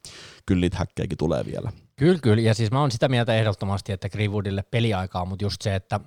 [0.47, 1.73] kyllä niitä häkkejäkin tulee vielä.
[1.99, 2.43] Kyllä, kyllä.
[2.43, 6.01] Ja siis mä oon sitä mieltä ehdottomasti, että Greenwoodille peliaikaa, mutta just se, että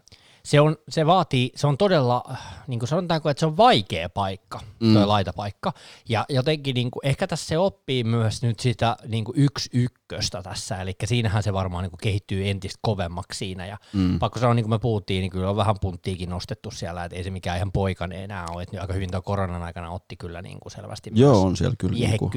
[0.44, 2.38] se, on, se vaatii, se on todella,
[2.68, 4.94] niin kuin sanotaanko, että se on vaikea paikka, mm.
[4.94, 5.74] tuo laitapaikka.
[6.10, 10.42] Ja jotenkin niin kuin, ehkä tässä se oppii myös nyt sitä niin kuin yksi ykköstä
[10.42, 13.66] tässä, eli siinähän se varmaan niin kuin kehittyy entistä kovemmaksi siinä.
[13.66, 14.20] Ja mm.
[14.20, 17.24] pakko sanoa, niin kuin me puhuttiin, niin kyllä on vähän punttiikin nostettu siellä, että ei
[17.24, 18.64] se mikään ihan poikane enää ole.
[18.64, 21.94] Että aika hyvin tuo koronan aikana otti kyllä niin kuin selvästi Joo, on siellä kyllä.
[21.94, 22.32] Niin kuin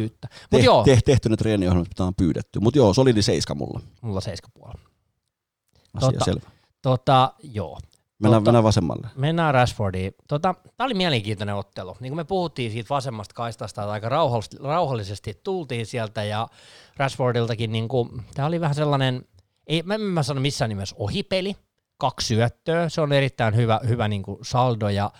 [0.50, 0.84] te, joo.
[0.84, 2.61] Te, tehty ne treeniohjelmat, mitä on pyydetty.
[2.61, 3.80] Mutta joo, solidi seiska mulla.
[4.00, 4.80] Mulla seiska puolella.
[5.94, 6.50] Asia tota, selvä.
[6.82, 7.78] Tota, joo.
[8.18, 9.08] Mennään, tota, mennään vasemmalle.
[9.16, 10.14] Mennään Rashfordiin.
[10.28, 11.96] Tota, Tämä oli mielenkiintoinen ottelu.
[12.00, 16.48] Niin kuin me puhuttiin siitä vasemmasta kaistasta, että aika rauhallisesti, rauhallisesti tultiin sieltä ja
[16.96, 19.24] Rashfordiltakin, niin kuin, tämä oli vähän sellainen,
[19.66, 21.56] ei, mä en mä sano missään nimessä ohipeli,
[21.98, 25.10] kaksi syöttöä, se on erittäin hyvä, hyvä niin kuin saldo ja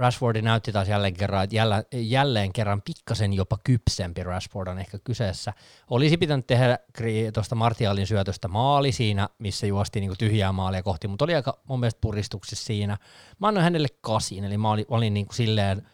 [0.00, 4.98] Rashfordi näytti taas jälleen kerran, että jälleen, jälleen kerran pikkasen jopa kypsempi Rashford on ehkä
[5.04, 5.52] kyseessä.
[5.90, 6.78] Olisi pitänyt tehdä
[7.34, 11.80] tuosta Martialin syötöstä maali siinä, missä juosti niin tyhjää maalia kohti, mutta oli aika mun
[11.80, 12.96] mielestä puristuksessa siinä.
[13.38, 15.82] Mä annoin hänelle kasin, eli mä olin, olin niin kuin silleen–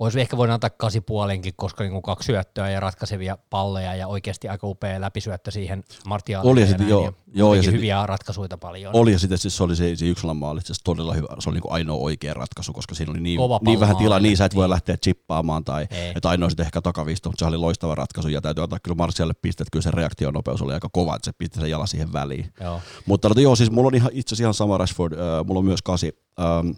[0.00, 4.06] olisi ehkä voinut antaa kasi puolenkin, koska niin kuin kaksi syöttöä ja ratkaisevia palleja ja
[4.06, 6.52] oikeasti aika upea läpisyöttö siihen Martiaaliin.
[6.52, 8.96] Oli sitten, joo, joo, ja hyviä sit, ratkaisuja paljon.
[8.96, 11.56] Oli ja sitten siis se oli se, se yksi maali, se todella hyvä, se oli
[11.56, 14.52] niin kuin ainoa oikea ratkaisu, koska siinä oli niin, niin vähän tilaa, niin sä et
[14.52, 14.58] niin.
[14.58, 16.12] voi lähteä chippaamaan tai Ei.
[16.16, 19.34] että ainoa sitten ehkä takavisto, mutta se oli loistava ratkaisu ja täytyy antaa kyllä Martialle
[19.42, 22.52] pistet, kyllä se reaktionopeus oli aika kova, että se pisti sen jala siihen väliin.
[22.60, 22.80] Joo.
[23.06, 25.82] Mutta joo, siis mulla on ihan, itse asiassa ihan sama Rashford, äh, mulla on myös
[25.82, 26.70] kasi, ähm,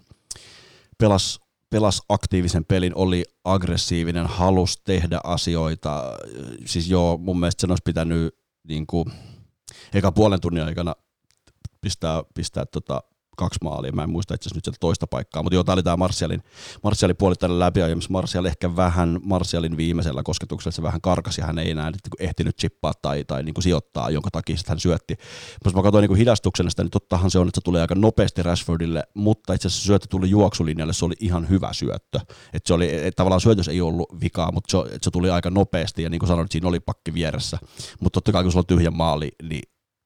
[0.97, 1.40] pelas
[1.71, 6.03] pelasi aktiivisen pelin, oli aggressiivinen, halusi tehdä asioita.
[6.65, 8.35] Siis joo, mun mielestä sen olisi pitänyt
[8.67, 9.05] niin kuin,
[9.93, 10.95] eka puolen tunnin aikana
[11.81, 13.03] pistää, pistää tota,
[13.41, 13.91] kaksi maalia.
[13.91, 16.43] Mä en muista itse nyt sieltä toista paikkaa, mutta joo, tämä oli tämä Martialin,
[16.83, 18.09] Martialin puolittainen läpiajamis.
[18.09, 23.23] Martial ehkä vähän Martialin viimeisellä kosketuksella se vähän karkasi, hän ei enää ehtinyt chippaa tai,
[23.23, 25.15] tai niin kuin sijoittaa, jonka takia hän syötti.
[25.63, 28.43] Mutta mä katsoin niin hidastuksena sitä, niin tottahan se on, että se tulee aika nopeasti
[28.43, 32.19] Rashfordille, mutta itse asiassa syöttö tuli juoksulinjalle, se oli ihan hyvä syöttö.
[32.53, 36.03] Et se oli, et tavallaan syötös ei ollut vikaa, mutta se, se tuli aika nopeasti
[36.03, 37.57] ja niin kuin sanoin, siinä oli pakki vieressä.
[37.99, 39.61] Mutta totta kai kun sulla on tyhjä maali, niin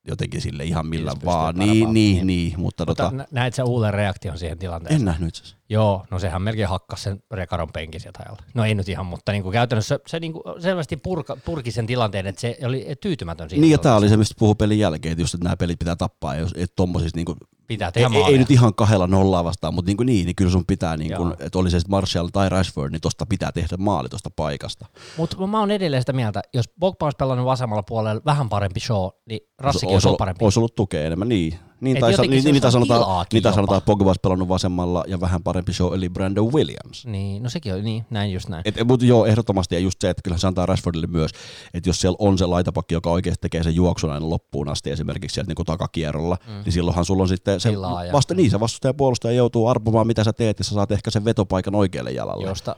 [0.07, 1.55] jotenkin sille ihan millä vaan.
[1.55, 3.25] Niin, niin, niin, niin, mutta, mutta tota...
[3.31, 5.01] näet sä Uulen reaktion siihen tilanteeseen?
[5.01, 8.43] En nähnyt itse Joo, no sehän melkein hakkas sen Rekaron penkin sieltä ajalta.
[8.53, 11.87] No ei nyt ihan, mutta niin kuin käytännössä se niin kuin selvästi purka, purki sen
[11.87, 13.61] tilanteen, että se oli tyytymätön siihen.
[13.61, 15.95] Niin ja tämä oli se, mistä puhui pelin jälkeen, että just että nämä pelit pitää
[15.95, 17.37] tappaa, jos et tommosissa niin kuin
[17.67, 20.51] pitää tehdä ei, ei, nyt ihan kahdella nollaa vastaan, mutta niin, kuin niin, niin kyllä
[20.51, 24.09] sun pitää, niin kuin, että oli se Marshall tai Rashford, niin tosta pitää tehdä maali
[24.09, 24.85] tuosta paikasta.
[25.17, 29.09] Mutta mä oon edelleen sitä mieltä, jos Pogba olisi pelannut vasemmalla puolella vähän parempi show,
[29.25, 30.45] niin Rassikin olisi, ollut parempi.
[30.45, 31.59] Olisi ollut tukea enemmän, niin.
[31.85, 35.43] Niin, tai, niin, niin, niitä sanotaan, niitä sanotaan, että Pogba olisi pelannut vasemmalla ja vähän
[35.43, 37.05] parempi show, eli Brandon Williams.
[37.05, 38.61] Niin, no sekin oli niin, näin just näin.
[38.65, 41.31] Et, mutta joo, ehdottomasti, ja just se, että kyllä se antaa Rashfordille myös,
[41.73, 45.33] että jos siellä on se laitapakki, joka oikeasti tekee sen juoksun aina loppuun asti, esimerkiksi
[45.33, 46.53] sieltä niin kuin takakierrolla, mm.
[46.53, 47.73] niin silloinhan sulla on sitten se,
[48.13, 51.25] vasta, niin, se vastustaja puolustaja joutuu arpomaan, mitä sä teet, ja sä saat ehkä sen
[51.25, 52.47] vetopaikan oikealle jalalle.
[52.47, 52.75] Josta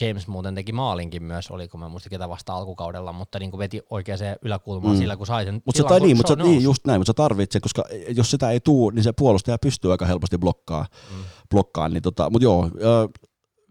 [0.00, 3.80] James muuten teki maalinkin myös, oliko mä muista ketä vasta alkukaudella, mutta niin kuin veti
[3.90, 5.00] oikeaan yläkulmaan mm.
[5.00, 7.14] sillä, kun sai sen mutta se, tai niin, mutta se, niin, just näin, mutta sä
[7.14, 7.84] tarvitset, koska
[8.16, 11.22] jos se sitä ei tuu, niin se puolustaja pystyy aika helposti blokkaa, mm.
[11.50, 12.70] blokkaa niin tota, mutta joo,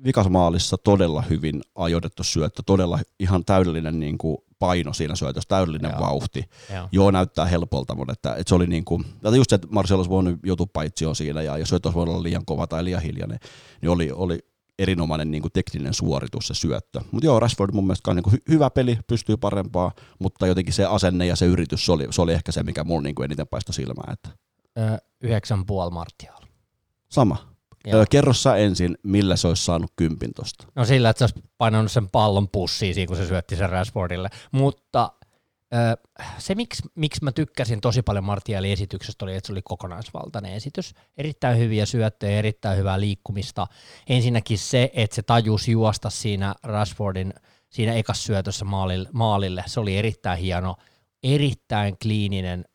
[0.03, 5.99] vikasmaalissa todella hyvin ajoitettu syöttö, todella ihan täydellinen niin kuin paino siinä syötössä, täydellinen Joo.
[5.99, 6.43] vauhti.
[6.73, 6.87] Joo.
[6.91, 9.05] Joo, näyttää helpolta, mutta että, että se oli niin kuin,
[9.35, 12.23] just se, että Marcel olisi voinut joutua paitsioon siinä ja, ja syöttö olisi voinut olla
[12.23, 13.39] liian kova tai liian hiljainen,
[13.81, 14.39] niin oli, oli
[14.79, 17.01] erinomainen niin kuin tekninen suoritus se syöttö.
[17.11, 20.73] Mutta joo, Rashford mun mielestä on niin kuin hy- hyvä peli, pystyy parempaa, mutta jotenkin
[20.73, 23.25] se asenne ja se yritys, se oli, se oli ehkä se, mikä mulla niin kuin
[23.25, 24.13] eniten paistoi silmään.
[24.13, 24.29] Että.
[24.79, 26.05] Öö, yhdeksän puoli.
[27.09, 27.55] Sama.
[27.85, 28.05] Joo.
[28.09, 30.67] Kerro sä ensin, millä se olisi saanut kympin tosta.
[30.75, 34.29] No sillä, että se olisi painanut sen pallon pussiin siinä, kun se syötti sen Rashfordille.
[34.51, 35.11] Mutta
[36.37, 40.93] se, miksi, miksi mä tykkäsin tosi paljon Martialin esityksestä, oli, että se oli kokonaisvaltainen esitys.
[41.17, 43.67] Erittäin hyviä syöttöjä, erittäin hyvää liikkumista.
[44.09, 47.33] Ensinnäkin se, että se tajusi juosta siinä Rashfordin
[47.69, 49.63] siinä ekas syötössä maalille, maalille.
[49.67, 50.75] Se oli erittäin hieno,
[51.23, 52.65] erittäin kliininen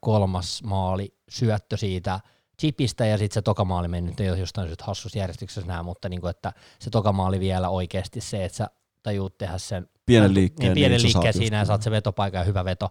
[0.00, 2.20] kolmas maali syöttö siitä–
[2.60, 6.30] chipistä ja sitten se tokamaali meni nyt jostain syystä hassussa järjestyksessä nämä, mutta niin kuin,
[6.30, 8.70] että se tokamaali vielä oikeasti se, että sä
[9.02, 12.44] tajuut tehdä sen pienen liikkeen, niin, pienen niin liikkeen siinä ja saat se vetopaikan ja
[12.44, 12.88] hyvä veto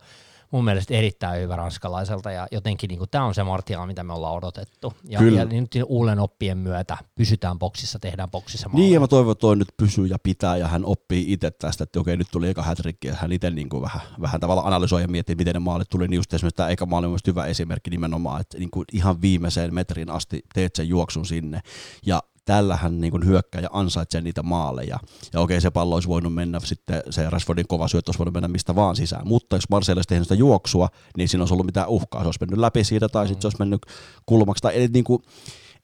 [0.54, 4.34] mun mielestä erittäin hyvä ranskalaiselta ja jotenkin niin tämä on se Martial, mitä me ollaan
[4.34, 4.94] odotettu.
[5.04, 5.40] Ja, Kyllä.
[5.40, 8.84] ja nyt uuden oppien myötä pysytään boksissa, tehdään boksissa maalla.
[8.84, 11.84] Niin ja mä toivon, että toi nyt pysyy ja pitää ja hän oppii itse tästä,
[11.84, 15.02] että okei nyt tuli eka hätrikki ja hän itse niin kuin vähän, vähän tavallaan analysoi
[15.02, 17.90] ja miettii, miten ne maalit tuli, niin just esimerkiksi tämä eka maali on hyvä esimerkki
[17.90, 21.62] nimenomaan, että niin kuin ihan viimeiseen metrin asti teet sen juoksun sinne
[22.06, 25.00] ja tällähän niin hyökkäjä ansaitsee niitä maaleja.
[25.34, 28.48] Ja okei, se pallo olisi voinut mennä sitten, se Rashfordin kova syöttö olisi voinut mennä
[28.48, 29.28] mistä vaan sisään.
[29.28, 32.22] Mutta jos Marcel olisi tehnyt sitä juoksua, niin siinä olisi ollut mitään uhkaa.
[32.22, 33.82] Se olisi mennyt läpi siitä tai sitten se olisi mennyt
[34.26, 34.62] kulmaksi.
[34.62, 35.24] Tai, eli niin kuin,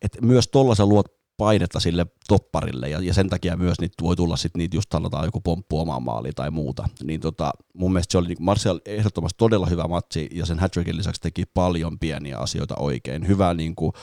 [0.02, 4.38] että myös tuollaisen luot painetta sille topparille ja, ja sen takia myös niitä voi tulla
[4.38, 6.90] sitten niitä just sanotaan joku pomppu omaan maaliin tai muuta.
[7.04, 10.76] Niin tota, mun mielestä se oli niin Martial ehdottomasti todella hyvä matsi ja sen hat
[10.76, 13.28] lisäksi teki paljon pieniä asioita oikein.
[13.28, 13.94] Hyvä niin kuin,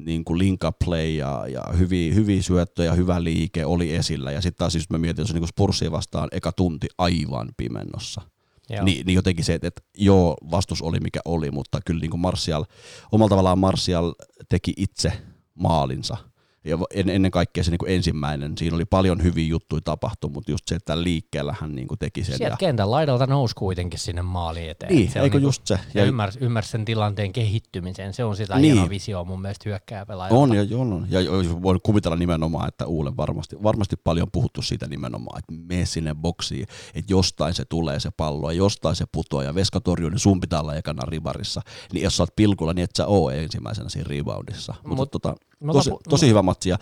[0.00, 4.32] niin kuin link up play ja, ja hyviä, hyviä syöttöjä, hyvä liike oli esillä.
[4.32, 8.20] Ja sitten taas siis mä mietin, että se niin Spursia vastaan eka tunti aivan pimennossa.
[8.82, 12.20] Ni, niin jotenkin se, että, että joo, vastus oli mikä oli, mutta kyllä niin kuin
[12.20, 12.64] Martial,
[13.12, 14.14] omalla tavallaan Martial
[14.48, 15.12] teki itse
[15.54, 16.16] maalinsa–
[16.64, 20.68] ja ennen kaikkea se niin kuin ensimmäinen, siinä oli paljon hyviä juttuja tapahtunut, mutta just
[20.68, 22.36] se, että liikkeellä hän niin kuin teki sen.
[22.36, 22.56] Sieltä ja...
[22.56, 24.94] kentän laidalta nousi kuitenkin sinne maaliin eteen.
[24.94, 25.78] Niin, se eikö niin just se.
[25.94, 28.72] Ja ymmärsi, ymmärsi sen tilanteen kehittymisen, se on sitä niin.
[28.72, 30.40] hienoa visioa mun mielestä hyökkääpelaajalta.
[30.40, 31.20] On ja, on, ja
[31.62, 36.66] voin kuvitella nimenomaan, että Uule varmasti, varmasti paljon puhuttu siitä nimenomaan, että mene sinne boksiin,
[36.94, 40.60] että jostain se tulee se pallo ja jostain se putoaa ja veskatorjuu, niin sun pitää
[40.60, 41.60] olla ekana rivarissa.
[41.92, 44.74] Niin jos sä oot pilkulla, niin et sä oo ensimmäisenä siinä reboundissa.
[44.82, 45.34] Mutta Mut, tota,
[45.72, 46.78] tosi, tosi hyvä matsi ja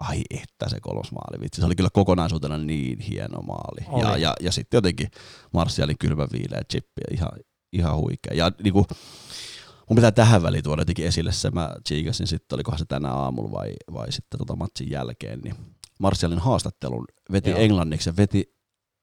[0.00, 1.60] ai että se kolmas maali, vitsi.
[1.60, 4.00] Se oli kyllä kokonaisuutena niin hieno maali.
[4.02, 5.10] Ja, ja, ja sitten jotenkin
[5.52, 7.32] Marsialin kylmä viileä chippi, ihan,
[7.72, 8.34] ihan huikea.
[8.34, 8.84] Ja niin kuin,
[9.88, 13.52] mun pitää tähän väliin tuoda jotenkin esille se, mä chiikasin sitten, olikohan se tänä aamulla
[13.52, 15.54] vai, vai sitten tota matsin jälkeen, niin
[15.98, 17.58] Marsialin haastattelun veti Joo.
[17.58, 18.59] englanniksi ja veti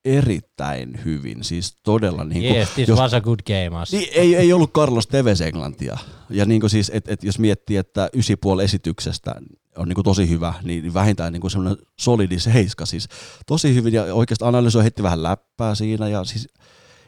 [0.07, 3.83] erittäin hyvin, siis todella niin kuin, yes, this jos, was a good game.
[3.91, 5.97] Niin, ei, ei ollut Carlos Tevez englantia.
[6.29, 8.09] Ja niin kuin siis, et, et jos miettii, että
[8.41, 9.35] puoli esityksestä
[9.77, 13.07] on niin kuin tosi hyvä, niin vähintään niin kuin semmoinen solidi seiska, siis
[13.45, 16.47] tosi hyvin ja oikeastaan analysoi heti vähän läppää siinä ja siis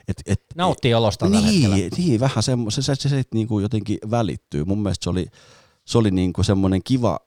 [0.07, 3.97] et, et, Nauttii olosta niin, niin, vähän semmo, se, se, se, se niin kuin jotenkin
[4.11, 4.65] välittyy.
[4.65, 5.25] Mun mielestä se oli,
[5.85, 7.19] se oli niin kuin semmoinen kiva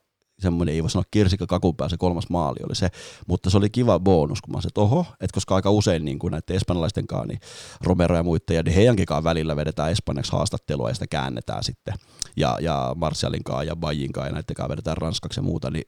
[0.43, 2.88] semmoinen, ei voi sanoa kirsikka kakun se kolmas maali oli se,
[3.26, 6.18] mutta se oli kiva bonus, kun mä sanoin, että oho, että koska aika usein niin
[6.18, 7.40] kuin näiden espanjalaisten kanssa, niin
[7.80, 11.95] Romero ja muiden ja heidänkin välillä vedetään espanjaksi haastattelua ja sitä käännetään sitten,
[12.36, 15.84] ja, ja Martialin kanssa ja Bajin kanssa ja näiden kanssa vedetään ranskaksi ja muuta, niin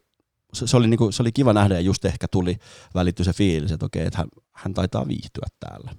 [0.55, 2.57] se, se, oli, niin kuin, se oli kiva nähdä ja just ehkä tuli
[2.95, 5.91] välitty se fiilis, että okei, että hän, hän taitaa viihtyä täällä.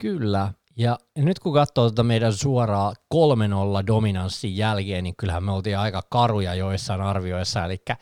[0.00, 5.78] Kyllä, ja nyt kun katsoo tuota meidän suoraa 3-0 dominanssin jälkeen, niin kyllähän me oltiin
[5.78, 7.64] aika karuja joissain arvioissa.
[7.64, 7.96] Elikkä,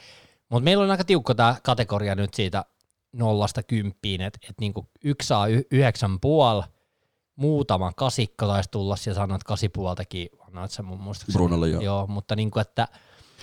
[0.48, 2.64] mutta meillä on aika tiukka tämä kategoria nyt siitä
[3.12, 6.62] nollasta kymppiin, että et niinku yksi saa y- yhdeksän puoli,
[7.36, 11.38] muutama kasikka taisi tulla, ja sanoit kasi puoltakin, annoit se mun muistaakseni.
[11.38, 11.82] Brunolle joo.
[11.82, 12.06] joo.
[12.06, 12.88] mutta niinku, että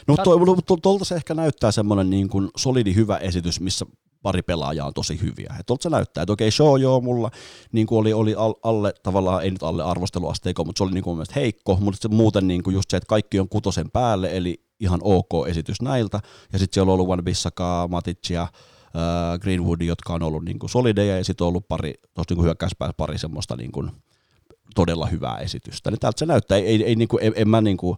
[0.07, 3.85] No tuolta to, to, se ehkä näyttää semmoinen niin kuin solidi hyvä esitys, missä
[4.23, 5.55] pari pelaajaa on tosi hyviä.
[5.59, 7.31] Et se näyttää, että okei, show joo, mulla
[7.71, 11.15] niin kuin oli, oli alle, tavallaan ei nyt alle arvosteluasteiko, mutta se oli niin kuin
[11.15, 14.63] mielestä heikko, mutta se muuten niin kuin just se, että kaikki on kutosen päälle, eli
[14.79, 16.19] ihan ok esitys näiltä,
[16.53, 20.59] ja sitten siellä on ollut Van Bissaka, Matic ja äh, Greenwood, jotka on ollut niin
[20.59, 23.91] kuin solideja, ja sitten on ollut pari, tuossa niin hyökkäyspää pari semmoista niin kuin
[24.75, 25.91] todella hyvää esitystä.
[25.91, 27.97] Niin täältä se näyttää, ei, ei, ei, niin kuin, en, en mä niin kuin,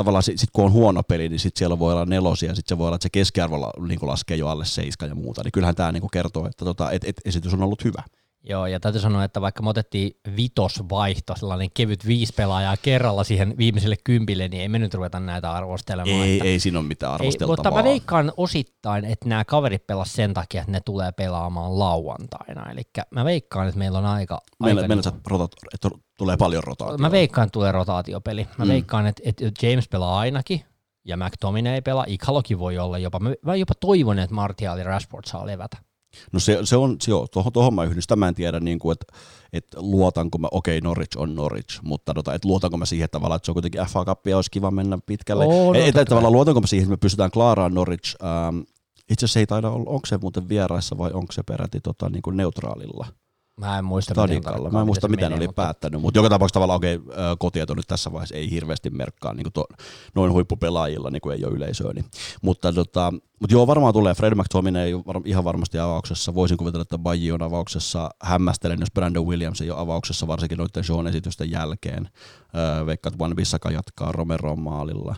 [0.00, 2.78] tavallaan sit, sit kun on huono peli, niin sit siellä voi olla nelosia, sitten se
[2.78, 5.92] voi olla, että se keskiarvo niin laskee jo alle seiska ja muuta, niin kyllähän tämä
[5.92, 8.02] niin kertoo, että tota, et, et esitys on ollut hyvä.
[8.44, 13.54] Joo, ja täytyy sanoa, että vaikka me otettiin vitosvaihto, sellainen kevyt viisi pelaajaa kerralla siihen
[13.58, 16.26] viimeiselle kympille, niin ei me nyt ruveta näitä arvostelemaan.
[16.26, 17.52] Ei, että, ei siinä ole mitään arvosteltavaa.
[17.52, 21.78] Ei, mutta mä veikkaan osittain, että nämä kaverit pelas sen takia, että ne tulee pelaamaan
[21.78, 22.70] lauantaina.
[22.70, 24.40] Eli mä veikkaan, että meillä on aika...
[24.62, 25.88] Meillä, aika meillä niin, rotat, että
[26.18, 27.02] tulee paljon rotaatiota.
[27.02, 28.48] Mä veikkaan, että tulee rotaatiopeli.
[28.58, 28.70] Mä mm.
[28.70, 30.64] veikkaan, että, että James pelaa ainakin,
[31.04, 33.20] ja McTominay ei pelaa, Ikalokin voi olla jopa.
[33.42, 35.76] Mä jopa toivon, että Martial ja Rashford saa levätä.
[36.32, 38.02] No se, se on, se, joo, tuohon, tuohon mä yhdyn.
[38.02, 39.06] Sitä mä en tiedä, niin kuin, että,
[39.52, 43.36] että luotanko mä, okei okay, Norwich on Norwich, mutta tota, että luotanko mä siihen tavallaan,
[43.36, 45.44] että se on kuitenkin FA Cup ja olisi kiva mennä pitkälle.
[45.44, 48.16] Oh, no, ei, että tavallaan luotanko mä siihen, että me pystytään klaaraan Norwich.
[48.24, 48.58] Ähm,
[49.10, 52.22] itse asiassa ei taida olla, onko se muuten vieraissa vai onko se peräti tota, niin
[52.22, 53.06] kuin neutraalilla?
[53.60, 54.70] Mä en muista, Stadikalla.
[54.70, 55.62] Mä en muista, mitä ne oli mutta...
[55.62, 59.52] päättänyt, mutta joka tapauksessa tavallaan okei, okay, kotieto nyt tässä vaiheessa ei hirveästi merkkaa niin
[59.52, 59.64] to,
[60.14, 61.92] noin huippupelaajilla, niin kuin ei ole yleisöä.
[61.92, 62.04] Niin.
[62.42, 64.14] Mutta, tota, mutta joo, varmaan tulee.
[64.14, 66.34] Fred McTominay ei var, ihan varmasti avauksessa.
[66.34, 68.10] Voisin kuvitella, että Baji on avauksessa.
[68.22, 72.08] Hämmästelen, jos Brandon Williams ei ole avauksessa, varsinkin noiden shown esitysten jälkeen.
[72.56, 75.16] Öö, Veikka, että Van Bissaka jatkaa Romero maalilla.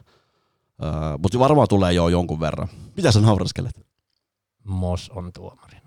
[0.83, 0.91] Öö,
[1.23, 2.69] mutta varmaan tulee jo jonkun verran.
[2.97, 3.87] Mitä sä nauraskelet?
[4.65, 5.82] Moss on tuomari.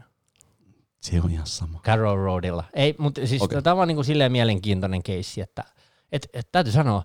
[1.06, 1.80] Se on ihan sama.
[1.84, 2.64] Carroll Roadilla.
[2.74, 3.62] Ei, mutta siis okay.
[3.62, 5.64] tämä on niin kuin silleen mielenkiintoinen keissi, että
[6.12, 7.03] et, et, täytyy sanoa,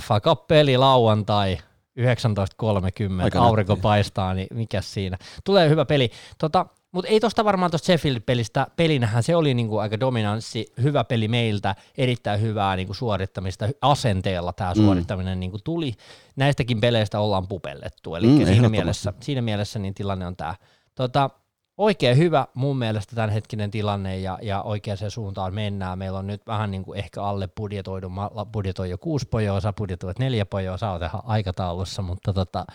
[0.00, 1.58] FA Cup-peli lauantai
[2.00, 5.18] 19.30, aurinko paistaa, niin mikä siinä.
[5.44, 6.10] Tulee hyvä peli.
[6.38, 11.28] Tota, mutta ei tosta varmaan tuosta Sheffield-pelistä, pelinähän se oli niinku aika dominanssi, hyvä peli
[11.28, 14.76] meiltä, erittäin hyvää niinku suorittamista, asenteella tämä mm.
[14.82, 15.94] suorittaminen niinku tuli.
[16.36, 20.54] Näistäkin peleistä ollaan pupellettu, eli mm, siinä, mielessä, siinä mielessä niin tilanne on tämä.
[20.94, 21.30] Tota,
[21.78, 25.98] oikein hyvä mun mielestä tämänhetkinen tilanne ja, ja oikeaan suuntaan mennään.
[25.98, 28.10] Meillä on nyt vähän niin kuin ehkä alle budjetoidu,
[28.52, 32.66] budjetoi jo kuusi pojoa, sä budjetoit neljä pojoa, sä oot ihan aikataulussa, mutta tota,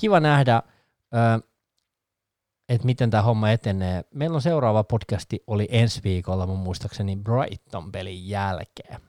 [0.00, 0.62] kiva nähdä,
[2.68, 4.04] että miten tämä homma etenee.
[4.14, 9.00] Meillä on seuraava podcasti, oli ensi viikolla mun muistaakseni Brighton-pelin jälkeen.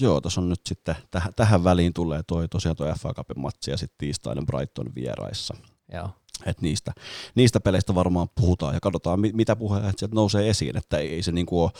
[0.00, 3.70] Joo, tuossa on nyt sitten, täh- tähän väliin tulee toi, tosiaan tuo FA Cupin matsi
[3.70, 5.54] ja sitten tiistainen Brighton vieraissa.
[5.92, 6.10] Joo.
[6.46, 6.92] Et niistä,
[7.34, 11.32] niistä peleistä varmaan puhutaan ja katsotaan, mitä puheenjohtajat sieltä nousee esiin, että ei, ei se
[11.32, 11.70] niinku ole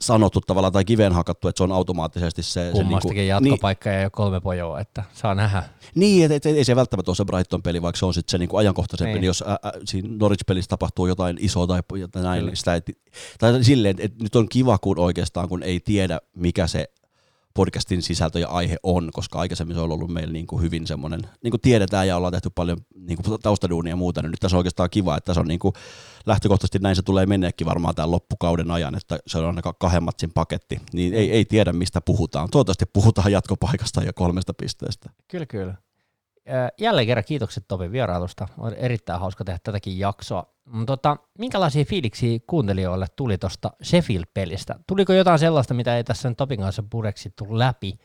[0.00, 2.70] sanottu tavallaan tai kiveen hakattu, että se on automaattisesti se...
[2.72, 5.62] Kummastakin se niinku, jatkopaikka niin, ja kolme pojoa, että saa nähdä.
[5.94, 8.38] Niin, että et, et, ei se välttämättä ole se Brighton-peli, vaikka se on sitten se
[8.38, 9.20] niinku ajankohtaisempi, niin.
[9.20, 11.80] niin jos ä, ä, siinä Norwich-pelissä tapahtuu jotain isoa tai,
[12.12, 12.90] tai näin, niin sitä, et,
[13.38, 16.86] tai silleen, että et nyt on kiva, kun oikeastaan kun ei tiedä, mikä se
[17.56, 21.20] podcastin sisältö ja aihe on, koska aikaisemmin se on ollut meillä niin kuin hyvin semmoinen,
[21.42, 24.56] niin kuin tiedetään ja ollaan tehty paljon niin kuin taustaduunia ja muuta, niin nyt tässä
[24.56, 25.72] on oikeastaan kiva, että tässä on niin kuin,
[26.26, 30.30] lähtökohtaisesti näin se tulee menneekin varmaan tämän loppukauden ajan, että se on aika kahden matsin
[30.34, 32.48] paketti, niin ei, ei tiedä mistä puhutaan.
[32.50, 35.10] Toivottavasti puhutaan jatkopaikasta ja kolmesta pisteestä.
[35.28, 35.74] Kyllä, kyllä.
[36.78, 38.48] Jälleen kerran kiitokset Topi vierailusta.
[38.58, 40.55] On erittäin hauska tehdä tätäkin jaksoa.
[40.72, 44.78] Mm, tota, minkälaisia fiiliksiä kuuntelijoille tuli tuosta Sheffield-pelistä?
[44.86, 47.98] Tuliko jotain sellaista, mitä ei tässä Topin kanssa pureksittu läpi?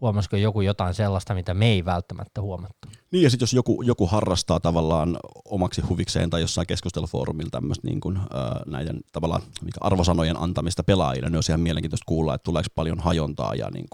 [0.00, 2.88] Huomasiko joku jotain sellaista, mitä me ei välttämättä huomattu?
[3.12, 8.00] Niin ja sitten jos joku, joku harrastaa tavallaan omaksi huvikseen tai jossain keskustelufoorumilla tämmöistä niin
[8.00, 8.24] kuin, äh,
[8.66, 13.54] näiden tavallaan mikä arvosanojen antamista pelaajille, niin olisi ihan mielenkiintoista kuulla, että tuleeko paljon hajontaa
[13.54, 13.86] ja niin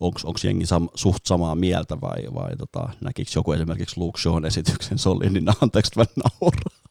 [0.00, 4.98] onko jengi sam, suht samaa mieltä vai, vai tota, näkikö joku esimerkiksi Luke Shawn esityksen
[4.98, 6.82] Solin, niin anteeksi nauraa.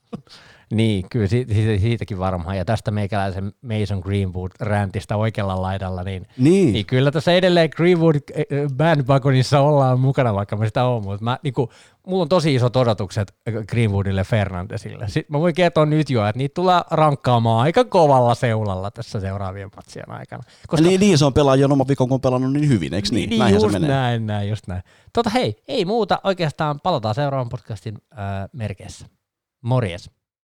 [0.71, 2.57] Niin, kyllä siitä, siitäkin varmaan.
[2.57, 6.73] Ja tästä meikäläisen Mason Greenwood-räntistä oikealla laidalla, niin, niin.
[6.73, 11.23] niin kyllä tässä edelleen Greenwood eh, eh, bandwagonissa ollaan mukana, vaikka me sitä on, mutta
[11.23, 11.69] mä, niin kuin,
[12.07, 13.35] mulla on tosi isot odotukset
[13.67, 15.07] Greenwoodille Fernandesille.
[15.07, 19.69] Sitten mä voin kertoa nyt jo, että niitä tulee rankkaamaan aika kovalla seulalla tässä seuraavien
[19.75, 20.43] matsien aikana.
[20.67, 20.87] Koska...
[20.87, 23.29] Niin, niin, se on pelaaja oman viikon, kun on pelannut niin hyvin, eikö niin?
[23.29, 23.95] niin Näinhän just se menee.
[23.95, 24.83] näin, näin, just näin.
[25.13, 29.05] Tota hei, ei muuta, oikeastaan palataan seuraavan podcastin äh, merkeissä.
[29.61, 30.20] Morjes.